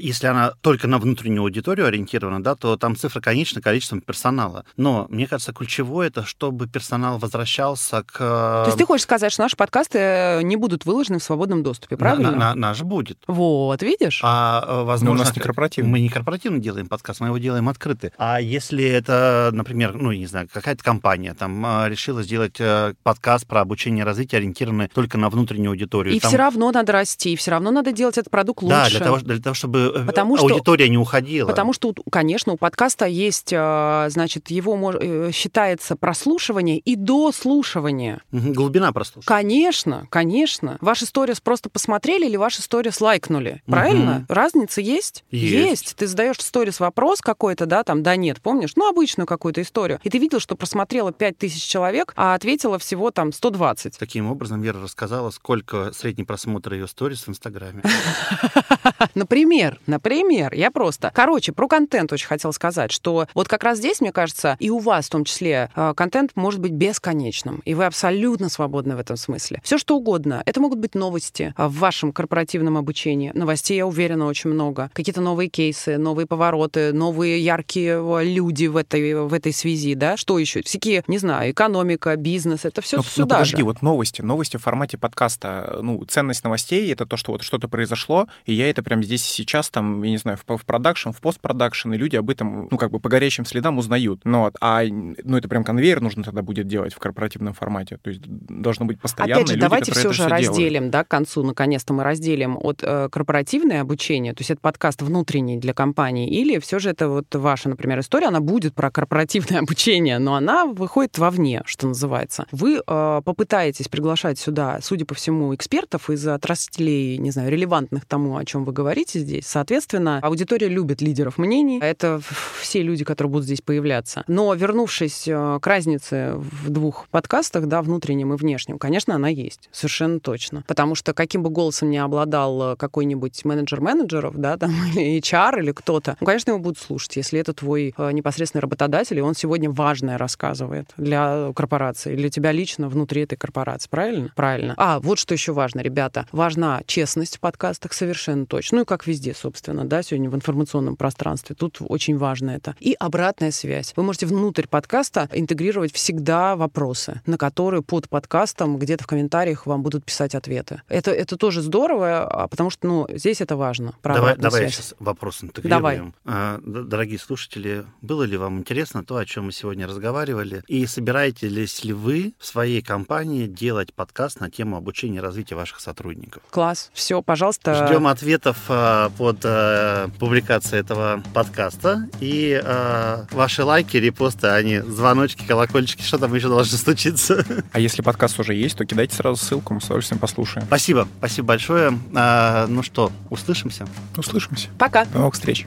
если 0.00 0.26
она 0.26 0.52
только 0.60 0.86
на 0.88 0.98
внутреннюю 0.98 1.42
аудиторию 1.42 1.86
ориентирована, 1.86 2.42
да, 2.42 2.54
то 2.54 2.76
там 2.76 2.96
цифра, 2.96 3.20
конечно, 3.20 3.60
количеством 3.60 4.00
персонала. 4.00 4.64
Но, 4.76 5.06
мне 5.08 5.26
кажется, 5.26 5.52
ключевое 5.52 6.08
это, 6.08 6.24
чтобы 6.24 6.66
персонал 6.66 7.18
возвращался 7.18 8.02
к... 8.04 8.18
То 8.18 8.64
есть 8.66 8.78
ты 8.78 8.84
хочешь 8.86 9.04
сказать, 9.04 9.32
что 9.32 9.42
наши 9.42 9.56
подкасты 9.56 9.98
э, 9.98 10.42
не 10.42 10.56
будут 10.56 10.84
выложены 10.84 11.18
в 11.18 11.22
свободном 11.22 11.62
доступе, 11.62 11.96
правильно? 11.96 12.30
На, 12.30 12.36
на- 12.38 12.54
наш 12.54 12.82
будет. 12.82 13.18
Вот, 13.26 13.82
видишь? 13.82 14.20
А, 14.22 14.31
э, 14.66 14.82
возможно, 14.84 15.16
Но 15.16 15.22
у 15.22 15.24
нас 15.24 15.34
не 15.36 15.42
корпоративный. 15.42 15.90
Мы 15.90 16.00
не 16.00 16.08
корпоративно 16.08 16.58
делаем 16.58 16.86
подкаст, 16.88 17.20
мы 17.20 17.28
его 17.28 17.38
делаем 17.38 17.68
открытый. 17.68 18.10
А 18.18 18.40
если 18.40 18.84
это, 18.84 19.50
например, 19.52 19.94
ну, 19.94 20.12
не 20.12 20.26
знаю, 20.26 20.48
какая-то 20.52 20.82
компания 20.82 21.34
там 21.34 21.64
а, 21.64 21.88
решила 21.88 22.22
сделать 22.22 22.56
э, 22.58 22.94
подкаст 23.02 23.46
про 23.46 23.60
обучение 23.60 24.02
и 24.02 24.04
развитие, 24.04 24.38
ориентированный 24.38 24.88
только 24.88 25.18
на 25.18 25.28
внутреннюю 25.30 25.70
аудиторию. 25.70 26.14
и 26.14 26.20
там- 26.20 26.28
все 26.30 26.38
равно 26.38 26.70
надо 26.72 26.92
расти, 26.92 27.32
и 27.32 27.36
все 27.36 27.50
равно 27.52 27.70
надо 27.70 27.92
делать 27.92 28.18
этот 28.18 28.30
продукт 28.30 28.62
лучше. 28.62 28.74
Да, 28.76 28.88
для 28.90 29.00
того, 29.00 29.18
для 29.18 29.38
того, 29.40 29.54
чтобы 29.54 29.92
э, 29.94 30.06
Потому 30.06 30.36
что- 30.36 30.46
аудитория 30.46 30.88
не 30.88 30.98
уходила. 30.98 31.46
Потому 31.48 31.72
что, 31.72 31.94
конечно, 32.10 32.52
у 32.52 32.56
подкаста 32.56 33.06
есть, 33.06 33.52
э, 33.52 34.06
значит, 34.10 34.50
его 34.50 34.92
э, 34.92 35.30
считается 35.32 35.96
прослушивание 35.96 36.78
и 36.78 36.96
дослушивание. 36.96 38.20
Глубина 38.32 38.92
прослушивания. 38.92 39.26
Конечно, 39.26 40.06
конечно. 40.10 40.78
Ваши 40.80 41.06
сторис 41.06 41.40
просто 41.40 41.68
посмотрели 41.68 42.26
или 42.26 42.36
ваши 42.36 42.62
сторис 42.62 43.00
лайкнули? 43.00 43.62
Правильно? 43.66 44.21
Разница 44.28 44.80
есть? 44.80 45.24
Есть. 45.30 45.94
Ты 45.96 46.06
задаешь 46.06 46.38
в 46.38 46.42
сторис 46.42 46.80
вопрос 46.80 47.20
какой-то, 47.20 47.66
да, 47.66 47.84
там, 47.84 48.02
да 48.02 48.16
нет, 48.16 48.40
помнишь? 48.40 48.72
Ну, 48.76 48.88
обычную 48.88 49.26
какую-то 49.26 49.62
историю. 49.62 50.00
И 50.02 50.10
ты 50.10 50.18
видел, 50.18 50.40
что 50.40 50.56
просмотрело 50.56 51.12
5000 51.12 51.62
человек, 51.62 52.12
а 52.16 52.34
ответило 52.34 52.78
всего 52.78 53.10
там 53.10 53.32
120. 53.32 53.98
Таким 53.98 54.30
образом, 54.30 54.60
Вера 54.60 54.80
рассказала, 54.80 55.30
сколько 55.30 55.92
средний 55.92 56.24
просмотр 56.24 56.74
ее 56.74 56.86
сторис 56.86 57.26
в 57.26 57.28
Инстаграме. 57.28 57.82
Например, 59.14 59.78
например, 59.86 60.54
я 60.54 60.70
просто... 60.70 61.10
Короче, 61.14 61.52
про 61.52 61.68
контент 61.68 62.12
очень 62.12 62.26
хотела 62.26 62.52
сказать, 62.52 62.92
что 62.92 63.26
вот 63.34 63.48
как 63.48 63.64
раз 63.64 63.78
здесь, 63.78 64.00
мне 64.00 64.12
кажется, 64.12 64.56
и 64.58 64.70
у 64.70 64.78
вас 64.78 65.06
в 65.06 65.10
том 65.10 65.24
числе, 65.24 65.70
э, 65.74 65.94
контент 65.96 66.32
может 66.34 66.60
быть 66.60 66.72
бесконечным, 66.72 67.62
и 67.64 67.74
вы 67.74 67.86
абсолютно 67.86 68.48
свободны 68.48 68.96
в 68.96 68.98
этом 68.98 69.16
смысле. 69.16 69.60
Все 69.62 69.78
что 69.78 69.96
угодно. 69.96 70.42
Это 70.46 70.60
могут 70.60 70.78
быть 70.78 70.94
новости 70.94 71.54
э, 71.56 71.66
в 71.66 71.78
вашем 71.78 72.12
корпоративном 72.12 72.76
обучении. 72.76 73.32
Новостей, 73.34 73.76
я 73.76 73.86
уверена, 73.86 74.26
очень 74.26 74.50
много. 74.50 74.90
Какие-то 74.92 75.20
новые 75.20 75.48
кейсы, 75.48 75.98
новые 75.98 76.26
повороты, 76.26 76.92
новые 76.92 77.42
яркие 77.42 78.22
люди 78.22 78.66
в 78.66 78.76
этой, 78.76 79.14
в 79.14 79.32
этой 79.32 79.52
связи, 79.52 79.94
да? 79.94 80.16
Что 80.16 80.38
еще? 80.38 80.62
Всякие, 80.62 81.04
не 81.06 81.18
знаю, 81.18 81.50
экономика, 81.52 82.16
бизнес, 82.16 82.64
это 82.64 82.80
все 82.82 82.98
ну, 82.98 83.02
сюда 83.02 83.22
ну, 83.22 83.28
подожди, 83.28 83.58
же. 83.58 83.64
вот 83.64 83.82
новости. 83.82 84.22
Новости 84.22 84.56
в 84.56 84.62
формате 84.62 84.98
подкаста. 84.98 85.78
Ну, 85.82 86.04
ценность 86.04 86.44
новостей— 86.44 86.92
это 86.92 87.06
то, 87.06 87.16
что 87.16 87.32
вот 87.32 87.42
что-то 87.42 87.68
произошло, 87.68 88.28
и 88.46 88.52
я 88.52 88.61
это 88.70 88.82
прямо 88.82 89.02
здесь 89.02 89.28
и 89.28 89.32
сейчас, 89.32 89.70
там, 89.70 90.02
я 90.02 90.10
не 90.10 90.16
знаю, 90.16 90.38
в, 90.38 90.56
в 90.56 90.64
продакшн, 90.64 91.10
в 91.10 91.20
постпродакшн, 91.20 91.92
и 91.92 91.96
люди 91.96 92.16
об 92.16 92.30
этом, 92.30 92.68
ну, 92.70 92.78
как 92.78 92.90
бы 92.90 93.00
по 93.00 93.08
горячим 93.08 93.44
следам 93.44 93.78
узнают. 93.78 94.20
Ну, 94.24 94.40
вот, 94.40 94.56
а, 94.60 94.82
ну, 94.84 95.36
это 95.36 95.48
прям 95.48 95.64
конвейер 95.64 96.00
нужно 96.00 96.22
тогда 96.22 96.42
будет 96.42 96.66
делать 96.66 96.94
в 96.94 96.98
корпоративном 96.98 97.54
формате. 97.54 97.98
То 98.02 98.10
есть 98.10 98.22
должно 98.24 98.86
быть 98.86 99.00
постоянно 99.00 99.34
Опять 99.34 99.48
же, 99.48 99.54
люди, 99.54 99.60
давайте 99.60 99.92
все 99.92 100.12
же 100.12 100.22
все 100.22 100.28
разделим, 100.28 100.72
делают. 100.72 100.90
да, 100.90 101.04
к 101.04 101.08
концу, 101.08 101.42
наконец-то 101.42 101.92
мы 101.94 102.04
разделим 102.04 102.56
от 102.60 102.82
э, 102.82 103.08
корпоративное 103.10 103.80
обучение, 103.80 104.34
то 104.34 104.40
есть 104.40 104.50
это 104.50 104.60
подкаст 104.60 105.02
внутренний 105.02 105.58
для 105.58 105.74
компании, 105.74 106.28
или 106.28 106.58
все 106.58 106.78
же 106.78 106.90
это 106.90 107.08
вот 107.08 107.34
ваша, 107.34 107.68
например, 107.68 108.00
история, 108.00 108.28
она 108.28 108.40
будет 108.40 108.74
про 108.74 108.90
корпоративное 108.90 109.60
обучение, 109.62 110.18
но 110.18 110.34
она 110.34 110.66
выходит 110.66 111.18
вовне, 111.18 111.62
что 111.64 111.88
называется. 111.88 112.46
Вы 112.52 112.80
э, 112.86 113.20
попытаетесь 113.24 113.88
приглашать 113.88 114.38
сюда, 114.38 114.78
судя 114.82 115.06
по 115.06 115.14
всему, 115.14 115.54
экспертов 115.54 116.10
из 116.10 116.26
отраслей, 116.26 117.18
не 117.18 117.30
знаю, 117.30 117.50
релевантных 117.50 118.04
тому, 118.04 118.36
о 118.36 118.44
чем 118.44 118.51
вы 118.60 118.72
говорите 118.72 119.20
здесь. 119.20 119.46
Соответственно, 119.46 120.20
аудитория 120.22 120.68
любит 120.68 121.00
лидеров 121.00 121.38
мнений. 121.38 121.78
Это 121.80 122.20
все 122.60 122.82
люди, 122.82 123.04
которые 123.04 123.30
будут 123.30 123.46
здесь 123.46 123.60
появляться. 123.60 124.24
Но 124.26 124.54
вернувшись 124.54 125.26
э, 125.26 125.58
к 125.60 125.66
разнице 125.66 126.34
в 126.34 126.70
двух 126.70 127.08
подкастах, 127.10 127.66
да, 127.66 127.82
внутреннем 127.82 128.32
и 128.34 128.36
внешнем, 128.36 128.78
конечно, 128.78 129.14
она 129.14 129.28
есть. 129.28 129.68
Совершенно 129.72 130.20
точно. 130.20 130.64
Потому 130.66 130.94
что 130.94 131.14
каким 131.14 131.42
бы 131.42 131.50
голосом 131.50 131.90
ни 131.90 131.96
обладал 131.96 132.72
э, 132.72 132.76
какой-нибудь 132.76 133.44
менеджер 133.44 133.80
менеджеров, 133.80 134.36
да, 134.36 134.56
там, 134.56 134.70
или 134.94 135.18
HR, 135.18 135.60
или 135.60 135.72
кто-то, 135.72 136.16
ну, 136.20 136.26
конечно, 136.26 136.50
его 136.50 136.60
будут 136.60 136.78
слушать, 136.78 137.16
если 137.16 137.40
это 137.40 137.52
твой 137.52 137.94
э, 137.96 138.12
непосредственный 138.12 138.62
работодатель, 138.62 139.18
и 139.18 139.22
он 139.22 139.34
сегодня 139.34 139.70
важное 139.70 140.18
рассказывает 140.18 140.90
для 140.96 141.52
корпорации, 141.54 142.16
для 142.16 142.30
тебя 142.30 142.52
лично 142.52 142.88
внутри 142.88 143.22
этой 143.22 143.36
корпорации. 143.36 143.88
Правильно? 143.88 144.32
Правильно. 144.34 144.74
А, 144.76 145.00
вот 145.00 145.18
что 145.18 145.34
еще 145.34 145.52
важно, 145.52 145.80
ребята. 145.80 146.26
Важна 146.32 146.82
честность 146.86 147.36
в 147.36 147.40
подкастах 147.40 147.92
совершенно 147.92 148.31
точно. 148.46 148.76
Ну 148.78 148.82
и 148.82 148.86
как 148.86 149.06
везде, 149.06 149.34
собственно, 149.34 149.84
да, 149.84 150.02
сегодня 150.02 150.30
в 150.30 150.34
информационном 150.34 150.96
пространстве. 150.96 151.54
Тут 151.58 151.78
очень 151.80 152.16
важно 152.16 152.50
это. 152.50 152.74
И 152.80 152.96
обратная 152.98 153.50
связь. 153.50 153.92
Вы 153.96 154.02
можете 154.02 154.26
внутрь 154.26 154.66
подкаста 154.66 155.28
интегрировать 155.32 155.92
всегда 155.92 156.56
вопросы, 156.56 157.20
на 157.26 157.38
которые 157.38 157.82
под 157.82 158.08
подкастом 158.08 158.78
где-то 158.78 159.04
в 159.04 159.06
комментариях 159.06 159.66
вам 159.66 159.82
будут 159.82 160.04
писать 160.04 160.34
ответы. 160.34 160.82
Это, 160.88 161.10
это 161.10 161.36
тоже 161.36 161.62
здорово, 161.62 162.26
а, 162.26 162.48
потому 162.48 162.70
что, 162.70 162.86
ну, 162.86 163.06
здесь 163.10 163.40
это 163.40 163.56
важно. 163.56 163.94
Давай, 164.02 164.36
давай 164.36 164.62
я 164.62 164.68
связь. 164.68 164.74
сейчас 164.74 164.94
вопрос 164.98 165.42
интегрируем. 165.42 165.70
Давай. 165.78 166.02
А, 166.24 166.58
д- 166.64 166.82
Дорогие 166.82 167.18
слушатели, 167.18 167.84
было 168.00 168.24
ли 168.24 168.36
вам 168.36 168.58
интересно 168.58 169.04
то, 169.04 169.16
о 169.16 169.24
чем 169.24 169.46
мы 169.46 169.52
сегодня 169.52 169.86
разговаривали? 169.86 170.62
И 170.68 170.86
собираетесь 170.86 171.84
ли 171.84 171.92
вы 171.92 172.34
в 172.38 172.46
своей 172.46 172.82
компании 172.82 173.46
делать 173.46 173.94
подкаст 173.94 174.40
на 174.40 174.50
тему 174.50 174.76
обучения 174.76 175.18
и 175.18 175.20
развития 175.20 175.54
ваших 175.54 175.80
сотрудников? 175.80 176.42
Класс. 176.50 176.90
Все, 176.92 177.22
пожалуйста. 177.22 177.86
Ждем 177.86 178.06
ответов 178.22 178.56
а, 178.68 179.10
под 179.18 179.38
а, 179.42 180.08
публикацией 180.18 180.80
этого 180.80 181.22
подкаста. 181.34 182.08
И 182.20 182.60
а, 182.62 183.26
ваши 183.32 183.64
лайки, 183.64 183.96
репосты, 183.96 184.46
они, 184.46 184.78
звоночки, 184.78 185.44
колокольчики, 185.44 186.02
что 186.02 186.18
там 186.18 186.32
еще 186.34 186.48
должно 186.48 186.78
случиться. 186.78 187.44
А 187.72 187.80
если 187.80 188.02
подкаст 188.02 188.38
уже 188.38 188.54
есть, 188.54 188.76
то 188.76 188.84
кидайте 188.84 189.16
сразу 189.16 189.42
ссылку, 189.42 189.74
мы 189.74 189.80
с 189.80 189.84
удовольствием 189.86 190.20
послушаем. 190.20 190.66
Спасибо, 190.66 191.08
спасибо 191.18 191.48
большое. 191.48 191.98
А, 192.14 192.66
ну 192.68 192.82
что, 192.84 193.10
услышимся? 193.28 193.86
Услышимся. 194.16 194.68
Пока. 194.78 195.04
До 195.06 195.18
новых 195.18 195.34
встреч. 195.34 195.66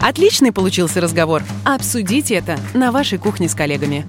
Отличный 0.00 0.50
получился 0.50 1.00
разговор. 1.00 1.42
Обсудите 1.64 2.34
это 2.34 2.58
на 2.74 2.90
вашей 2.90 3.18
кухне 3.18 3.48
с 3.48 3.54
коллегами. 3.54 4.08